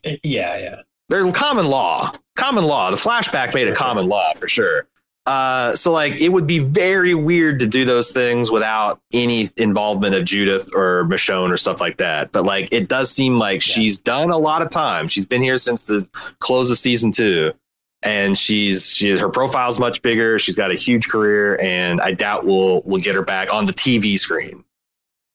yeah, 0.04 0.58
yeah. 0.58 0.82
they're 1.10 1.32
common 1.32 1.68
law. 1.68 2.12
Common 2.36 2.66
law. 2.66 2.90
The 2.92 2.98
flashback 2.98 3.54
made 3.54 3.68
a 3.68 3.76
common 3.76 4.08
law 4.08 4.34
for 4.34 4.48
sure. 4.48 4.88
Uh, 5.26 5.74
so 5.74 5.92
like 5.92 6.14
it 6.16 6.30
would 6.30 6.46
be 6.46 6.60
very 6.60 7.16
weird 7.16 7.58
to 7.60 7.68
do 7.68 7.86
those 7.86 8.12
things 8.12 8.52
without 8.52 9.00
any 9.14 9.50
involvement 9.56 10.14
of 10.16 10.26
Judith 10.26 10.70
or 10.76 11.06
Michonne 11.06 11.50
or 11.50 11.56
stuff 11.56 11.80
like 11.80 11.96
that. 11.98 12.32
But 12.34 12.44
like 12.44 12.68
it 12.74 12.90
does 12.90 13.10
seem 13.10 13.40
like 13.40 13.62
she's 13.62 14.00
done 14.00 14.32
a 14.32 14.38
lot 14.38 14.62
of 14.62 14.70
time. 14.70 15.08
She's 15.08 15.26
been 15.26 15.42
here 15.42 15.58
since 15.58 15.86
the 15.86 16.08
close 16.40 16.70
of 16.72 16.78
season 16.78 17.12
two. 17.12 17.54
And 18.02 18.38
she's 18.38 18.94
she 18.94 19.12
her 19.18 19.30
profile's 19.30 19.80
much 19.80 20.02
bigger. 20.02 20.38
She's 20.38 20.58
got 20.58 20.72
a 20.72 20.76
huge 20.76 21.08
career, 21.08 21.58
and 21.62 22.02
I 22.02 22.12
doubt 22.12 22.46
we'll 22.46 22.82
we'll 22.84 23.00
get 23.00 23.16
her 23.16 23.22
back 23.24 23.48
on 23.50 23.66
the 23.66 23.72
TV 23.72 24.20
screen. 24.20 24.66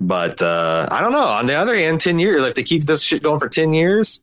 But 0.00 0.42
uh, 0.42 0.86
I 0.90 1.00
don't 1.00 1.12
know. 1.12 1.24
On 1.28 1.46
the 1.46 1.54
other 1.54 1.74
hand, 1.74 2.02
ten 2.02 2.18
years 2.18 2.44
if 2.44 2.54
they 2.56 2.62
keep 2.62 2.84
this 2.84 3.00
shit 3.02 3.22
going 3.22 3.40
for 3.40 3.48
ten 3.48 3.72
years, 3.72 4.20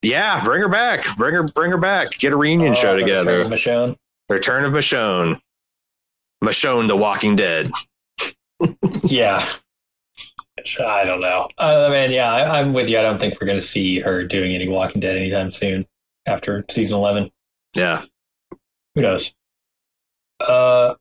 yeah, 0.00 0.42
bring 0.42 0.62
her 0.62 0.70
back. 0.70 1.14
Bring 1.18 1.34
her, 1.34 1.42
bring 1.42 1.70
her 1.70 1.76
back. 1.76 2.12
Get 2.12 2.32
a 2.32 2.36
reunion 2.38 2.72
Oh, 2.72 2.74
show 2.74 2.98
together. 2.98 3.44
Michonne. 3.44 3.94
Return 4.30 4.64
of 4.64 4.70
Michonne. 4.70 5.40
Michonne, 6.42 6.88
the 6.88 6.96
Walking 6.96 7.36
Dead. 7.36 7.70
Yeah. 9.04 9.48
I 10.78 11.04
don't 11.04 11.22
know. 11.22 11.48
Uh, 11.56 11.86
I 11.88 11.90
mean, 11.90 12.10
yeah, 12.12 12.30
I, 12.30 12.60
I'm 12.60 12.74
with 12.74 12.90
you. 12.90 12.98
I 12.98 13.02
don't 13.02 13.18
think 13.18 13.40
we're 13.40 13.46
going 13.46 13.58
to 13.58 13.66
see 13.66 13.98
her 14.00 14.22
doing 14.24 14.52
any 14.52 14.68
Walking 14.68 15.00
Dead 15.00 15.16
anytime 15.16 15.50
soon 15.50 15.86
after 16.26 16.66
season 16.68 16.98
11. 16.98 17.30
Yeah. 17.74 18.02
Who 18.94 19.00
knows? 19.00 19.34
Uh, 20.38 20.96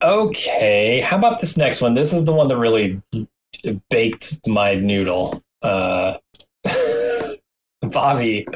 okay. 0.00 1.00
How 1.00 1.18
about 1.18 1.40
this 1.40 1.56
next 1.56 1.80
one? 1.80 1.94
This 1.94 2.12
is 2.12 2.24
the 2.24 2.32
one 2.32 2.46
that 2.46 2.56
really 2.56 3.02
baked 3.90 4.38
my 4.46 4.76
noodle. 4.76 5.42
Uh, 5.60 6.18
Bobby 7.82 8.46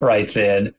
writes 0.00 0.36
in, 0.36 0.74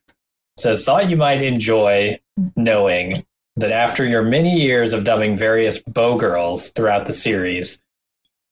says, 0.59 0.83
thought 0.83 1.09
you 1.09 1.15
might 1.15 1.41
enjoy 1.41 2.19
knowing 2.55 3.15
that 3.55 3.71
after 3.71 4.05
your 4.05 4.21
many 4.21 4.59
years 4.59 4.93
of 4.93 5.03
dubbing 5.03 5.37
various 5.37 5.79
bow 5.79 6.17
girls 6.17 6.69
throughout 6.71 7.05
the 7.05 7.13
series, 7.13 7.81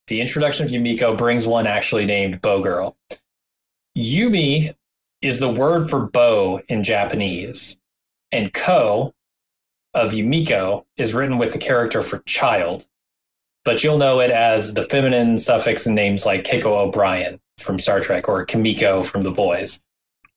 the 0.08 0.22
introduction 0.22 0.65
of 0.65 0.72
Yumiko 0.72 1.17
brings 1.17 1.46
one 1.46 1.67
actually 1.67 2.06
named 2.06 2.41
bow 2.41 2.62
girl. 2.62 2.98
Yumi 3.98 4.76
is 5.22 5.39
the 5.39 5.50
word 5.50 5.89
for 5.89 6.00
bow 6.08 6.62
in 6.67 6.84
Japanese, 6.84 7.78
and 8.32 8.54
ko 8.54 9.13
of 9.93 10.12
Yumiko 10.12 10.86
is 10.98 11.13
written 11.13 11.38
with 11.38 11.54
the 11.54 11.60
character 11.60 12.02
for 12.02 12.19
child, 12.19 12.86
but 13.63 13.84
you'll 13.84 13.98
know 13.98 14.19
it 14.19 14.32
as 14.32 14.74
the 14.74 14.84
feminine 14.84 15.38
suffix 15.38 15.86
in 15.86 15.93
names 15.96 16.26
like 16.26 16.43
Keiko 16.43 16.65
O'Brien 16.65 17.39
from 17.60 17.80
Star 17.80 18.00
Trek 18.00 18.28
or 18.28 18.43
Kimiko 18.46 19.04
from 19.04 19.22
The 19.22 19.32
Boys. 19.32 19.82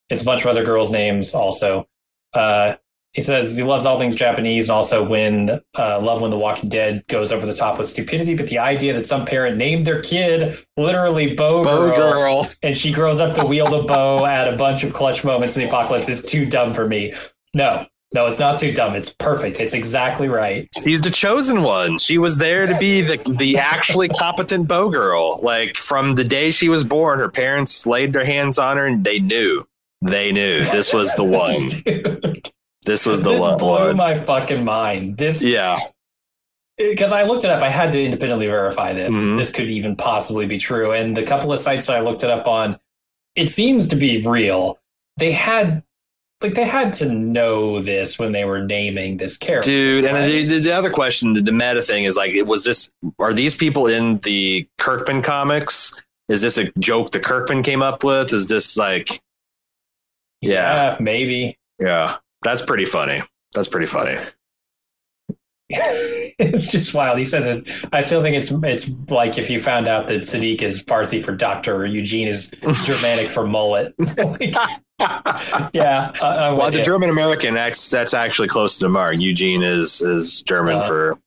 It's 0.08 0.22
a 0.22 0.24
bunch 0.24 0.42
of 0.42 0.46
other 0.48 0.64
girls' 0.64 0.92
names 0.92 1.34
also. 1.34 1.88
Uh, 2.32 2.76
he 3.16 3.22
says 3.22 3.56
he 3.56 3.62
loves 3.64 3.84
all 3.86 3.98
things 3.98 4.14
Japanese 4.14 4.68
and 4.68 4.76
also 4.76 5.02
when 5.02 5.50
uh, 5.78 5.98
Love 6.00 6.20
When 6.20 6.30
the 6.30 6.38
Walking 6.38 6.68
Dead 6.68 7.02
goes 7.08 7.32
over 7.32 7.46
the 7.46 7.54
top 7.54 7.78
with 7.78 7.88
stupidity, 7.88 8.34
but 8.36 8.46
the 8.46 8.58
idea 8.58 8.92
that 8.92 9.06
some 9.06 9.24
parent 9.24 9.56
named 9.56 9.86
their 9.86 10.02
kid 10.02 10.56
literally 10.76 11.34
Bow, 11.34 11.64
Bow 11.64 11.94
Girl, 11.94 12.12
Girl. 12.12 12.46
and 12.62 12.76
she 12.76 12.92
grows 12.92 13.18
up 13.20 13.34
to 13.36 13.44
wield 13.46 13.72
a 13.74 13.82
bow 13.82 14.24
at 14.26 14.46
a 14.52 14.56
bunch 14.56 14.84
of 14.84 14.92
clutch 14.92 15.24
moments 15.24 15.56
in 15.56 15.62
the 15.62 15.68
apocalypse 15.68 16.08
is 16.08 16.22
too 16.22 16.44
dumb 16.46 16.74
for 16.74 16.86
me. 16.86 17.12
No, 17.54 17.86
No, 18.14 18.26
it's 18.26 18.38
not 18.38 18.58
too 18.60 18.70
dumb. 18.72 18.94
It's 18.94 19.10
perfect. 19.12 19.58
It's 19.60 19.72
exactly 19.74 20.28
right. 20.28 20.68
She's 20.84 21.00
the 21.00 21.10
chosen 21.10 21.62
one. 21.62 21.98
She 21.98 22.18
was 22.18 22.36
there 22.38 22.66
to 22.66 22.78
be 22.78 23.00
the 23.00 23.16
the 23.32 23.56
actually 23.58 24.08
competent 24.08 24.68
bow 24.68 24.90
girl. 24.90 25.40
Like 25.42 25.76
from 25.78 26.14
the 26.14 26.22
day 26.24 26.50
she 26.50 26.68
was 26.68 26.84
born, 26.84 27.18
her 27.18 27.30
parents 27.30 27.86
laid 27.86 28.12
their 28.12 28.24
hands 28.26 28.58
on 28.58 28.76
her 28.76 28.86
and 28.86 29.02
they 29.02 29.18
knew. 29.18 29.66
They 30.02 30.30
knew 30.32 30.60
this 30.66 30.92
was 30.92 31.10
the 31.14 31.24
one. 31.46 31.62
This 32.86 33.04
was 33.04 33.20
the 33.20 33.32
this 33.32 33.40
one. 33.40 33.58
blew 33.58 33.94
my 33.94 34.14
fucking 34.14 34.64
mind. 34.64 35.18
This 35.18 35.42
Yeah. 35.42 35.78
because 36.78 37.10
I 37.12 37.22
looked 37.24 37.44
it 37.44 37.50
up. 37.50 37.62
I 37.62 37.68
had 37.68 37.92
to 37.92 38.02
independently 38.02 38.46
verify 38.46 38.92
this. 38.92 39.14
Mhm. 39.14 39.38
This 39.38 39.50
could 39.50 39.70
even 39.70 39.96
possibly 39.96 40.46
be 40.46 40.58
true. 40.58 40.92
And 40.92 41.16
the 41.16 41.22
couple 41.22 41.52
of 41.52 41.58
sites 41.58 41.86
that 41.86 41.96
I 41.96 42.00
looked 42.00 42.22
it 42.22 42.30
up 42.30 42.46
on, 42.46 42.78
it 43.34 43.50
seems 43.50 43.88
to 43.88 43.96
be 43.96 44.26
real. 44.26 44.78
They 45.16 45.32
had 45.32 45.82
like 46.42 46.54
they 46.54 46.64
had 46.64 46.92
to 46.92 47.08
know 47.08 47.80
this 47.80 48.18
when 48.18 48.32
they 48.32 48.44
were 48.44 48.60
naming 48.62 49.16
this 49.16 49.38
character. 49.38 49.70
Dude, 49.70 50.04
and 50.04 50.14
right? 50.14 50.26
the, 50.26 50.44
the, 50.44 50.58
the 50.60 50.72
other 50.72 50.90
question, 50.90 51.32
the, 51.32 51.40
the 51.40 51.50
meta 51.52 51.82
thing 51.82 52.04
is 52.04 52.14
like, 52.16 52.34
was 52.44 52.62
this, 52.62 52.90
are 53.18 53.32
these 53.32 53.54
people 53.54 53.86
in 53.86 54.18
the 54.18 54.68
Kirkman 54.76 55.22
comics? 55.22 55.94
Is 56.28 56.42
this 56.42 56.58
a 56.58 56.70
joke 56.78 57.12
that 57.12 57.22
Kirkman 57.22 57.62
came 57.62 57.80
up 57.80 58.04
with? 58.04 58.34
Is 58.34 58.48
this 58.48 58.76
like, 58.76 59.22
yeah. 60.42 60.96
maybe. 61.00 61.56
yeah, 61.78 62.18
that's 62.46 62.62
pretty 62.62 62.84
funny. 62.84 63.20
That's 63.54 63.68
pretty 63.68 63.86
funny. 63.86 64.16
it's 65.68 66.68
just 66.68 66.94
wild. 66.94 67.18
He 67.18 67.24
says 67.24 67.44
it's. 67.44 67.84
I 67.92 68.00
still 68.00 68.22
think 68.22 68.36
it's 68.36 68.52
it's 68.52 68.88
like 69.10 69.36
if 69.36 69.50
you 69.50 69.58
found 69.58 69.88
out 69.88 70.06
that 70.06 70.20
Siddiq 70.20 70.62
is 70.62 70.80
Parsi 70.80 71.20
for 71.20 71.34
doctor, 71.34 71.74
or 71.74 71.86
Eugene 71.86 72.28
is 72.28 72.50
Germanic 72.84 73.26
for 73.26 73.44
mullet. 73.46 73.92
Like, 74.16 74.54
yeah, 75.74 76.12
I, 76.22 76.50
Well, 76.52 76.62
as 76.62 76.76
a. 76.76 76.82
German 76.84 77.10
American, 77.10 77.54
that's 77.54 77.90
that's 77.90 78.14
actually 78.14 78.46
close 78.46 78.78
to 78.78 78.84
the 78.84 78.88
mark. 78.88 79.18
Eugene 79.18 79.64
is 79.64 80.02
is 80.02 80.42
German 80.42 80.76
Uh. 80.76 80.84
for 80.86 81.18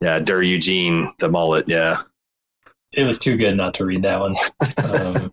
yeah, 0.00 0.20
Der 0.20 0.42
Eugene, 0.42 1.12
the 1.18 1.28
mullet. 1.28 1.68
Yeah, 1.68 1.96
it 2.92 3.02
was 3.02 3.18
too 3.18 3.36
good 3.36 3.56
not 3.56 3.74
to 3.74 3.84
read 3.84 4.02
that 4.02 4.20
one. 4.20 4.36
Um, 4.94 5.32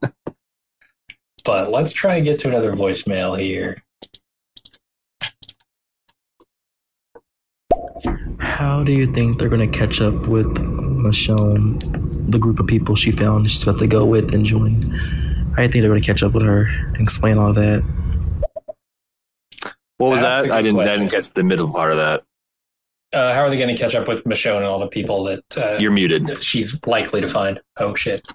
but 1.43 1.69
let's 1.71 1.93
try 1.93 2.15
and 2.15 2.25
get 2.25 2.39
to 2.39 2.47
another 2.47 2.73
voicemail 2.73 3.39
here. 3.39 3.83
How 8.39 8.83
do 8.83 8.91
you 8.91 9.11
think 9.11 9.39
they're 9.39 9.49
gonna 9.49 9.67
catch 9.67 10.01
up 10.01 10.27
with 10.27 10.47
Michonne, 10.55 12.31
the 12.31 12.39
group 12.39 12.59
of 12.59 12.67
people 12.67 12.95
she 12.95 13.11
found 13.11 13.49
she's 13.49 13.63
got 13.63 13.79
to 13.79 13.87
go 13.87 14.05
with 14.05 14.33
and 14.33 14.45
join? 14.45 14.91
How 15.51 15.57
do 15.57 15.63
you 15.63 15.69
think 15.69 15.81
they're 15.81 15.89
gonna 15.89 16.01
catch 16.01 16.23
up 16.23 16.33
with 16.33 16.43
her 16.43 16.65
and 16.65 16.97
explain 17.01 17.37
all 17.37 17.53
that? 17.53 17.83
what 19.97 20.09
was 20.09 20.21
That's 20.21 20.47
that? 20.47 20.53
I 20.53 20.61
didn't 20.61 20.79
I 20.79 20.95
didn't 20.97 21.09
catch 21.11 21.29
the 21.29 21.43
middle 21.43 21.71
part 21.71 21.91
of 21.91 21.97
that. 21.97 22.23
Uh, 23.13 23.33
how 23.33 23.41
are 23.41 23.49
they 23.49 23.57
going 23.57 23.67
to 23.75 23.79
catch 23.79 23.93
up 23.93 24.07
with 24.07 24.23
Michonne 24.23 24.57
and 24.57 24.65
all 24.65 24.79
the 24.79 24.87
people 24.87 25.25
that 25.25 25.57
uh, 25.57 25.77
You're 25.81 25.91
muted. 25.91 26.27
that 26.27 26.41
she's 26.41 26.79
likely 26.87 27.19
to 27.19 27.27
find? 27.27 27.59
Oh 27.77 27.93
shit! 27.93 28.25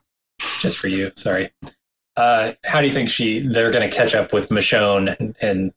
Just 0.60 0.76
for 0.76 0.88
you, 0.88 1.12
sorry. 1.16 1.50
Uh, 2.14 2.52
how 2.64 2.82
do 2.82 2.86
you 2.86 2.92
think 2.92 3.08
she 3.08 3.40
they're 3.40 3.70
going 3.70 3.88
to 3.88 3.94
catch 3.96 4.14
up 4.14 4.34
with 4.34 4.50
Michonne 4.50 5.16
and, 5.18 5.34
and 5.40 5.72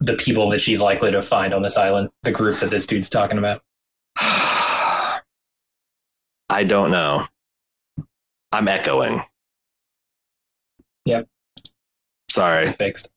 the 0.00 0.14
people 0.14 0.48
that 0.50 0.60
she's 0.60 0.80
likely 0.80 1.10
to 1.10 1.22
find 1.22 1.54
on 1.54 1.62
this 1.62 1.76
island? 1.76 2.10
The 2.22 2.32
group 2.32 2.58
that 2.60 2.70
this 2.70 2.86
dude's 2.86 3.08
talking 3.08 3.38
about. 3.38 3.62
I 4.18 5.22
don't 6.64 6.90
know. 6.90 7.26
I'm 8.52 8.68
echoing. 8.68 9.22
Yep. 11.04 11.28
Sorry. 12.30 12.72
Fixed. 12.72 13.10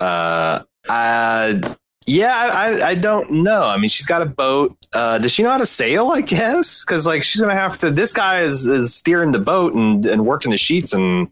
Uh, 0.00 0.60
uh, 0.88 1.74
yeah, 2.06 2.34
I, 2.34 2.88
I, 2.90 2.94
don't 2.94 3.30
know. 3.30 3.64
I 3.64 3.76
mean, 3.76 3.90
she's 3.90 4.06
got 4.06 4.22
a 4.22 4.26
boat. 4.26 4.76
Uh, 4.92 5.18
does 5.18 5.32
she 5.32 5.42
know 5.42 5.50
how 5.50 5.58
to 5.58 5.66
sail? 5.66 6.08
I 6.08 6.22
guess 6.22 6.84
because 6.84 7.06
like 7.06 7.22
she's 7.22 7.40
gonna 7.40 7.54
have 7.54 7.76
to. 7.78 7.90
This 7.90 8.14
guy 8.14 8.42
is, 8.42 8.66
is 8.66 8.94
steering 8.94 9.32
the 9.32 9.38
boat 9.38 9.74
and 9.74 10.06
and 10.06 10.24
working 10.24 10.50
the 10.50 10.56
sheets, 10.56 10.94
and 10.94 11.28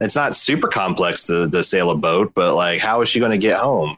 it's 0.00 0.16
not 0.16 0.34
super 0.34 0.68
complex 0.68 1.26
to, 1.26 1.48
to 1.50 1.62
sail 1.62 1.90
a 1.90 1.96
boat. 1.96 2.32
But 2.34 2.54
like, 2.54 2.80
how 2.80 3.00
is 3.02 3.08
she 3.08 3.20
going 3.20 3.30
to 3.30 3.38
get 3.38 3.58
home? 3.58 3.96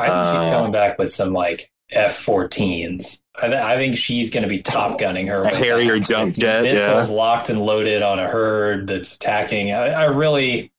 I 0.00 0.06
think 0.06 0.40
she's 0.42 0.48
Uh, 0.48 0.56
coming 0.56 0.72
back 0.72 0.98
with 0.98 1.12
some 1.12 1.32
like 1.32 1.70
F-14s. 1.90 3.20
I, 3.42 3.46
th- 3.48 3.60
I 3.60 3.76
think 3.76 3.96
she's 3.96 4.30
going 4.30 4.42
to 4.42 4.48
be 4.48 4.62
top 4.62 4.98
gunning 4.98 5.26
her. 5.28 5.40
A 5.42 5.44
with 5.46 5.56
Harrier 5.56 5.98
jump 5.98 6.34
jet, 6.34 6.62
missiles 6.62 7.10
yeah. 7.10 7.16
locked 7.16 7.50
and 7.50 7.60
loaded 7.60 8.02
on 8.02 8.18
a 8.18 8.26
herd 8.28 8.86
that's 8.86 9.16
attacking. 9.16 9.72
I, 9.72 9.88
I 9.88 10.04
really, 10.06 10.72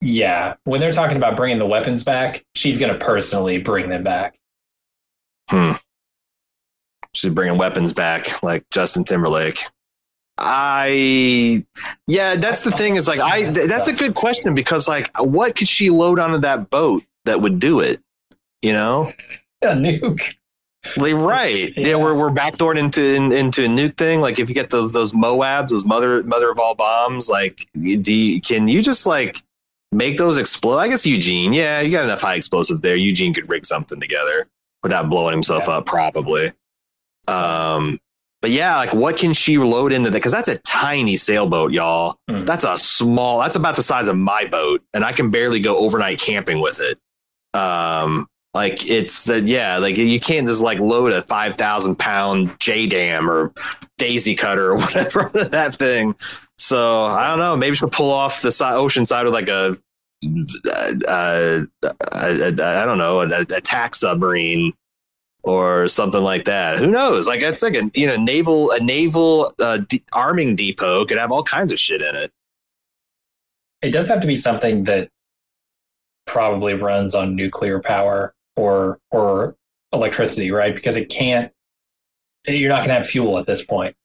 yeah. 0.00 0.54
When 0.64 0.80
they're 0.80 0.92
talking 0.92 1.16
about 1.16 1.36
bringing 1.36 1.58
the 1.58 1.66
weapons 1.66 2.04
back, 2.04 2.44
she's 2.54 2.76
going 2.78 2.92
to 2.92 2.98
personally 2.98 3.58
bring 3.58 3.88
them 3.88 4.02
back. 4.02 4.38
Hmm. 5.48 5.72
She's 7.14 7.30
bringing 7.32 7.56
weapons 7.56 7.92
back, 7.92 8.42
like 8.42 8.68
Justin 8.70 9.04
Timberlake. 9.04 9.62
I, 10.38 11.64
yeah, 12.06 12.36
that's 12.36 12.62
the 12.62 12.70
thing. 12.70 12.96
Is 12.96 13.08
like 13.08 13.20
I. 13.20 13.50
th- 13.50 13.68
That's 13.68 13.88
a 13.88 13.94
good 13.94 14.14
question 14.14 14.54
because 14.54 14.86
like, 14.86 15.10
what 15.18 15.56
could 15.56 15.66
she 15.68 15.88
load 15.88 16.18
onto 16.18 16.38
that 16.38 16.68
boat 16.68 17.04
that 17.24 17.40
would 17.40 17.58
do 17.58 17.80
it? 17.80 18.02
You 18.62 18.72
know, 18.72 19.12
A 19.62 19.68
nuke. 19.68 20.34
like 20.96 21.14
right? 21.14 21.72
Yeah, 21.76 21.86
Yeah. 21.88 21.94
we're 21.96 22.14
we're 22.14 22.30
backdoored 22.30 22.78
into 22.78 23.02
in, 23.02 23.32
into 23.32 23.64
a 23.64 23.68
nuke 23.68 23.96
thing. 23.96 24.20
Like 24.20 24.38
if 24.38 24.48
you 24.48 24.54
get 24.54 24.70
those 24.70 24.92
those 24.92 25.12
Moabs, 25.12 25.68
those 25.68 25.84
mother 25.84 26.22
mother 26.22 26.50
of 26.50 26.58
all 26.58 26.74
bombs, 26.74 27.28
like 27.28 27.66
do 27.74 28.14
you, 28.14 28.40
can 28.40 28.68
you 28.68 28.82
just 28.82 29.06
like 29.06 29.42
make 29.92 30.16
those 30.18 30.36
explode? 30.38 30.78
I 30.78 30.88
guess 30.88 31.06
Eugene. 31.06 31.52
Yeah, 31.52 31.80
you 31.80 31.90
got 31.90 32.04
enough 32.04 32.20
high 32.22 32.34
explosive 32.34 32.80
there. 32.82 32.96
Eugene 32.96 33.32
could 33.34 33.48
rig 33.48 33.64
something 33.66 34.00
together 34.00 34.46
without 34.82 35.08
blowing 35.10 35.32
himself 35.32 35.64
Yeah. 35.68 35.74
up, 35.78 35.86
probably. 35.86 36.52
Um, 37.28 37.98
but 38.42 38.50
yeah, 38.50 38.76
like 38.76 38.92
what 38.94 39.16
can 39.16 39.32
she 39.32 39.58
load 39.58 39.92
into 39.92 40.10
that? 40.10 40.16
Because 40.18 40.32
that's 40.32 40.48
a 40.48 40.58
tiny 40.58 41.16
sailboat, 41.16 41.72
y'all. 41.72 42.16
Hmm. 42.28 42.44
That's 42.44 42.64
a 42.64 42.76
small. 42.78 43.40
That's 43.40 43.56
about 43.56 43.76
the 43.76 43.82
size 43.82 44.06
of 44.08 44.16
my 44.16 44.44
boat, 44.44 44.82
and 44.94 45.04
I 45.04 45.12
can 45.12 45.30
barely 45.30 45.58
go 45.60 45.76
overnight 45.78 46.20
camping 46.20 46.60
with 46.60 46.80
it. 46.80 46.98
Um, 47.58 48.28
like 48.56 48.86
it's 48.86 49.24
the 49.24 49.40
yeah, 49.42 49.76
like 49.76 49.98
you 49.98 50.18
can't 50.18 50.46
just 50.46 50.62
like 50.62 50.78
load 50.78 51.12
a 51.12 51.20
five 51.22 51.56
thousand 51.56 51.96
pound 51.96 52.58
JDAM 52.58 53.28
or 53.28 53.52
daisy 53.98 54.34
cutter 54.34 54.72
or 54.72 54.76
whatever 54.78 55.30
that 55.50 55.76
thing. 55.76 56.14
So 56.56 57.04
I 57.04 57.28
don't 57.28 57.38
know. 57.38 57.54
Maybe 57.54 57.76
she'll 57.76 57.90
pull 57.90 58.10
off 58.10 58.40
the 58.40 58.50
side, 58.50 58.74
ocean 58.74 59.04
side 59.04 59.24
with 59.24 59.34
like 59.34 59.48
a, 59.48 59.76
uh, 60.66 60.94
uh, 61.06 61.62
I 62.12 62.84
don't 62.86 62.96
know, 62.96 63.20
an 63.20 63.32
attack 63.32 63.94
submarine 63.94 64.72
or 65.44 65.86
something 65.86 66.22
like 66.22 66.46
that. 66.46 66.78
Who 66.78 66.86
knows? 66.86 67.28
Like 67.28 67.42
it's 67.42 67.62
like 67.62 67.74
a 67.74 67.90
you 67.92 68.06
know 68.06 68.16
naval 68.16 68.70
a 68.70 68.80
naval 68.80 69.52
uh, 69.58 69.78
de- 69.78 70.02
arming 70.14 70.56
depot 70.56 71.04
could 71.04 71.18
have 71.18 71.30
all 71.30 71.42
kinds 71.42 71.72
of 71.72 71.78
shit 71.78 72.00
in 72.00 72.16
it. 72.16 72.32
It 73.82 73.90
does 73.90 74.08
have 74.08 74.22
to 74.22 74.26
be 74.26 74.36
something 74.36 74.84
that 74.84 75.10
probably 76.26 76.72
runs 76.72 77.14
on 77.14 77.36
nuclear 77.36 77.80
power 77.80 78.32
or 78.56 78.98
or 79.10 79.56
electricity, 79.92 80.50
right? 80.50 80.74
Because 80.74 80.96
it 80.96 81.08
can't. 81.08 81.52
You're 82.46 82.68
not 82.68 82.78
going 82.78 82.88
to 82.88 82.94
have 82.94 83.06
fuel 83.06 83.38
at 83.38 83.46
this 83.46 83.64
point. 83.64 83.96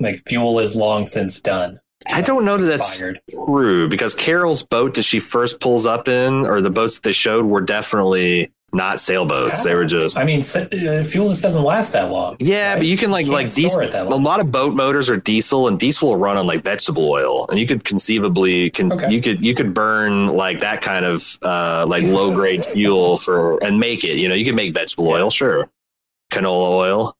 Like 0.00 0.22
fuel 0.26 0.58
is 0.58 0.76
long 0.76 1.06
since 1.06 1.40
done. 1.40 1.80
I 2.08 2.20
don't 2.20 2.44
know 2.44 2.56
that 2.58 2.66
that's 2.66 2.92
Expired. 2.92 3.20
true 3.30 3.88
because 3.88 4.14
Carol's 4.14 4.62
boat 4.62 4.94
that 4.94 5.02
she 5.02 5.18
first 5.18 5.60
pulls 5.60 5.86
up 5.86 6.08
in, 6.08 6.46
or 6.46 6.60
the 6.60 6.70
boats 6.70 6.96
that 6.96 7.02
they 7.02 7.12
showed, 7.12 7.46
were 7.46 7.62
definitely 7.62 8.52
not 8.72 8.98
sailboats. 8.98 9.62
They 9.62 9.74
were 9.74 9.84
just 9.84 10.16
I 10.18 10.24
mean, 10.24 10.40
uh, 10.40 11.04
fuel 11.04 11.28
just 11.30 11.42
doesn't 11.42 11.62
last 11.62 11.92
that 11.92 12.10
long. 12.10 12.36
yeah, 12.40 12.70
right? 12.72 12.78
but 12.78 12.86
you 12.86 12.96
can 12.96 13.10
like 13.10 13.26
You 13.26 13.32
like 13.32 13.46
can't 13.46 13.54
these. 13.56 13.74
it 13.74 13.92
that 13.92 14.06
A 14.06 14.14
lot 14.16 14.40
of 14.40 14.50
boat 14.50 14.74
motors 14.74 15.08
are 15.08 15.16
diesel, 15.16 15.68
and 15.68 15.78
diesel 15.78 16.08
will 16.08 16.16
run 16.16 16.36
on 16.36 16.46
like 16.46 16.64
vegetable 16.64 17.08
oil, 17.08 17.46
and 17.48 17.58
you 17.60 17.66
could 17.66 17.84
conceivably 17.84 18.70
can 18.70 18.92
Okay. 18.92 19.10
you 19.12 19.20
could 19.22 19.42
you 19.42 19.54
could 19.54 19.72
burn 19.72 20.26
like 20.28 20.58
that 20.60 20.82
kind 20.82 21.04
of 21.04 21.38
uh 21.42 21.84
like 21.88 22.02
low 22.04 22.34
grade 22.34 22.64
fuel 22.72 23.16
for 23.16 23.62
and 23.62 23.78
make 23.78 24.02
it. 24.04 24.18
You 24.18 24.28
know, 24.28 24.34
you 24.34 24.44
can 24.44 24.56
make 24.56 24.74
vegetable 24.74 25.08
oil, 25.08 25.30
sure, 25.30 25.70
canola 26.30 26.70
oil. 26.74 27.16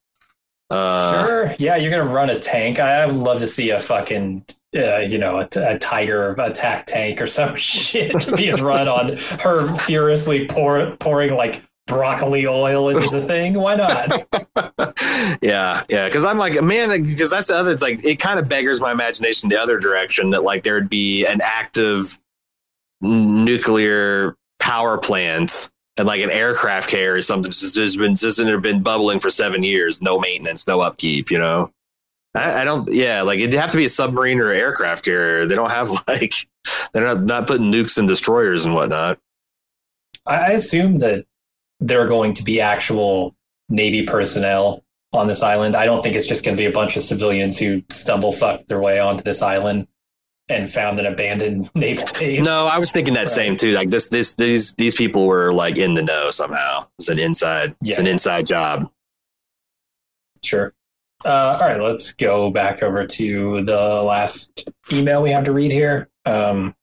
Uh, 0.69 1.27
Sure. 1.27 1.55
Yeah, 1.61 1.77
you're 1.77 1.91
gonna 1.93 2.13
run 2.13 2.29
a 2.31 2.39
tank. 2.39 2.81
I, 2.81 3.03
I 3.03 3.07
would 3.07 3.15
love 3.17 3.39
to 3.39 3.47
see 3.47 3.71
a 3.71 3.79
fucking, 3.81 4.45
uh, 4.77 4.99
you 4.99 5.19
know, 5.19 5.47
a, 5.57 5.79
tiger 5.79 6.33
attack 6.39 6.87
tank 6.87 7.21
or 7.21 7.27
some 7.27 7.57
shit 7.57 8.15
being 8.37 8.57
run 8.57 8.89
on 8.89 9.17
her 9.41 9.75
furiously 9.79 10.47
pour, 10.47 10.97
pouring 10.97 11.35
like 11.35 11.63
broccoli 11.87 12.47
oil 12.47 12.89
into 12.89 13.09
the 13.09 13.27
thing. 13.27 13.55
Why 13.55 13.77
not? 13.77 14.29
yeah, 15.43 15.83
yeah. 15.89 16.07
Because 16.07 16.25
I'm 16.25 16.39
like, 16.39 16.61
man, 16.63 17.03
because 17.03 17.31
that's 17.31 17.49
the 17.49 17.55
other. 17.55 17.71
It's 17.71 17.83
like 17.83 18.05
it 18.05 18.17
kind 18.17 18.39
of 18.39 18.49
beggars 18.49 18.81
my 18.81 18.93
imagination 18.93 19.49
the 19.49 19.61
other 19.61 19.79
direction 19.79 20.31
that 20.31 20.43
like 20.43 20.65
there'd 20.65 20.91
be 20.91 21.25
an 21.27 21.41
active 21.43 22.19
nuclear 23.01 24.37
power 24.59 24.99
plant 24.99 25.71
and 25.97 26.07
like 26.07 26.21
an 26.21 26.31
aircraft 26.31 26.91
carrier 26.91 27.15
or 27.15 27.23
something 27.23 27.51
just 27.51 27.77
has 27.77 27.97
been 27.97 28.15
just 28.15 28.39
been 28.39 28.83
bubbling 28.83 29.21
for 29.21 29.31
seven 29.31 29.63
years, 29.63 30.03
no 30.03 30.19
maintenance, 30.19 30.67
no 30.67 30.81
upkeep. 30.81 31.31
You 31.31 31.39
know, 31.39 31.71
I, 32.37 32.63
I 32.63 32.65
don't. 32.65 32.89
Yeah, 32.93 33.23
like 33.23 33.39
it'd 33.41 33.59
have 33.59 33.71
to 33.73 33.77
be 33.77 33.85
a 33.85 33.89
submarine 33.89 34.39
or 34.41 34.53
an 34.53 34.59
aircraft 34.61 35.05
carrier. 35.05 35.47
They 35.47 35.55
don't 35.55 35.71
have 35.71 35.91
like 36.09 36.35
they're 36.93 37.05
not 37.05 37.23
not 37.25 37.47
putting 37.47 37.73
nukes 37.73 37.99
and 37.99 38.07
destroyers 38.07 38.65
and 38.65 38.75
whatnot. 38.75 39.19
I 40.27 40.53
assume 40.53 40.97
that 40.97 41.25
there 41.81 42.01
are 42.03 42.09
going 42.09 42.35
to 42.35 42.43
be 42.43 42.61
actual 42.61 43.35
Navy 43.69 44.03
personnel 44.05 44.83
on 45.13 45.29
this 45.29 45.43
island. 45.43 45.77
I 45.77 45.87
don't 45.87 46.03
think 46.03 46.17
it's 46.17 46.27
just 46.27 46.45
going 46.45 46.57
to 46.57 46.61
be 46.61 46.67
a 46.67 46.73
bunch 46.73 46.97
of 46.97 47.03
civilians 47.03 47.57
who 47.59 47.83
stumble 47.91 48.33
fucked 48.33 48.69
their 48.69 48.81
way 48.81 48.99
onto 48.99 49.23
this 49.23 49.41
island 49.43 49.87
and 50.49 50.71
found 50.71 50.99
an 50.99 51.07
abandoned 51.07 51.71
naval 51.75 52.07
base. 52.19 52.45
No, 52.45 52.67
I 52.67 52.79
was 52.79 52.91
thinking 52.93 53.15
that 53.15 53.21
Right. 53.21 53.29
same 53.29 53.57
too. 53.57 53.73
Like 53.73 53.91
this, 53.91 54.09
this, 54.09 54.35
these, 54.35 54.75
these 54.75 54.95
people 54.95 55.27
were 55.27 55.53
like 55.53 55.77
in 55.77 55.95
the 55.95 56.03
know 56.03 56.31
somehow. 56.31 56.87
It's 56.99 57.09
an 57.09 57.19
inside, 57.19 57.75
it's 57.83 57.99
an 57.99 58.07
inside 58.07 58.47
job. 58.47 58.91
Sure. 60.45 60.73
Uh, 61.25 61.57
all 61.61 61.67
right, 61.69 61.81
let's 61.81 62.13
go 62.13 62.51
back 62.51 62.83
over 62.83 63.07
to 63.07 63.65
the 63.65 64.03
last 64.03 64.69
email 64.93 65.23
we 65.23 65.31
have 65.31 65.45
to 65.45 65.53
read 65.53 65.73
here. 65.73 66.09
Um, 66.25 66.75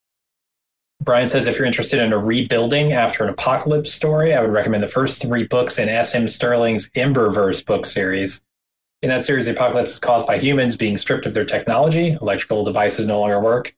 Brian 1.02 1.28
says 1.28 1.48
if 1.48 1.58
you're 1.58 1.68
interested 1.68 2.00
in 2.00 2.14
a 2.14 2.18
rebuilding 2.18 2.94
after 2.94 3.24
an 3.24 3.30
apocalypse 3.30 3.94
story, 3.94 4.34
I 4.34 4.42
would 4.42 4.52
recommend 4.52 4.84
the 4.84 4.88
first 4.88 5.22
three 5.22 5.46
books 5.46 5.78
in 5.78 5.90
S.M. 5.90 6.28
Stirling's 6.28 6.90
Emberverse 6.92 7.66
book 7.66 7.86
series. 7.86 8.42
In 9.02 9.10
that 9.10 9.22
series, 9.22 9.46
the 9.46 9.52
apocalypse 9.52 9.92
is 9.92 10.00
caused 10.00 10.26
by 10.26 10.40
humans 10.40 10.78
being 10.78 10.96
stripped 10.96 11.26
of 11.26 11.34
their 11.34 11.44
technology. 11.44 12.12
Electrical 12.22 12.64
devices 12.64 13.06
no 13.06 13.20
longer 13.20 13.42
work. 13.42 13.76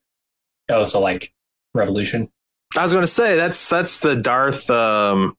Oh, 0.69 0.83
so 0.83 0.99
like 0.99 1.33
revolution. 1.73 2.29
I 2.77 2.83
was 2.83 2.91
going 2.91 3.01
to 3.03 3.07
say 3.07 3.35
that's 3.35 3.67
that's 3.69 4.01
the 4.01 4.15
Darth 4.15 4.69
um, 4.69 5.35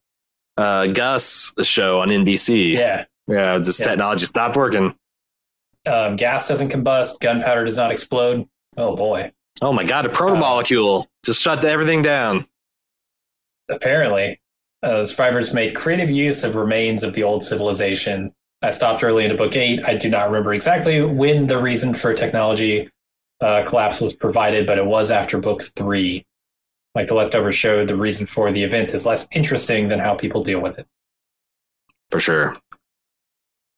uh, 0.57 0.89
Gus 0.89 1.53
show 1.63 2.01
on 2.01 2.09
NBC. 2.09 2.73
Yeah. 2.73 3.05
yeah. 3.29 3.59
This 3.59 3.79
Yeah. 3.79 3.87
technology 3.87 4.27
stopped 4.27 4.57
working. 4.57 4.95
Um, 5.87 6.17
gas 6.17 6.49
doesn't 6.49 6.71
combust. 6.71 7.21
Gunpowder 7.21 7.65
does 7.65 7.77
not 7.77 7.91
explode. 7.91 8.49
Oh 8.77 8.97
boy. 8.97 9.33
Oh 9.63 9.73
my 9.73 9.85
god, 9.85 10.05
a 10.05 10.09
protomolecule 10.09 11.07
just 11.25 11.41
shut 11.41 11.65
everything 11.65 12.03
down. 12.03 12.47
apparently, 13.69 14.41
uh, 14.83 14.99
the 14.99 15.07
survivors 15.07 15.53
made 15.55 15.75
creative 15.75 16.11
use 16.11 16.45
of 16.45 16.57
remains 16.57 17.03
of 17.03 17.15
the 17.15 17.23
old 17.23 17.43
civilization. 17.43 18.33
I 18.63 18.71
stopped 18.71 19.03
early 19.03 19.25
into 19.25 19.37
book 19.37 19.57
eight. 19.57 19.81
I 19.85 19.97
do 19.97 20.09
not 20.09 20.27
remember 20.27 20.55
exactly 20.55 21.03
when 21.03 21.47
the 21.47 21.61
reason 21.61 21.95
for 21.95 22.15
technology 22.15 22.89
uh, 23.41 23.65
collapse 23.67 24.01
was 24.01 24.15
provided, 24.15 24.67
but 24.67 24.79
it 24.79 24.87
was 24.87 25.11
after 25.11 25.39
book 25.39 25.63
three. 25.77 26.25
Like 26.95 27.09
the 27.09 27.15
leftovers 27.15 27.55
showed, 27.55 27.89
the 27.89 27.97
reason 27.97 28.25
for 28.25 28.51
the 28.51 28.63
event 28.63 28.95
is 28.95 29.05
less 29.05 29.29
interesting 29.33 29.89
than 29.89 29.99
how 29.99 30.15
people 30.15 30.43
deal 30.43 30.61
with 30.61 30.79
it. 30.79 30.87
For 32.11 32.21
sure. 32.21 32.57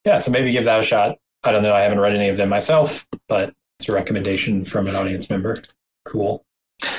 Yeah, 0.05 0.17
so 0.17 0.31
maybe 0.31 0.51
give 0.51 0.63
that 0.65 0.79
a 0.79 0.83
shot. 0.83 1.17
I 1.43 1.51
don't 1.51 1.63
know. 1.63 1.73
I 1.73 1.81
haven't 1.81 1.99
read 1.99 2.15
any 2.15 2.29
of 2.29 2.37
them 2.37 2.49
myself, 2.49 3.07
but 3.27 3.53
it's 3.79 3.87
a 3.87 3.93
recommendation 3.93 4.65
from 4.65 4.87
an 4.87 4.95
audience 4.95 5.29
member. 5.29 5.55
Cool. 6.05 6.43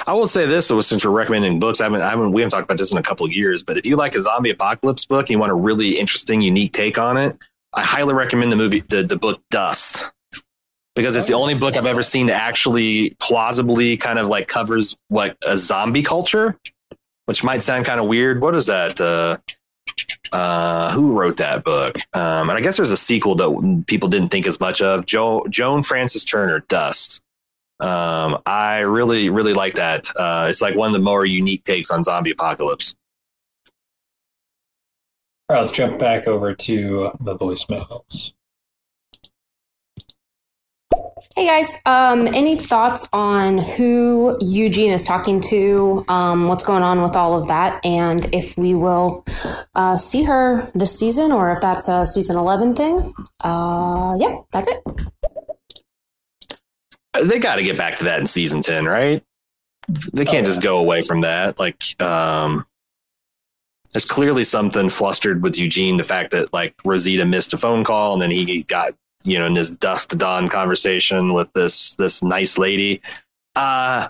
I 0.07 0.13
will 0.13 0.29
say 0.29 0.47
this, 0.47 0.67
so 0.67 0.81
since 0.81 1.05
we're 1.05 1.11
recommending 1.11 1.59
books, 1.59 1.81
I 1.81 1.85
haven't, 1.85 2.03
I 2.03 2.11
haven't, 2.11 2.33
we 2.33 2.41
haven't 2.41 2.51
talked 2.51 2.65
about 2.65 2.79
this 2.79 2.93
in 2.93 2.99
a 2.99 3.03
couple 3.03 3.27
of 3.27 3.33
years, 3.33 3.63
but 3.63 3.79
if 3.79 3.87
you 3.87 3.97
like 3.97 4.15
a 4.15 4.21
zombie 4.21 4.51
apocalypse 4.51 5.05
book 5.05 5.23
and 5.23 5.31
you 5.31 5.39
want 5.39 5.53
a 5.53 5.55
really 5.55 5.99
interesting, 5.99 6.41
unique 6.43 6.73
take 6.73 6.99
on 6.99 7.17
it, 7.17 7.37
I 7.73 7.83
highly 7.83 8.15
recommend 8.15 8.51
the 8.51 8.57
movie, 8.57 8.81
the, 8.89 9.03
the 9.03 9.17
book 9.17 9.43
Dust, 9.51 10.13
because 10.97 11.17
it's 11.17 11.29
the 11.29 11.35
only 11.35 11.55
book 11.55 11.77
I've 11.77 11.87
ever 11.87 12.03
seen 12.03 12.27
that 12.27 12.41
actually 12.41 13.11
plausibly 13.21 13.97
kind 13.97 14.19
of 14.19 14.29
like 14.29 14.49
covers 14.49 14.97
what 15.09 15.37
a 15.47 15.57
zombie 15.57 16.03
culture, 16.03 16.59
which 17.27 17.45
might 17.45 17.63
sound 17.63 17.85
kind 17.85 18.01
of 18.01 18.07
weird. 18.07 18.41
What 18.41 18.55
is 18.55 18.67
that? 18.67 19.01
Uh, 19.01 19.39
uh, 20.33 20.93
who 20.93 21.19
wrote 21.19 21.37
that 21.39 21.65
book? 21.65 21.97
Um, 22.13 22.49
and 22.49 22.53
I 22.53 22.61
guess 22.61 22.77
there's 22.77 22.91
a 22.93 22.97
sequel 22.97 23.35
that 23.37 23.85
people 23.87 24.09
didn't 24.09 24.29
think 24.31 24.47
as 24.47 24.61
much 24.61 24.81
of. 24.81 25.07
Jo- 25.07 25.47
Joan 25.49 25.83
Frances 25.83 26.25
Turner, 26.25 26.65
Dust. 26.69 27.21
Um, 27.81 28.41
I 28.45 28.81
really, 28.81 29.31
really 29.31 29.55
like 29.55 29.75
that. 29.75 30.07
Uh, 30.15 30.47
it's 30.51 30.61
like 30.61 30.75
one 30.75 30.89
of 30.89 30.93
the 30.93 30.99
more 30.99 31.25
unique 31.25 31.65
takes 31.65 31.91
on 31.91 32.05
zombie 32.05 32.31
apocalypse. 32.31 32.95
All 35.49 35.57
right, 35.57 35.63
let's 35.63 35.73
jump 35.73 35.99
back 35.99 36.29
over 36.29 36.55
to 36.55 37.11
the 37.21 37.37
voicemails. 37.37 38.33
Hey 41.37 41.47
guys, 41.47 41.75
um, 41.87 42.27
any 42.27 42.57
thoughts 42.57 43.09
on 43.13 43.59
who 43.59 44.37
Eugene 44.41 44.91
is 44.91 45.05
talking 45.05 45.41
to? 45.43 46.05
Um, 46.09 46.49
what's 46.49 46.65
going 46.65 46.83
on 46.83 47.03
with 47.03 47.15
all 47.15 47.41
of 47.41 47.47
that, 47.49 47.85
and 47.85 48.29
if 48.35 48.59
we 48.59 48.75
will 48.75 49.25
uh, 49.77 49.97
see 49.97 50.25
her 50.25 50.69
this 50.75 50.99
season, 50.99 51.31
or 51.31 51.53
if 51.53 51.61
that's 51.61 51.89
a 51.89 52.05
season 52.05 52.37
eleven 52.37 52.75
thing? 52.75 53.15
Uh, 53.41 54.17
yeah, 54.19 54.39
that's 54.51 54.69
it. 54.69 54.83
They 57.23 57.39
got 57.39 57.57
to 57.57 57.63
get 57.63 57.79
back 57.79 57.99
to 57.99 58.05
that 58.05 58.21
in 58.21 58.27
season 58.27 58.61
10, 58.61 58.85
right? 58.87 59.23
They 60.13 60.25
can't 60.25 60.47
Oh, 60.47 60.51
just 60.51 60.63
go 60.63 60.79
away 60.79 61.03
from 61.03 61.23
that. 61.23 61.59
Like, 61.59 61.83
um, 62.01 62.65
there's 63.93 64.05
clearly 64.05 64.45
something 64.45 64.89
flustered 64.89 65.43
with 65.43 65.59
Eugene. 65.59 65.97
The 65.97 66.05
fact 66.05 66.31
that 66.31 66.53
like 66.53 66.75
Rosita 66.85 67.25
missed 67.25 67.53
a 67.53 67.59
phone 67.59 67.83
call 67.83 68.13
and 68.13 68.23
then 68.23 68.31
he 68.31 68.63
got, 68.63 68.95
you 69.25 69.39
know, 69.39 69.47
in 69.47 69.55
this 69.55 69.71
dusk 69.71 70.11
dawn 70.17 70.49
conversation 70.49 71.33
with 71.33 71.53
this, 71.53 71.95
this 71.97 72.23
nice 72.23 72.59
lady. 72.59 73.01
Uh, 73.57 74.09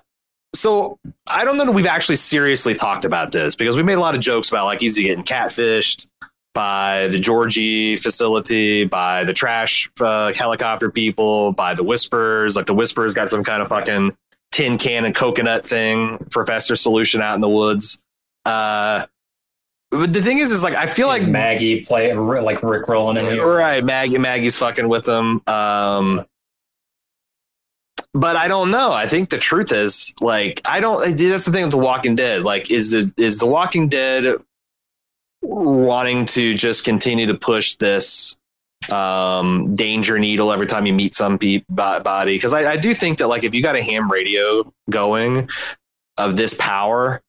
so 0.54 0.98
I 1.28 1.44
don't 1.44 1.56
know 1.56 1.64
that 1.64 1.72
we've 1.72 1.86
actually 1.86 2.16
seriously 2.16 2.74
talked 2.74 3.04
about 3.04 3.32
this 3.32 3.54
because 3.54 3.76
we 3.76 3.82
made 3.82 3.94
a 3.94 4.00
lot 4.00 4.14
of 4.14 4.20
jokes 4.20 4.48
about 4.48 4.64
like 4.64 4.80
he's 4.80 4.96
getting 4.96 5.24
catfished 5.24 6.08
by 6.54 7.08
the 7.08 7.18
Georgie 7.18 7.96
facility, 7.96 8.84
by 8.84 9.24
the 9.24 9.32
trash 9.32 9.88
uh, 10.00 10.32
helicopter 10.34 10.90
people, 10.90 11.52
by 11.52 11.74
the 11.74 11.84
Whispers. 11.84 12.56
Like 12.56 12.66
the 12.66 12.74
Whispers 12.74 13.14
got 13.14 13.30
some 13.30 13.44
kind 13.44 13.62
of 13.62 13.68
fucking 13.68 14.16
tin 14.52 14.78
can 14.78 15.04
and 15.04 15.14
coconut 15.14 15.64
thing, 15.64 16.18
Professor 16.30 16.74
Solution 16.74 17.22
out 17.22 17.34
in 17.36 17.40
the 17.40 17.48
woods. 17.48 18.00
Uh, 18.44 19.06
but 19.90 20.12
the 20.12 20.22
thing 20.22 20.38
is, 20.38 20.52
is 20.52 20.62
like 20.62 20.74
I 20.74 20.86
feel 20.86 21.10
Is 21.10 21.22
like 21.22 21.30
Maggie 21.30 21.84
play 21.84 22.12
like 22.14 22.62
Rick 22.62 22.88
rolling 22.88 23.16
in 23.16 23.24
here. 23.24 23.46
right, 23.46 23.82
Maggie, 23.82 24.18
Maggie's 24.18 24.56
fucking 24.56 24.88
with 24.88 25.04
them. 25.04 25.42
Um, 25.46 26.24
but 28.14 28.36
I 28.36 28.48
don't 28.48 28.70
know. 28.70 28.92
I 28.92 29.06
think 29.06 29.30
the 29.30 29.38
truth 29.38 29.72
is 29.72 30.14
like 30.20 30.60
I 30.64 30.80
don't. 30.80 31.16
That's 31.16 31.44
the 31.44 31.52
thing 31.52 31.64
with 31.64 31.72
The 31.72 31.78
Walking 31.78 32.14
Dead. 32.14 32.42
Like, 32.42 32.70
is 32.70 32.92
the, 32.92 33.12
is 33.16 33.38
The 33.38 33.46
Walking 33.46 33.88
Dead 33.88 34.36
wanting 35.42 36.26
to 36.26 36.54
just 36.54 36.84
continue 36.84 37.26
to 37.26 37.34
push 37.34 37.74
this 37.76 38.36
um 38.90 39.74
danger 39.74 40.18
needle 40.18 40.50
every 40.52 40.66
time 40.66 40.86
you 40.86 40.92
meet 40.92 41.14
some 41.14 41.38
pe- 41.38 41.62
bo- 41.68 42.00
body 42.00 42.36
because 42.36 42.54
I, 42.54 42.72
I 42.72 42.76
do 42.78 42.94
think 42.94 43.18
that 43.18 43.28
like 43.28 43.44
if 43.44 43.54
you 43.54 43.62
got 43.62 43.76
a 43.76 43.82
ham 43.82 44.10
radio 44.10 44.72
going 44.88 45.50
of 46.16 46.36
this 46.36 46.54
power 46.54 47.20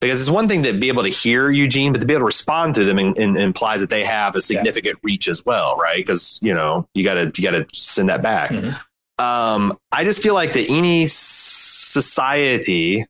because 0.00 0.20
it's 0.20 0.30
one 0.30 0.46
thing 0.48 0.62
to 0.62 0.72
be 0.72 0.88
able 0.88 1.02
to 1.02 1.08
hear 1.08 1.50
Eugene, 1.50 1.92
but 1.92 2.00
to 2.00 2.06
be 2.06 2.12
able 2.14 2.20
to 2.20 2.26
respond 2.26 2.74
to 2.76 2.84
them 2.84 2.98
in, 2.98 3.14
in, 3.16 3.36
implies 3.36 3.80
that 3.80 3.90
they 3.90 4.04
have 4.04 4.36
a 4.36 4.40
significant 4.40 4.98
reach 5.02 5.28
as 5.28 5.44
well, 5.44 5.76
right? 5.76 5.96
Because 5.96 6.38
you 6.42 6.54
know 6.54 6.86
you 6.94 7.04
gotta 7.04 7.32
you 7.36 7.42
gotta 7.42 7.66
send 7.72 8.08
that 8.08 8.22
back. 8.22 8.50
Mhm. 8.50 8.78
Um, 9.20 9.76
I 9.90 10.04
just 10.04 10.22
feel 10.22 10.34
like 10.34 10.52
that 10.52 10.66
any 10.70 11.06
society, 11.08 13.04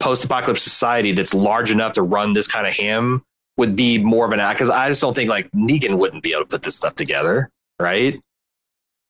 post-apocalypse 0.00 0.62
society, 0.62 1.12
that's 1.12 1.32
large 1.34 1.70
enough 1.70 1.92
to 1.92 2.02
run 2.02 2.32
this 2.32 2.46
kind 2.48 2.66
of 2.66 2.74
ham 2.74 3.22
would 3.56 3.76
be 3.76 3.98
more 3.98 4.26
of 4.26 4.32
an 4.32 4.40
act. 4.40 4.58
Because 4.58 4.70
I 4.70 4.88
just 4.88 5.00
don't 5.00 5.14
think 5.14 5.30
like 5.30 5.50
Negan 5.52 5.96
wouldn't 5.98 6.22
be 6.24 6.32
able 6.32 6.42
to 6.42 6.48
put 6.48 6.62
this 6.62 6.74
stuff 6.76 6.96
together, 6.96 7.50
right? 7.78 8.18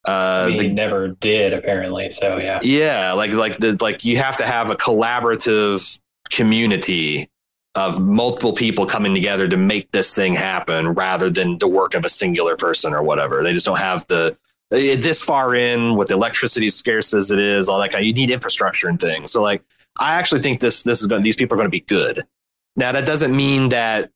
Uh, 0.06 0.10
I 0.10 0.48
mean, 0.48 0.56
the- 0.58 0.62
he 0.64 0.68
never 0.68 1.08
did 1.08 1.54
apparently. 1.54 2.10
So 2.10 2.36
yeah, 2.36 2.60
yeah, 2.62 3.12
like 3.14 3.32
like 3.32 3.58
the 3.58 3.76
like 3.80 4.04
you 4.04 4.18
have 4.18 4.36
to 4.36 4.44
have 4.46 4.70
a 4.70 4.76
collaborative 4.76 5.98
community 6.34 7.28
of 7.74 8.00
multiple 8.00 8.52
people 8.52 8.86
coming 8.86 9.14
together 9.14 9.48
to 9.48 9.56
make 9.56 9.90
this 9.90 10.14
thing 10.14 10.34
happen 10.34 10.88
rather 10.90 11.28
than 11.28 11.58
the 11.58 11.66
work 11.66 11.94
of 11.94 12.04
a 12.04 12.08
singular 12.08 12.56
person 12.56 12.94
or 12.94 13.02
whatever. 13.02 13.42
They 13.42 13.52
just 13.52 13.66
don't 13.66 13.78
have 13.78 14.06
the 14.06 14.36
eh, 14.70 14.96
this 14.96 15.22
far 15.22 15.54
in 15.54 15.96
with 15.96 16.10
electricity 16.10 16.70
scarce 16.70 17.14
as 17.14 17.30
it 17.30 17.40
is, 17.40 17.68
all 17.68 17.80
that 17.80 17.90
kind. 17.90 18.06
You 18.06 18.12
need 18.12 18.30
infrastructure 18.30 18.88
and 18.88 19.00
things. 19.00 19.32
So 19.32 19.42
like, 19.42 19.62
I 19.98 20.14
actually 20.14 20.42
think 20.42 20.60
this 20.60 20.82
this 20.82 21.00
is 21.00 21.06
going. 21.06 21.22
These 21.22 21.36
people 21.36 21.54
are 21.54 21.58
going 21.58 21.66
to 21.66 21.70
be 21.70 21.80
good. 21.80 22.22
Now 22.76 22.92
that 22.92 23.06
doesn't 23.06 23.34
mean 23.34 23.68
that 23.70 24.10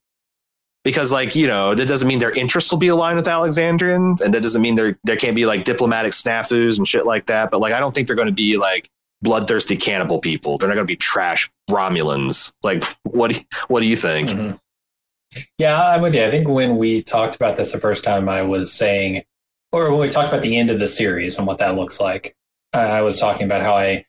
because 0.85 1.13
like 1.13 1.35
you 1.35 1.47
know 1.47 1.75
that 1.75 1.87
doesn't 1.87 2.09
mean 2.09 2.19
their 2.19 2.31
interests 2.31 2.71
will 2.71 2.79
be 2.79 2.89
aligned 2.89 3.17
with 3.17 3.29
Alexandrians, 3.29 4.21
and 4.21 4.33
that 4.35 4.43
doesn't 4.43 4.63
mean 4.63 4.75
there 4.75 4.99
there 5.05 5.17
can't 5.17 5.37
be 5.37 5.47
like 5.47 5.65
diplomatic 5.65 6.13
snafus 6.13 6.79
and 6.79 6.87
shit 6.87 7.07
like 7.07 7.27
that. 7.27 7.51
But 7.51 7.61
like, 7.61 7.73
I 7.73 7.81
don't 7.81 7.95
think 7.95 8.07
they're 8.07 8.17
going 8.17 8.27
to 8.27 8.33
be 8.33 8.57
like 8.57 8.89
bloodthirsty 9.23 9.77
cannibal 9.77 10.21
people. 10.21 10.59
They're 10.59 10.69
not 10.69 10.75
going 10.77 10.87
to 10.87 10.93
be 10.93 10.97
trash 10.97 11.51
Romulans. 11.71 12.55
Like, 12.63 12.85
what 13.03 13.31
do 13.33 13.39
you, 13.39 13.45
what 13.69 13.81
do 13.81 13.87
you 13.87 13.97
think? 13.97 14.31
Mhm. 14.31 14.61
Yeah, 15.59 15.81
I'm 15.83 16.01
with 16.01 16.15
you. 16.15 16.25
I 16.25 16.31
think 16.31 16.49
when 16.49 16.79
we 16.79 17.03
talked 17.03 17.37
about 17.37 17.57
this 17.57 17.73
the 17.73 17.79
first 17.81 18.03
time, 18.05 18.29
I 18.29 18.43
was 18.43 18.73
saying, 18.73 19.25
or 19.73 19.91
when 19.91 20.01
we 20.01 20.09
talked 20.09 20.29
about 20.29 20.43
the 20.43 20.57
end 20.57 20.71
of 20.71 20.81
the 20.81 20.89
series 20.89 21.37
and 21.37 21.47
what 21.47 21.59
that 21.59 21.77
looks 21.77 22.01
like, 22.01 22.35
I 22.73 22.81
I 22.81 23.03
was 23.03 23.19
talking 23.19 23.45
about 23.45 23.61
how 23.63 23.75
I 23.75 24.07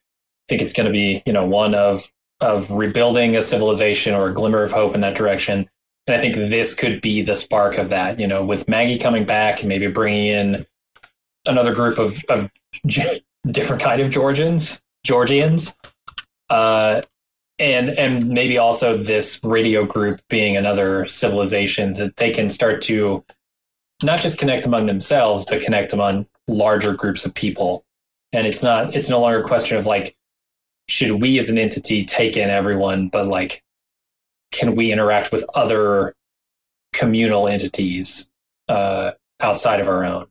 think 0.48 0.62
it's 0.62 0.74
going 0.74 0.86
to 0.88 0.92
be, 0.94 1.22
you 1.26 1.34
know, 1.34 1.46
one 1.46 1.76
of 1.76 2.10
of 2.40 2.72
rebuilding 2.72 3.36
a 3.36 3.42
civilization 3.42 4.14
or 4.16 4.30
a 4.30 4.34
glimmer 4.34 4.64
of 4.64 4.72
hope 4.72 4.96
in 4.96 5.02
that 5.02 5.16
direction. 5.16 5.70
And 6.08 6.16
I 6.16 6.22
think 6.22 6.36
this 6.36 6.74
could 6.74 7.02
be 7.02 7.22
the 7.22 7.36
spark 7.36 7.78
of 7.78 7.90
that. 7.90 8.18
You 8.20 8.28
know, 8.28 8.44
with 8.46 8.70
Maggie 8.70 8.98
coming 8.98 9.26
back 9.26 9.60
and 9.60 9.68
maybe 9.68 9.88
bringing 9.88 10.28
in 10.28 10.66
another 11.46 11.74
group 11.74 11.98
of 11.98 12.24
of 12.30 12.50
different 13.52 13.82
kind 13.82 14.02
of 14.02 14.10
Georgians, 14.10 14.82
Georgians. 15.10 15.76
Uh, 16.52 17.02
and 17.58 17.90
and 17.90 18.30
maybe 18.30 18.58
also 18.60 18.96
this 18.96 19.40
radio 19.44 19.84
group 19.84 20.22
being 20.30 20.56
another 20.56 21.08
civilization 21.08 21.94
that 21.96 22.16
they 22.18 22.30
can 22.32 22.50
start 22.50 22.82
to 22.84 23.24
not 24.04 24.22
just 24.22 24.38
connect 24.38 24.66
among 24.66 24.86
themselves 24.86 25.46
but 25.46 25.62
connect 25.62 25.92
among 25.92 26.26
larger 26.48 26.94
groups 26.94 27.26
of 27.26 27.34
people 27.34 27.84
and 28.32 28.46
it's 28.46 28.64
not 28.64 28.96
it's 28.96 29.10
no 29.10 29.20
longer 29.20 29.40
a 29.42 29.44
question 29.44 29.78
of 29.78 29.86
like 29.86 30.16
should 30.88 31.12
we 31.22 31.38
as 31.38 31.50
an 31.50 31.58
entity 31.58 32.06
take 32.06 32.38
in 32.38 32.50
everyone 32.50 33.10
but 33.10 33.28
like 33.28 33.62
can 34.54 34.74
we 34.76 34.92
interact 34.92 35.32
with 35.34 35.44
other 35.54 36.16
communal 36.94 37.48
entities 37.48 38.30
uh, 38.70 39.12
outside 39.42 39.82
of 39.82 39.88
our 39.90 40.06
own 40.06 40.28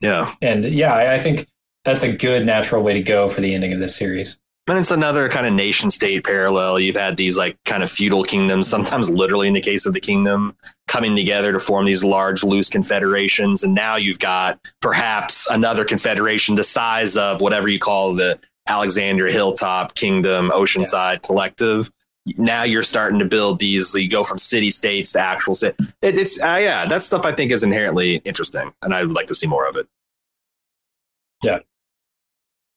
Yeah. 0.00 0.32
and 0.40 0.64
yeah 0.64 0.94
I, 0.94 1.14
I 1.14 1.18
think 1.18 1.48
that's 1.84 2.02
a 2.02 2.12
good 2.12 2.44
natural 2.46 2.82
way 2.82 2.94
to 2.94 3.02
go 3.02 3.28
for 3.28 3.40
the 3.40 3.54
ending 3.54 3.72
of 3.72 3.78
this 3.78 3.96
series 3.96 4.38
And 4.66 4.78
it's 4.78 4.90
another 4.90 5.28
kind 5.28 5.46
of 5.46 5.52
nation 5.52 5.90
state 5.90 6.24
parallel. 6.24 6.80
You've 6.80 6.96
had 6.96 7.16
these 7.16 7.36
like 7.36 7.58
kind 7.64 7.82
of 7.82 7.90
feudal 7.90 8.24
kingdoms, 8.24 8.66
sometimes 8.66 9.10
literally 9.10 9.46
in 9.46 9.54
the 9.54 9.60
case 9.60 9.84
of 9.84 9.92
the 9.92 10.00
kingdom, 10.00 10.56
coming 10.88 11.14
together 11.14 11.52
to 11.52 11.60
form 11.60 11.84
these 11.84 12.02
large, 12.02 12.42
loose 12.42 12.70
confederations. 12.70 13.62
And 13.62 13.74
now 13.74 13.96
you've 13.96 14.18
got 14.18 14.58
perhaps 14.80 15.46
another 15.50 15.84
confederation 15.84 16.54
the 16.54 16.64
size 16.64 17.16
of 17.16 17.42
whatever 17.42 17.68
you 17.68 17.78
call 17.78 18.14
the 18.14 18.38
Alexandria 18.66 19.30
Hilltop 19.30 19.94
Kingdom 19.94 20.50
Oceanside 20.50 21.22
Collective. 21.22 21.90
Now 22.38 22.62
you're 22.62 22.82
starting 22.82 23.18
to 23.18 23.26
build 23.26 23.58
these. 23.58 23.94
You 23.94 24.08
go 24.08 24.24
from 24.24 24.38
city 24.38 24.70
states 24.70 25.12
to 25.12 25.20
actual 25.20 25.54
city. 25.54 25.76
It, 26.00 26.16
it's 26.16 26.40
uh, 26.40 26.58
yeah, 26.58 26.86
that 26.86 27.02
stuff 27.02 27.26
I 27.26 27.32
think 27.32 27.52
is 27.52 27.62
inherently 27.62 28.22
interesting, 28.24 28.72
and 28.80 28.94
I 28.94 29.04
would 29.04 29.14
like 29.14 29.26
to 29.26 29.34
see 29.34 29.46
more 29.46 29.66
of 29.66 29.76
it. 29.76 29.86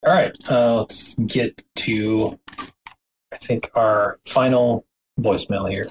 All 0.07 0.13
right, 0.13 0.37
uh, 0.49 0.77
let's 0.77 1.15
get 1.15 1.61
to, 1.75 2.39
I 3.33 3.35
think, 3.35 3.69
our 3.75 4.21
final 4.25 4.85
voicemail 5.19 5.69
here. 5.69 5.83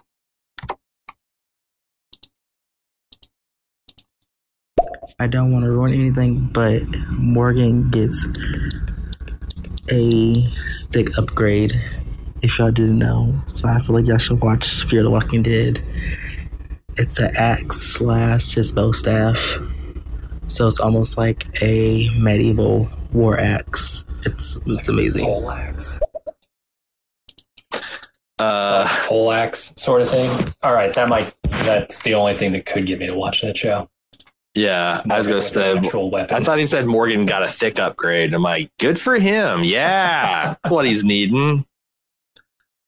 I 5.18 5.26
don't 5.26 5.52
want 5.52 5.66
to 5.66 5.70
ruin 5.70 5.92
anything, 5.92 6.46
but 6.46 6.81
Morgan 7.18 7.90
gets 7.90 8.24
a 9.90 10.33
stick 10.64 11.18
upgrade. 11.18 11.79
If 12.40 12.59
y'all 12.59 12.70
didn't 12.70 12.98
know, 12.98 13.38
so 13.48 13.68
I 13.68 13.79
feel 13.81 13.96
like 13.96 14.07
y'all 14.07 14.16
should 14.16 14.40
watch 14.40 14.83
Fear 14.85 15.02
the 15.02 15.11
Walking 15.11 15.42
Dead. 15.42 15.85
It's 16.96 17.18
an 17.18 17.37
axe 17.37 17.83
slash 17.83 18.55
his 18.55 18.72
bow 18.72 18.92
staff, 18.92 19.59
so 20.48 20.66
it's 20.68 20.81
almost 20.81 21.18
like 21.18 21.62
a 21.62 22.09
medieval 22.16 22.88
war 23.12 23.38
axe. 23.38 24.06
It's 24.24 24.57
it's 24.66 24.88
amazing. 24.88 25.24
Poleaxe. 25.24 26.00
Uh, 28.38 28.87
Poleaxe 29.07 29.72
sort 29.76 30.02
of 30.02 30.09
thing. 30.11 30.31
All 30.62 30.74
right, 30.74 30.92
that 30.94 31.09
might, 31.09 31.35
that's 31.44 32.02
the 32.02 32.14
only 32.14 32.35
thing 32.35 32.52
that 32.52 32.66
could 32.66 32.85
get 32.87 32.98
me 32.98 33.07
to 33.07 33.14
watch 33.14 33.40
that 33.42 33.57
show. 33.57 33.88
yeah, 34.55 35.00
I 35.09 35.16
was 35.16 35.26
gonna 35.26 35.40
say. 35.40 35.72
I 35.79 36.40
thought 36.40 36.59
he 36.59 36.66
said 36.66 36.87
Morgan 36.87 37.24
got 37.24 37.42
a 37.42 37.48
thick 37.48 37.79
upgrade. 37.79 38.35
I'm 38.35 38.42
like, 38.42 38.70
good 38.79 38.98
for 39.00 39.14
him. 39.18 39.64
Yeah, 39.64 40.57
what 40.68 40.85
he's 40.85 41.05
needing. 41.05 41.64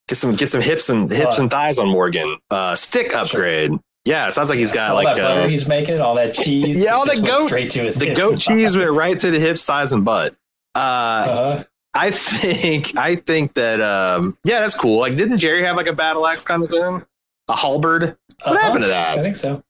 Get 0.09 0.17
some 0.17 0.35
get 0.37 0.49
some 0.49 0.61
hips 0.61 0.91
and 0.91 1.11
hips 1.11 1.39
Uh, 1.39 1.43
and 1.43 1.51
thighs 1.51 1.79
on 1.79 1.89
Morgan. 1.89 2.37
Uh, 2.51 2.75
stick 2.75 3.15
upgrade. 3.15 3.73
Yeah, 4.05 4.29
it 4.29 4.33
sounds 4.33 4.49
like 4.51 4.59
he's 4.59 4.73
got 4.73 4.91
all 4.91 4.97
like 4.97 5.17
that 5.17 5.23
butter 5.23 5.41
uh, 5.43 5.49
he's 5.49 5.67
making, 5.67 6.01
all 6.01 6.15
that 6.15 6.35
cheese. 6.35 6.83
Yeah, 6.83 6.93
all 6.95 7.05
it 7.05 7.17
that 7.17 7.27
goat- 7.27 7.47
straight 7.49 7.71
to 7.71 7.81
his 7.81 7.97
the 7.97 8.15
goat 8.15 8.39
cheese 8.39 8.77
went 8.77 8.91
right 8.93 9.19
to 9.21 9.31
the 9.31 9.39
hips, 9.41 9.65
thighs, 9.65 9.93
and 9.93 10.05
butt. 10.05 10.35
Uh, 10.79 11.27
Uh-huh. 11.29 11.65
I 11.95 12.11
think 12.11 12.97
I 12.97 13.17
think 13.17 13.55
that 13.55 13.81
um, 13.81 14.37
yeah, 14.45 14.61
that's 14.61 14.75
cool. 14.75 15.01
Like, 15.01 15.17
didn't 15.17 15.39
Jerry 15.39 15.65
have 15.65 15.77
like 15.77 15.87
a 15.89 15.93
battle 15.93 16.27
axe 16.27 16.45
kind 16.45 16.63
of 16.63 16.71
thing? 16.71 17.05
A 17.49 17.57
halberd? 17.57 18.03
What 18.03 18.17
Uh-huh. 18.45 18.59
happened 18.59 18.83
to 18.85 18.89
that? 18.89 19.19
I 19.19 19.23
think 19.23 19.35
so. 19.37 19.63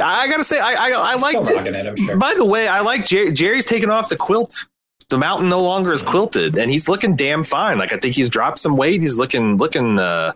I 0.00 0.28
gotta 0.28 0.44
say, 0.44 0.58
I 0.60 0.72
I, 0.72 0.90
I 0.92 1.14
like. 1.16 1.36
rocking 1.36 1.74
it, 1.74 1.86
I'm 1.86 1.96
sure. 1.96 2.16
By 2.16 2.34
the 2.34 2.44
way, 2.44 2.66
I 2.68 2.80
like 2.80 3.06
Jer- 3.06 3.30
Jerry's 3.30 3.64
taking 3.66 3.90
off 3.90 4.08
the 4.08 4.16
quilt. 4.16 4.66
The 5.08 5.16
mountain 5.18 5.48
no 5.48 5.60
longer 5.60 5.92
is 5.92 6.02
quilted, 6.02 6.58
and 6.58 6.70
he's 6.70 6.88
looking 6.88 7.14
damn 7.16 7.44
fine. 7.44 7.78
Like 7.78 7.92
I 7.92 7.96
think 7.98 8.14
he's 8.16 8.28
dropped 8.28 8.58
some 8.58 8.76
weight. 8.76 9.00
He's 9.00 9.18
looking 9.18 9.56
looking 9.56 9.98
uh, 10.00 10.32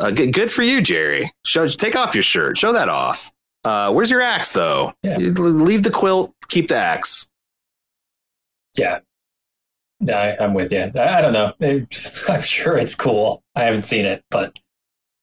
uh 0.00 0.10
good, 0.12 0.32
good 0.32 0.50
for 0.50 0.62
you, 0.62 0.80
Jerry. 0.80 1.30
Show 1.44 1.66
take 1.68 1.94
off 1.94 2.14
your 2.14 2.22
shirt. 2.24 2.56
Show 2.56 2.72
that 2.72 2.88
off. 2.88 3.30
Uh, 3.64 3.92
where's 3.92 4.10
your 4.10 4.22
axe 4.22 4.52
though? 4.52 4.94
Yeah. 5.02 5.18
Leave 5.18 5.82
the 5.82 5.90
quilt. 5.90 6.32
Keep 6.48 6.68
the 6.68 6.76
axe. 6.76 7.28
Yeah. 8.76 9.00
Yeah, 10.00 10.18
I, 10.18 10.44
I'm 10.44 10.54
with 10.54 10.70
you. 10.72 10.90
I, 10.94 11.18
I 11.18 11.20
don't 11.20 11.32
know. 11.32 11.52
It- 11.60 12.10
I'm 12.28 12.42
sure 12.42 12.76
it's 12.76 12.94
cool. 12.94 13.42
I 13.54 13.64
haven't 13.64 13.86
seen 13.86 14.04
it, 14.04 14.24
but 14.30 14.52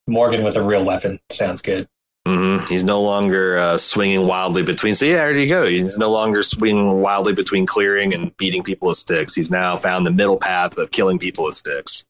Morgan 0.07 0.43
with 0.43 0.57
a 0.57 0.61
real 0.63 0.83
weapon 0.83 1.19
sounds 1.31 1.61
good. 1.61 1.87
hmm 2.27 2.57
He's 2.67 2.83
no 2.83 3.01
longer 3.01 3.57
uh, 3.57 3.77
swinging 3.77 4.27
wildly 4.27 4.63
between. 4.63 4.93
See, 4.95 5.13
there 5.13 5.31
you 5.37 5.47
go. 5.47 5.65
He's 5.67 5.97
no 5.97 6.11
longer 6.11 6.43
swinging 6.43 7.01
wildly 7.01 7.33
between 7.33 7.65
clearing 7.65 8.13
and 8.13 8.35
beating 8.37 8.63
people 8.63 8.87
with 8.89 8.97
sticks. 8.97 9.33
He's 9.33 9.49
now 9.49 9.77
found 9.77 10.05
the 10.05 10.11
middle 10.11 10.37
path 10.37 10.77
of 10.77 10.91
killing 10.91 11.19
people 11.19 11.45
with 11.45 11.55
sticks. 11.55 12.03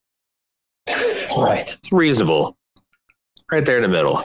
right. 1.38 1.62
It's 1.78 1.92
reasonable. 1.92 2.58
Right 3.52 3.66
there 3.66 3.78
in 3.78 3.84
the 3.84 3.88
middle. 3.90 4.24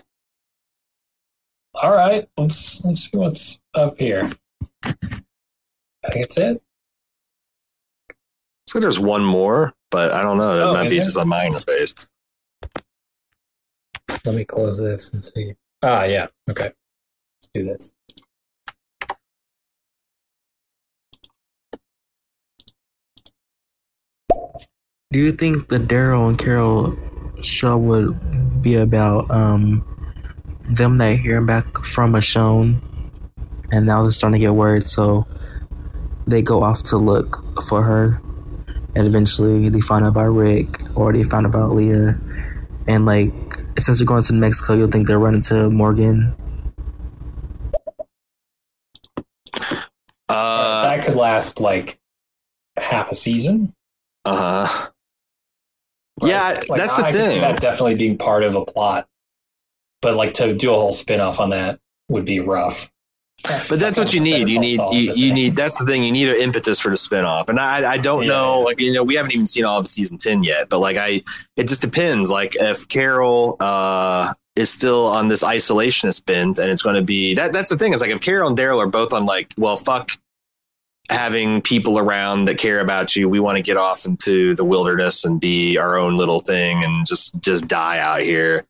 All 1.75 1.93
right. 1.93 2.29
Let's 2.37 2.85
let's 2.85 3.11
see 3.11 3.17
what's 3.19 3.61
up 3.75 3.99
here. 3.99 4.31
I 4.85 4.93
think 6.09 6.23
that's 6.27 6.37
it. 6.39 6.63
Looks 8.71 8.77
like 8.77 8.83
there's 8.83 9.01
one 9.01 9.25
more, 9.25 9.75
but 9.91 10.13
I 10.13 10.23
don't 10.23 10.39
know. 10.39 10.57
That 10.57 10.69
Oh, 10.69 10.75
might 10.75 10.89
be 10.89 10.95
there? 10.99 11.05
just 11.05 11.17
on 11.17 11.27
my 11.27 11.45
interface. 11.45 12.07
Let 14.25 14.37
me 14.37 14.45
close 14.45 14.79
this 14.79 15.13
and 15.13 15.25
see. 15.25 15.55
Ah, 15.83 16.05
yeah. 16.05 16.29
Okay. 16.49 16.67
Let's 17.43 17.51
do 17.53 17.65
this. 17.65 17.93
Do 25.11 25.19
you 25.19 25.33
think 25.33 25.69
the 25.69 25.79
Daryl 25.79 26.29
and 26.29 26.39
Carol 26.39 26.97
show 27.43 27.77
would 27.77 28.63
be 28.63 28.77
about 28.77 29.29
um 29.33 29.85
them 30.71 30.95
not 30.95 31.17
hearing 31.17 31.47
back 31.47 31.67
from 31.85 32.13
Michonne 32.13 32.81
and 33.73 33.85
now 33.87 34.03
they're 34.05 34.13
starting 34.13 34.39
to 34.39 34.47
get 34.47 34.55
worried 34.55 34.87
so 34.87 35.27
they 36.29 36.43
go 36.43 36.63
off 36.63 36.85
to 36.85 36.97
look 36.99 37.43
for 37.67 37.83
her 37.83 38.21
and 38.95 39.07
eventually 39.07 39.69
they 39.69 39.81
find 39.81 40.05
out 40.05 40.11
about 40.11 40.31
Rick 40.31 40.81
or 40.97 41.13
they 41.13 41.23
find 41.23 41.47
out 41.47 41.55
about 41.55 41.73
Leah 41.75 42.19
and 42.87 43.07
like 43.07 43.33
since 43.79 43.99
they're 43.99 44.07
going 44.07 44.23
to 44.23 44.33
Mexico 44.33 44.75
you'll 44.75 44.89
think 44.89 45.07
they're 45.07 45.19
running 45.19 45.43
to 45.43 45.71
Morgan 45.71 46.35
Uh 50.29 50.83
that 50.85 51.05
could 51.05 51.15
last 51.15 51.61
like 51.61 52.01
half 52.77 53.11
a 53.11 53.15
season. 53.15 53.75
Uh 54.25 54.67
huh. 54.67 54.89
Yeah, 56.23 56.61
Like, 56.69 56.79
that's 56.81 56.93
I 56.93 57.13
the 57.13 57.19
thing. 57.19 57.41
That 57.41 57.61
definitely 57.61 57.95
being 57.95 58.19
part 58.19 58.43
of 58.43 58.55
a 58.55 58.65
plot, 58.65 59.09
but 60.03 60.17
like 60.17 60.35
to 60.35 60.55
do 60.55 60.71
a 60.71 60.75
whole 60.75 60.93
spin 60.93 61.21
off 61.21 61.41
on 61.41 61.51
that 61.51 61.81
would 62.09 62.25
be 62.27 62.41
rough. 62.41 62.91
But 63.69 63.81
that's 63.81 63.99
what 63.99 64.13
you 64.13 64.21
need. 64.21 64.49
You 64.49 64.59
need 64.59 64.79
you, 64.93 65.15
you 65.15 65.33
need 65.33 65.57
that's 65.57 65.75
the 65.77 65.87
thing. 65.87 66.05
You 66.05 66.13
need 66.13 66.29
an 66.29 66.37
impetus 66.37 66.79
for 66.81 66.91
the 66.91 66.97
spinoff. 66.97 67.49
And 67.49 67.59
I 67.59 67.93
I 67.93 67.99
don't 67.99 68.23
Yeah. 68.23 68.29
know 68.29 68.61
like 68.61 68.81
you 68.81 68.93
know 68.93 69.03
we 69.03 69.15
haven't 69.15 69.33
even 69.33 69.47
seen 69.47 69.65
all 69.65 69.79
of 69.79 69.89
season 69.89 70.19
ten 70.19 70.43
yet. 70.43 70.69
But 70.69 70.81
like 70.81 70.97
I 70.97 71.23
it 71.57 71.67
just 71.69 71.81
depends. 71.81 72.31
Like 72.31 72.57
if 72.57 72.87
Carol 72.89 73.57
uh 73.61 74.35
is 74.57 74.69
still 74.71 75.07
on 75.07 75.29
this 75.29 75.43
isolationist 75.43 76.25
bent 76.27 76.59
and 76.59 76.71
it's 76.71 76.83
going 76.83 76.97
to 76.97 77.03
be 77.03 77.35
that 77.35 77.53
that's 77.53 77.69
the 77.69 77.79
thing 77.79 77.93
is 77.95 78.01
like 78.01 78.11
if 78.11 78.21
Carol 78.21 78.49
and 78.49 78.59
Daryl 78.59 78.79
are 78.79 78.87
both 78.89 79.13
on 79.13 79.25
like 79.25 79.55
well 79.57 79.77
fuck 79.77 80.11
having 81.09 81.61
people 81.63 81.99
around 81.99 82.45
that 82.45 82.57
care 82.59 82.81
about 82.81 83.17
you 83.17 83.29
we 83.29 83.41
want 83.41 83.57
to 83.57 83.63
get 83.63 83.77
off 83.77 84.07
into 84.07 84.55
the 84.55 84.65
wilderness 84.65 85.25
and 85.25 85.41
be 85.41 85.77
our 85.77 85.97
own 85.97 86.17
little 86.17 86.41
thing 86.41 86.85
and 86.85 87.07
just 87.07 87.41
just 87.41 87.67
die 87.69 87.99
out 87.99 88.21
here 88.21 88.65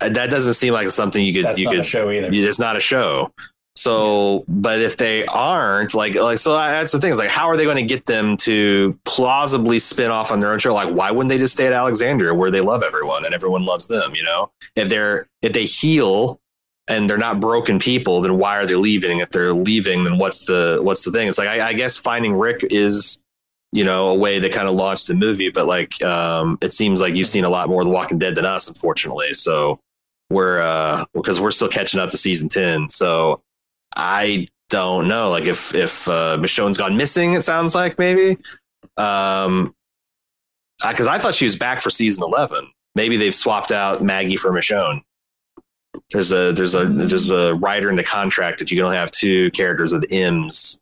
that 0.00 0.28
doesn't 0.30 0.54
seem 0.54 0.72
like 0.74 0.88
something 0.90 1.24
you 1.24 1.32
could 1.32 1.44
That's 1.44 1.58
you 1.58 1.64
not 1.66 1.72
could 1.72 1.80
a 1.80 1.84
show 1.84 2.10
either. 2.10 2.28
it's 2.30 2.58
not 2.58 2.76
a 2.76 2.80
show. 2.80 3.32
So, 3.78 4.44
but 4.48 4.80
if 4.80 4.96
they 4.96 5.24
aren't 5.26 5.94
like, 5.94 6.16
like, 6.16 6.38
so 6.38 6.52
that's 6.54 6.90
the 6.90 6.98
thing 6.98 7.12
is 7.12 7.20
like, 7.20 7.30
how 7.30 7.46
are 7.46 7.56
they 7.56 7.62
going 7.62 7.76
to 7.76 7.84
get 7.84 8.06
them 8.06 8.36
to 8.38 8.98
plausibly 9.04 9.78
spin 9.78 10.10
off 10.10 10.32
on 10.32 10.40
their 10.40 10.50
own 10.50 10.58
show? 10.58 10.74
Like, 10.74 10.92
why 10.92 11.12
wouldn't 11.12 11.28
they 11.28 11.38
just 11.38 11.52
stay 11.52 11.66
at 11.66 11.72
Alexandria 11.72 12.34
where 12.34 12.50
they 12.50 12.60
love 12.60 12.82
everyone 12.82 13.24
and 13.24 13.32
everyone 13.32 13.64
loves 13.64 13.86
them? 13.86 14.16
You 14.16 14.24
know, 14.24 14.50
if 14.74 14.88
they're, 14.88 15.28
if 15.42 15.52
they 15.52 15.64
heal 15.64 16.40
and 16.88 17.08
they're 17.08 17.18
not 17.18 17.38
broken 17.38 17.78
people, 17.78 18.20
then 18.20 18.36
why 18.36 18.56
are 18.56 18.66
they 18.66 18.74
leaving? 18.74 19.20
If 19.20 19.30
they're 19.30 19.52
leaving, 19.52 20.02
then 20.02 20.18
what's 20.18 20.46
the, 20.46 20.80
what's 20.82 21.04
the 21.04 21.12
thing? 21.12 21.28
It's 21.28 21.38
like, 21.38 21.46
I, 21.46 21.68
I 21.68 21.72
guess 21.72 21.98
finding 21.98 22.34
Rick 22.34 22.64
is, 22.72 23.20
you 23.70 23.84
know, 23.84 24.08
a 24.08 24.14
way 24.16 24.40
that 24.40 24.50
kind 24.50 24.66
of 24.66 24.74
launched 24.74 25.06
the 25.06 25.14
movie, 25.14 25.50
but 25.50 25.66
like, 25.66 26.02
um, 26.02 26.58
it 26.60 26.72
seems 26.72 27.00
like 27.00 27.14
you've 27.14 27.28
seen 27.28 27.44
a 27.44 27.48
lot 27.48 27.68
more 27.68 27.82
of 27.82 27.86
The 27.86 27.94
Walking 27.94 28.18
Dead 28.18 28.34
than 28.34 28.44
us, 28.44 28.66
unfortunately. 28.66 29.34
So, 29.34 29.78
we're 30.30 30.60
uh 30.60 31.06
because 31.14 31.40
we're 31.40 31.50
still 31.50 31.70
catching 31.70 31.98
up 31.98 32.10
to 32.10 32.18
season 32.18 32.50
10 32.50 32.90
so 32.90 33.40
i 33.96 34.46
don't 34.70 35.08
know 35.08 35.30
like 35.30 35.44
if 35.44 35.74
if 35.74 36.08
uh 36.08 36.36
michonne's 36.38 36.76
gone 36.76 36.96
missing 36.96 37.32
it 37.34 37.42
sounds 37.42 37.74
like 37.74 37.98
maybe 37.98 38.36
um 38.96 39.74
because 40.88 41.08
I 41.08 41.18
thought 41.18 41.34
she 41.34 41.44
was 41.44 41.56
back 41.56 41.80
for 41.80 41.90
season 41.90 42.22
eleven. 42.22 42.68
Maybe 42.94 43.16
they've 43.16 43.34
swapped 43.34 43.72
out 43.72 44.00
Maggie 44.00 44.36
for 44.36 44.52
Michonne. 44.52 45.02
There's 46.12 46.30
a 46.30 46.52
there's 46.52 46.76
a 46.76 46.84
there's 46.84 47.24
the 47.24 47.54
writer 47.56 47.90
in 47.90 47.96
the 47.96 48.04
contract 48.04 48.60
that 48.60 48.70
you 48.70 48.76
can 48.76 48.84
only 48.84 48.96
have 48.96 49.10
two 49.10 49.50
characters 49.50 49.92
with 49.92 50.04
M's, 50.12 50.78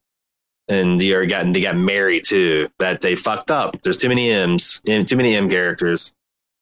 and 0.68 1.00
they 1.00 1.12
are 1.14 1.24
got 1.24 1.50
they 1.54 1.62
got 1.62 1.76
married 1.76 2.24
too. 2.26 2.68
That 2.78 3.00
they 3.00 3.16
fucked 3.16 3.50
up. 3.50 3.80
There's 3.82 3.96
too 3.96 4.11
many 4.11 4.30
M's 4.30 4.82
and 4.86 5.09
too 5.09 5.16
many 5.16 5.34
M 5.34 5.48
characters. 5.48 6.12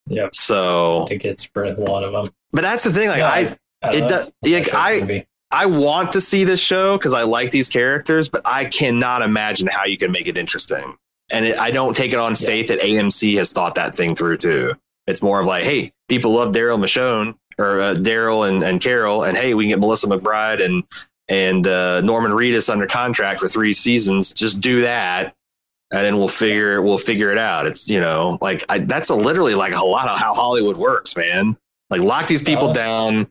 Yeah. 0.07 0.29
So, 0.33 1.07
to 1.09 1.17
get 1.17 1.41
spread 1.41 1.77
one 1.77 2.05
of 2.05 2.13
them. 2.13 2.33
but 2.53 2.61
that's 2.63 2.85
the 2.85 2.93
thing. 2.93 3.09
Like 3.09 3.19
No, 3.19 3.27
I 3.27 3.43
don't 3.91 3.95
it 4.05 4.09
does- 4.09 4.33
yeah, 4.43 4.63
show 4.63 4.77
I-? 4.77 5.27
I 5.55 5.67
want 5.67 6.13
to 6.13 6.21
see 6.21 6.45
this 6.45 6.61
show 6.61 6.99
because 6.99 7.15
I 7.15 7.23
like 7.23 7.51
these 7.53 7.69
characters, 7.69 8.29
but 8.29 8.43
I 8.45 8.65
cannot 8.65 9.23
imagine 9.23 9.69
how 9.69 9.85
you 9.85 9.97
can 9.97 10.11
make 10.13 10.27
it 10.27 10.37
interesting. 10.37 10.97
And 11.31 11.45
it, 11.47 11.59
I 11.59 11.71
don't 11.71 11.97
take 11.97 12.13
it 12.13 12.19
on 12.19 12.33
Yeah. 12.33 12.47
faith 12.47 12.69
that 12.69 12.81
AMC 12.81 13.37
has 13.37 13.53
thought 13.53 13.77
that 13.77 13.95
thing 13.95 14.15
through 14.15 14.39
too. 14.39 14.75
It's 15.07 15.23
more 15.23 15.39
of 15.41 15.47
like, 15.47 15.65
hey, 15.65 15.93
people 16.09 16.33
love 16.33 16.53
Daryl 16.53 16.79
Michonne 16.79 17.37
or 17.59 17.81
uh, 17.81 17.95
Daryl 17.95 18.49
and, 18.49 18.63
and 18.63 18.81
Carol, 18.81 19.23
and 19.23 19.37
hey, 19.37 19.55
we 19.55 19.65
can 19.65 19.69
get 19.71 19.79
Melissa 19.81 20.07
McBride 20.09 20.63
and 20.65 20.83
and 21.29 21.67
uh, 21.67 22.01
Norman 22.03 22.33
Reedus 22.33 22.69
under 22.69 22.87
contract 22.87 23.39
for 23.41 23.49
three 23.49 23.73
seasons. 23.73 24.33
Just 24.35 24.61
do 24.61 24.83
that, 24.83 25.35
and 25.93 26.03
then 26.03 26.19
we'll 26.19 26.29
figure 26.29 26.83
we'll 26.83 26.99
figure 26.99 27.31
it 27.31 27.39
out. 27.39 27.67
It's 27.67 27.89
you 27.89 28.01
know 28.01 28.39
like 28.43 28.65
I, 28.69 28.79
that's 28.81 29.09
a, 29.11 29.15
literally 29.15 29.55
like 29.55 29.73
a 29.75 29.85
lot 29.85 30.09
of 30.09 30.19
how 30.19 30.35
Hollywood 30.35 30.77
works, 30.77 31.17
man. 31.17 31.57
Like 31.91 32.01
lock 32.01 32.27
these 32.27 32.43
people 32.43 32.71
Oh. 32.71 32.75
down, 32.75 33.29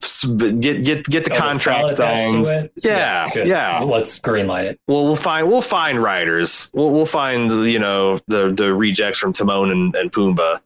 get 0.00 0.84
get 0.84 1.04
get 1.04 1.24
the 1.24 1.32
Oh, 1.32 1.36
contract 1.36 1.96
signed. 1.96 2.46
it? 2.46 2.72
Yeah, 2.76 3.28
yeah. 3.34 3.80
Let's 3.80 4.18
greenlight 4.18 4.64
it. 4.64 4.80
Well, 4.86 5.04
we'll 5.04 5.16
find 5.16 5.48
we'll 5.48 5.62
find 5.62 6.02
writers. 6.02 6.70
We'll 6.74 6.90
we'll 6.90 7.06
find 7.06 7.50
you 7.66 7.78
know 7.78 8.20
the 8.26 8.52
the 8.52 8.74
rejects 8.74 9.18
from 9.18 9.32
Timon 9.32 9.70
and, 9.70 9.94
and 9.94 10.12
Pumbaa 10.12 10.60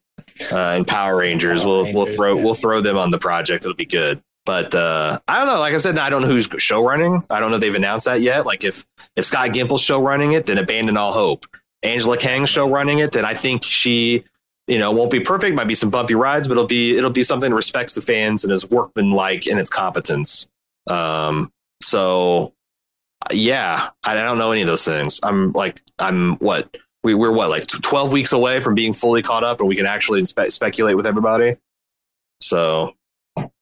uh, 0.53 0.57
and 0.57 0.87
Power 0.87 1.17
Rangers. 1.17 1.63
Power 1.63 1.85
we'll 1.85 1.95
we'll 1.95 2.15
throw 2.15 2.37
yeah. 2.37 2.45
we'll 2.45 2.55
throw 2.55 2.81
them 2.81 2.99
on 2.99 3.11
the 3.11 3.19
project. 3.19 3.65
It'll 3.65 3.75
be 3.77 3.87
good. 3.87 4.23
But 4.45 4.75
uh, 4.75 5.19
I 5.29 5.39
don't 5.39 5.47
know. 5.47 5.61
Like 5.61 5.75
I 5.75 5.79
said, 5.79 5.99
I 5.99 6.09
don't 6.09 6.23
know 6.23 6.29
who's 6.29 6.49
show 6.57 6.83
running. 6.87 7.23
I 7.29 7.39
don't 7.39 7.51
know 7.51 7.57
if 7.57 7.61
they've 7.61 7.75
announced 7.75 8.07
that 8.07 8.23
yet. 8.23 8.47
Like 8.47 8.65
if 8.65 8.87
if 9.15 9.27
Scott 9.27 9.51
Gimple's 9.51 9.83
show 9.83 10.03
running 10.03 10.33
it, 10.33 10.47
then 10.47 10.57
abandon 10.57 10.97
all 10.97 11.13
hope. 11.13 11.47
Angela 11.83 12.17
Kang's 12.17 12.49
show 12.49 12.69
running 12.69 12.99
it, 12.99 13.13
then 13.13 13.25
I 13.25 13.35
think 13.35 13.63
she 13.63 14.25
you 14.69 14.79
know 14.79 14.93
won't 14.93 15.11
be 15.11 15.21
perfect. 15.21 15.55
Might 15.55 15.69
be 15.69 15.75
some 15.75 15.91
bumpy 15.91 16.15
rides, 16.15 16.47
but 16.47 16.53
it'll 16.53 16.67
be 16.67 16.97
it'll 16.97 17.11
be 17.11 17.23
something 17.23 17.51
that 17.51 17.57
respects 17.57 17.95
the 17.95 18.03
fans 18.03 18.45
and 18.45 18.53
is 18.53 18.69
workmanlike 18.69 19.47
in 19.47 19.59
its 19.59 19.71
competence. 19.71 20.47
Um, 20.87 21.51
so 21.83 22.55
yeah, 23.33 23.91
I 24.05 24.15
don't 24.15 24.39
know 24.39 24.53
any 24.53 24.61
of 24.61 24.67
those 24.67 24.85
things. 24.85 25.21
I'm 25.23 25.53
like, 25.53 25.81
I'm 25.99 26.37
what 26.37 26.77
we 27.03 27.15
we're 27.15 27.33
what 27.33 27.51
like 27.51 27.67
12 27.67 28.13
weeks 28.13 28.33
away 28.33 28.61
from 28.61 28.75
being 28.75 28.93
fully 28.93 29.23
caught 29.23 29.45
up, 29.45 29.61
and 29.61 29.69
we 29.69 29.77
can 29.77 29.87
actually 29.87 30.25
spe- 30.27 30.49
speculate 30.49 30.97
with 30.97 31.07
everybody. 31.07 31.57
So 32.41 32.95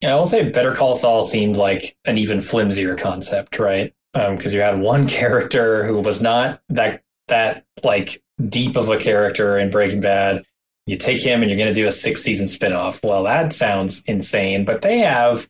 Yeah, 0.01 0.15
I 0.15 0.15
will 0.15 0.27
say 0.27 0.49
Better 0.51 0.75
Call 0.75 0.95
Saul 0.95 1.23
seemed 1.23 1.57
like 1.57 1.97
an 2.05 2.19
even 2.19 2.41
flimsier 2.41 2.97
concept, 2.97 3.59
right? 3.59 3.93
Because 4.13 4.55
you 4.55 4.61
had 4.61 4.81
one 4.81 5.07
character 5.09 5.87
who 5.87 6.01
was 6.01 6.21
not 6.21 6.61
that 6.69 7.03
that 7.29 7.65
like 7.83 8.23
deep 8.49 8.77
of 8.77 8.89
a 8.89 8.99
character 8.99 9.59
in 9.59 9.71
Breaking 9.71 10.01
Bad. 10.01 10.45
You 10.87 10.97
take 10.97 11.21
him 11.21 11.43
and 11.43 11.51
you're 11.51 11.59
going 11.59 11.73
to 11.73 11.81
do 11.81 11.89
a 11.89 11.93
six 11.93 12.23
season 12.23 12.47
spinoff. 12.47 13.05
Well, 13.05 13.25
that 13.25 13.53
sounds 13.53 14.03
insane, 14.07 14.65
but 14.65 14.83
they 14.83 14.99
have 14.99 15.49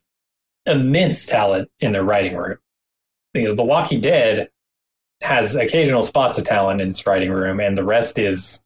immense 0.64 1.26
talent 1.26 1.70
in 1.80 1.93
their 1.93 2.05
writing 2.05 2.37
room. 2.37 2.59
You 3.34 3.45
know, 3.45 3.55
the 3.55 3.64
Walking 3.64 4.01
Dead 4.01 4.49
has 5.20 5.55
occasional 5.55 6.03
spots 6.03 6.39
of 6.39 6.45
talent 6.45 6.80
in 6.80 6.89
its 6.89 7.07
writing 7.07 7.30
room, 7.30 7.61
and 7.61 7.76
the 7.76 7.84
rest 7.84 8.18
is 8.18 8.64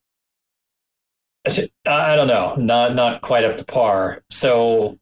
I 1.86 2.16
don't 2.16 2.28
know, 2.28 2.54
not 2.56 2.94
not 2.94 3.22
quite 3.22 3.44
up 3.44 3.56
to 3.56 3.64
par. 3.64 4.22
So 4.28 4.98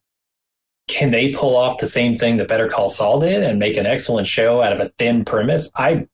can 0.88 1.10
they 1.10 1.32
pull 1.32 1.56
off 1.56 1.78
the 1.78 1.86
same 1.86 2.14
thing 2.14 2.36
that 2.36 2.48
Better 2.48 2.68
Call 2.68 2.88
Saul 2.88 3.20
did 3.20 3.42
and 3.42 3.58
make 3.58 3.76
an 3.76 3.86
excellent 3.86 4.26
show 4.26 4.62
out 4.62 4.72
of 4.72 4.80
a 4.80 4.88
thin 4.98 5.24
premise? 5.24 5.70
I 5.76 6.06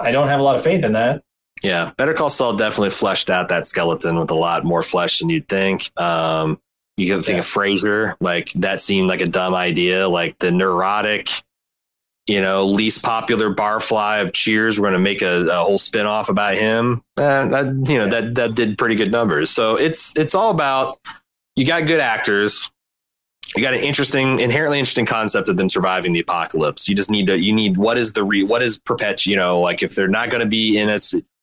I 0.00 0.10
don't 0.10 0.28
have 0.28 0.40
a 0.40 0.42
lot 0.42 0.56
of 0.56 0.64
faith 0.64 0.84
in 0.84 0.92
that. 0.92 1.22
Yeah, 1.62 1.92
Better 1.96 2.14
Call 2.14 2.30
Saul 2.30 2.54
definitely 2.54 2.90
fleshed 2.90 3.30
out 3.30 3.48
that 3.48 3.66
skeleton 3.66 4.18
with 4.18 4.30
a 4.30 4.34
lot 4.34 4.64
more 4.64 4.82
flesh 4.82 5.18
than 5.18 5.28
you'd 5.28 5.48
think. 5.48 5.90
Um, 5.96 6.60
you 6.96 7.06
can 7.06 7.22
think 7.22 7.34
Yeah. 7.36 7.40
of 7.40 7.44
Frasier, 7.46 8.16
like 8.20 8.52
that 8.54 8.80
seemed 8.80 9.08
like 9.08 9.20
a 9.20 9.26
dumb 9.26 9.54
idea, 9.54 10.08
like 10.08 10.38
the 10.38 10.50
neurotic. 10.50 11.28
You 12.26 12.42
know, 12.42 12.66
least 12.66 13.02
popular 13.02 13.54
barfly 13.54 14.20
of 14.20 14.34
Cheers. 14.34 14.78
We're 14.78 14.88
going 14.88 14.92
to 14.92 14.98
make 14.98 15.22
a, 15.22 15.46
a 15.46 15.60
whole 15.64 15.78
spinoff 15.78 16.28
about 16.28 16.56
him. 16.58 17.02
Eh, 17.16 17.44
that 17.46 17.66
you 17.88 17.96
know 17.96 18.06
that 18.06 18.34
that 18.34 18.54
did 18.54 18.76
pretty 18.76 18.96
good 18.96 19.10
numbers. 19.10 19.48
So 19.48 19.76
it's 19.76 20.14
it's 20.14 20.34
all 20.34 20.50
about 20.50 20.98
you 21.56 21.64
got 21.64 21.86
good 21.86 22.00
actors. 22.00 22.70
You 23.56 23.62
got 23.62 23.72
an 23.72 23.80
interesting, 23.80 24.40
inherently 24.40 24.78
interesting 24.78 25.06
concept 25.06 25.48
of 25.48 25.56
them 25.56 25.70
surviving 25.70 26.12
the 26.12 26.20
apocalypse. 26.20 26.86
You 26.86 26.94
just 26.94 27.10
need 27.10 27.28
to, 27.28 27.40
you 27.40 27.54
need 27.54 27.78
what 27.78 27.96
is 27.96 28.12
the 28.12 28.22
re, 28.22 28.42
what 28.42 28.62
is 28.62 28.78
perpet, 28.78 29.24
you 29.24 29.34
know, 29.34 29.58
like 29.62 29.82
if 29.82 29.94
they're 29.94 30.06
not 30.06 30.28
going 30.30 30.42
to 30.42 30.46
be 30.46 30.76
in 30.76 30.90
a, 30.90 30.98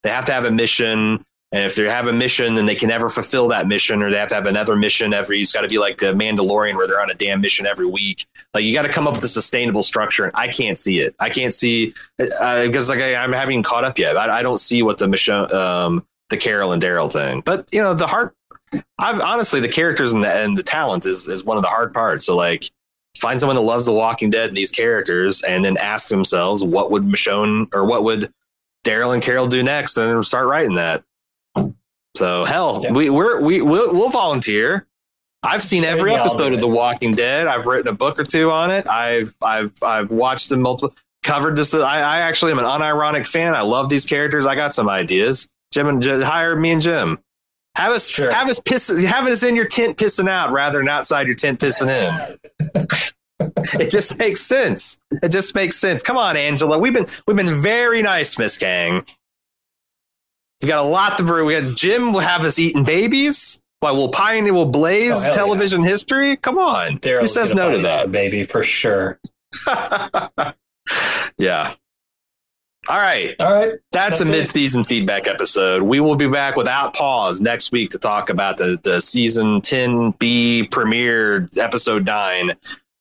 they 0.06 0.12
have 0.12 0.26
to 0.26 0.32
have 0.32 0.46
a 0.46 0.52
mission. 0.52 1.26
And 1.52 1.64
if 1.64 1.76
they 1.76 1.84
have 1.90 2.06
a 2.06 2.14
mission, 2.14 2.54
then 2.54 2.68
they 2.68 2.76
can 2.76 2.90
never 2.90 3.10
fulfill 3.10 3.48
that 3.48 3.68
mission, 3.68 4.04
or 4.04 4.12
they 4.12 4.18
have 4.18 4.30
to 4.30 4.36
have 4.36 4.46
another 4.46 4.76
mission 4.76 5.14
every. 5.14 5.40
It's 5.40 5.52
got 5.52 5.62
to 5.62 5.68
be 5.68 5.80
like 5.80 5.98
the 5.98 6.14
Mandalorian, 6.14 6.76
where 6.76 6.86
they're 6.86 7.02
on 7.02 7.10
a 7.10 7.16
damn 7.16 7.42
mission 7.42 7.66
every 7.66 7.88
week. 7.88 8.28
Like 8.54 8.64
you 8.66 8.74
got 8.74 8.84
to 8.84 8.90
come 8.90 9.08
up 9.08 9.16
with 9.16 9.24
a 9.24 9.28
sustainable 9.28 9.82
structure, 9.82 10.26
and 10.26 10.34
I 10.36 10.48
can't 10.48 10.78
see 10.78 11.00
it. 11.00 11.16
I 11.20 11.30
can't 11.30 11.54
see 11.54 11.96
because 12.18 12.90
like 12.90 13.00
I, 13.00 13.16
I'm 13.16 13.32
having 13.32 13.64
caught 13.64 13.84
up 13.84 13.98
yet. 13.98 14.16
I, 14.16 14.40
I 14.40 14.44
don't 14.44 14.60
see 14.60 14.84
what 14.84 15.00
the 15.00 15.08
mission, 15.08 15.52
um, 15.54 16.06
the 16.30 16.38
Carol 16.38 16.72
and 16.72 16.82
Daryl 16.84 17.12
thing. 17.12 17.42
But 17.42 17.68
you 17.72 17.82
know, 17.82 17.96
the 17.96 18.08
heart. 18.08 18.36
I've 19.00 19.22
honestly 19.22 19.60
the 19.60 19.70
characters 19.70 20.12
and 20.12 20.24
the 20.24 20.32
and 20.32 20.58
the 20.58 20.64
talent 20.64 21.06
is 21.06 21.28
is 21.28 21.44
one 21.44 21.58
of 21.58 21.64
the 21.64 21.70
hard 21.70 21.94
parts. 21.94 22.26
So 22.26 22.36
like 22.36 22.70
find 23.18 23.40
someone 23.40 23.56
who 23.56 23.64
loves 23.64 23.86
The 23.86 23.94
Walking 23.94 24.30
Dead 24.30 24.50
and 24.50 24.58
these 24.58 24.72
characters, 24.72 25.42
and 25.44 25.66
then 25.66 25.78
ask 25.78 26.10
themselves 26.10 26.64
what 26.64 26.92
would 26.92 27.04
Michonne 27.04 27.74
or 27.74 27.86
what 27.86 28.04
would 28.04 28.32
Daryl 28.86 29.14
and 29.14 29.22
Carol 29.22 29.48
do 29.48 29.62
next, 29.64 29.98
and 29.98 30.24
start 30.24 30.48
writing 30.48 30.76
that. 30.76 31.04
So 32.16 32.46
hell, 32.46 32.80
Yeah. 32.82 32.92
we 32.94 33.10
we're, 33.10 33.42
we 33.42 33.62
we'll, 33.62 33.94
we'll 33.94 34.10
volunteer. 34.10 34.88
I've 35.44 35.62
seen 35.62 35.84
Sure, 35.84 35.92
every 35.92 36.14
episode 36.16 36.54
of. 36.54 36.62
The 36.62 36.68
Walking 36.68 37.14
Dead. 37.14 37.46
I've 37.48 37.66
written 37.68 37.88
a 37.90 37.94
book 37.94 38.20
or 38.20 38.24
two 38.24 38.52
on 38.52 38.72
it. 38.72 38.88
I've 38.88 39.36
I've 39.42 39.74
I've 39.84 40.12
watched 40.12 40.50
them 40.50 40.62
multiple. 40.62 40.96
Covered 41.24 41.56
this. 41.56 41.74
I, 41.74 42.00
I 42.00 42.18
actually 42.20 42.52
am 42.52 42.60
an 42.60 42.66
unironic 42.66 43.28
fan. 43.28 43.54
I 43.54 43.62
love 43.62 43.90
these 43.90 44.06
characters. 44.06 44.46
I 44.46 44.56
got 44.56 44.74
some 44.74 44.88
ideas. 44.88 45.48
Jim 45.74 45.88
and 45.88 46.02
Jim, 46.02 46.22
hire 46.22 46.56
me 46.56 46.72
and 46.72 46.82
Jim. 46.82 47.20
Have 47.76 47.92
us 47.92 48.08
Sure. 48.08 48.32
have 48.32 48.48
us 48.48 48.60
piss 48.60 48.88
have 49.06 49.28
us 49.28 49.44
in 49.44 49.56
your 49.56 49.66
tent 49.66 49.98
pissing 49.98 50.30
out 50.30 50.52
rather 50.52 50.78
than 50.80 50.88
outside 50.88 51.28
your 51.28 51.36
tent 51.36 51.60
pissing 51.60 51.90
in. 51.90 52.80
it 53.40 53.90
just 53.90 54.18
makes 54.18 54.42
sense. 54.42 54.98
It 55.24 55.30
just 55.30 55.54
makes 55.56 55.78
sense. 55.78 56.02
Come 56.02 56.18
on, 56.18 56.38
Angela. 56.38 56.78
We've 56.78 56.94
been 56.94 57.08
we've 57.28 57.38
been 57.38 57.62
very 57.62 58.02
nice, 58.02 58.38
Miss 58.40 58.58
Kang. 58.58 59.06
We've 60.62 60.70
got 60.70 60.86
a 60.86 60.88
lot 60.88 61.18
to 61.18 61.24
brew. 61.24 61.46
We 61.46 61.60
got 61.60 61.76
Jim 61.76 62.14
will 62.14 62.22
have 62.22 62.44
us 62.46 62.58
eating 62.60 62.84
babies. 62.84 63.60
Why 63.82 63.92
we'll 63.92 64.10
pioneer, 64.10 64.54
we'll 64.54 64.66
blaze 64.66 65.18
Oh, 65.18 65.20
hell 65.20 65.28
yeah. 65.30 65.32
television 65.34 65.84
history. 65.84 66.38
Come 66.38 66.58
on, 66.58 66.98
Daryl 67.00 67.22
who 67.22 67.28
says 67.28 67.54
no 67.54 67.72
to 67.72 67.78
that? 67.80 68.12
baby? 68.12 68.44
For 68.46 68.64
sure. 68.64 69.20
yeah. 71.38 71.74
All 72.88 72.98
right. 72.98 73.36
All 73.40 73.52
right. 73.52 73.74
That's, 73.92 74.20
That's 74.20 74.22
a 74.22 74.28
it. 74.28 74.32
mid-season 74.32 74.84
feedback 74.84 75.28
episode. 75.28 75.82
We 75.84 76.00
will 76.00 76.16
be 76.16 76.28
back 76.28 76.56
without 76.56 76.94
pause 76.94 77.42
next 77.42 77.72
week 77.72 77.90
to 77.92 77.98
talk 78.00 78.30
about 78.30 78.58
the, 78.58 78.80
the 78.84 79.02
season 79.02 79.60
10B 79.62 80.70
premiere 80.72 81.50
episode 81.58 82.06
9. 82.06 82.52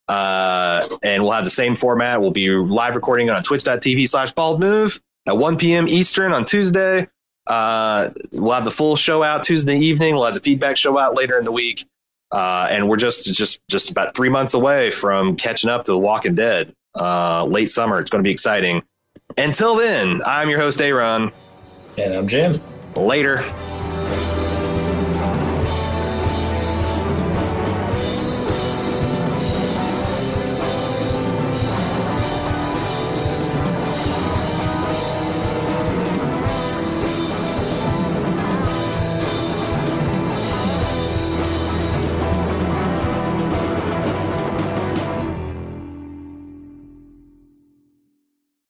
Uh, 0.09 0.86
and 1.02 1.22
we'll 1.22 1.32
have 1.32 1.44
the 1.44 1.50
same 1.50 1.76
format. 1.76 2.20
We'll 2.20 2.30
be 2.30 2.50
live 2.50 2.94
recording 2.94 3.30
on 3.30 3.42
twitch.tv 3.42 4.09
slash 4.09 4.32
bald 4.32 4.61
move 4.61 5.00
at 5.26 5.36
1 5.36 5.57
p.m. 5.57 5.88
Eastern 5.88 6.32
on 6.32 6.44
Tuesday. 6.44 7.09
Uh, 7.46 8.11
we'll 8.32 8.52
have 8.52 8.64
the 8.64 8.70
full 8.70 8.96
show 8.96 9.22
out 9.22 9.42
Tuesday 9.42 9.78
evening. 9.78 10.14
We'll 10.14 10.24
have 10.24 10.34
the 10.34 10.40
feedback 10.40 10.76
show 10.76 10.98
out 10.98 11.16
later 11.16 11.38
in 11.38 11.44
the 11.44 11.52
week. 11.52 11.86
Uh, 12.30 12.66
and 12.70 12.88
we're 12.88 12.96
just 12.96 13.32
just 13.32 13.61
just 13.68 13.90
about 13.90 14.16
three 14.16 14.28
months 14.28 14.55
away 14.55 14.90
from 14.90 15.36
catching 15.36 15.70
up 15.70 15.84
to 15.84 15.92
The 15.92 15.98
Walking 15.98 16.34
Dead. 16.34 16.74
Uh, 16.94 17.44
late 17.44 17.70
summer. 17.70 18.00
It's 18.00 18.11
going 18.11 18.22
to 18.22 18.26
be 18.26 18.32
exciting. 18.32 18.82
Until 19.36 19.76
then, 19.76 20.22
I'm 20.24 20.48
your 20.48 20.59
host, 20.59 20.80
Aaron. 20.80 21.30
And 21.98 22.14
I'm 22.14 22.26
Jim. 22.26 22.61
Later. 22.96 23.42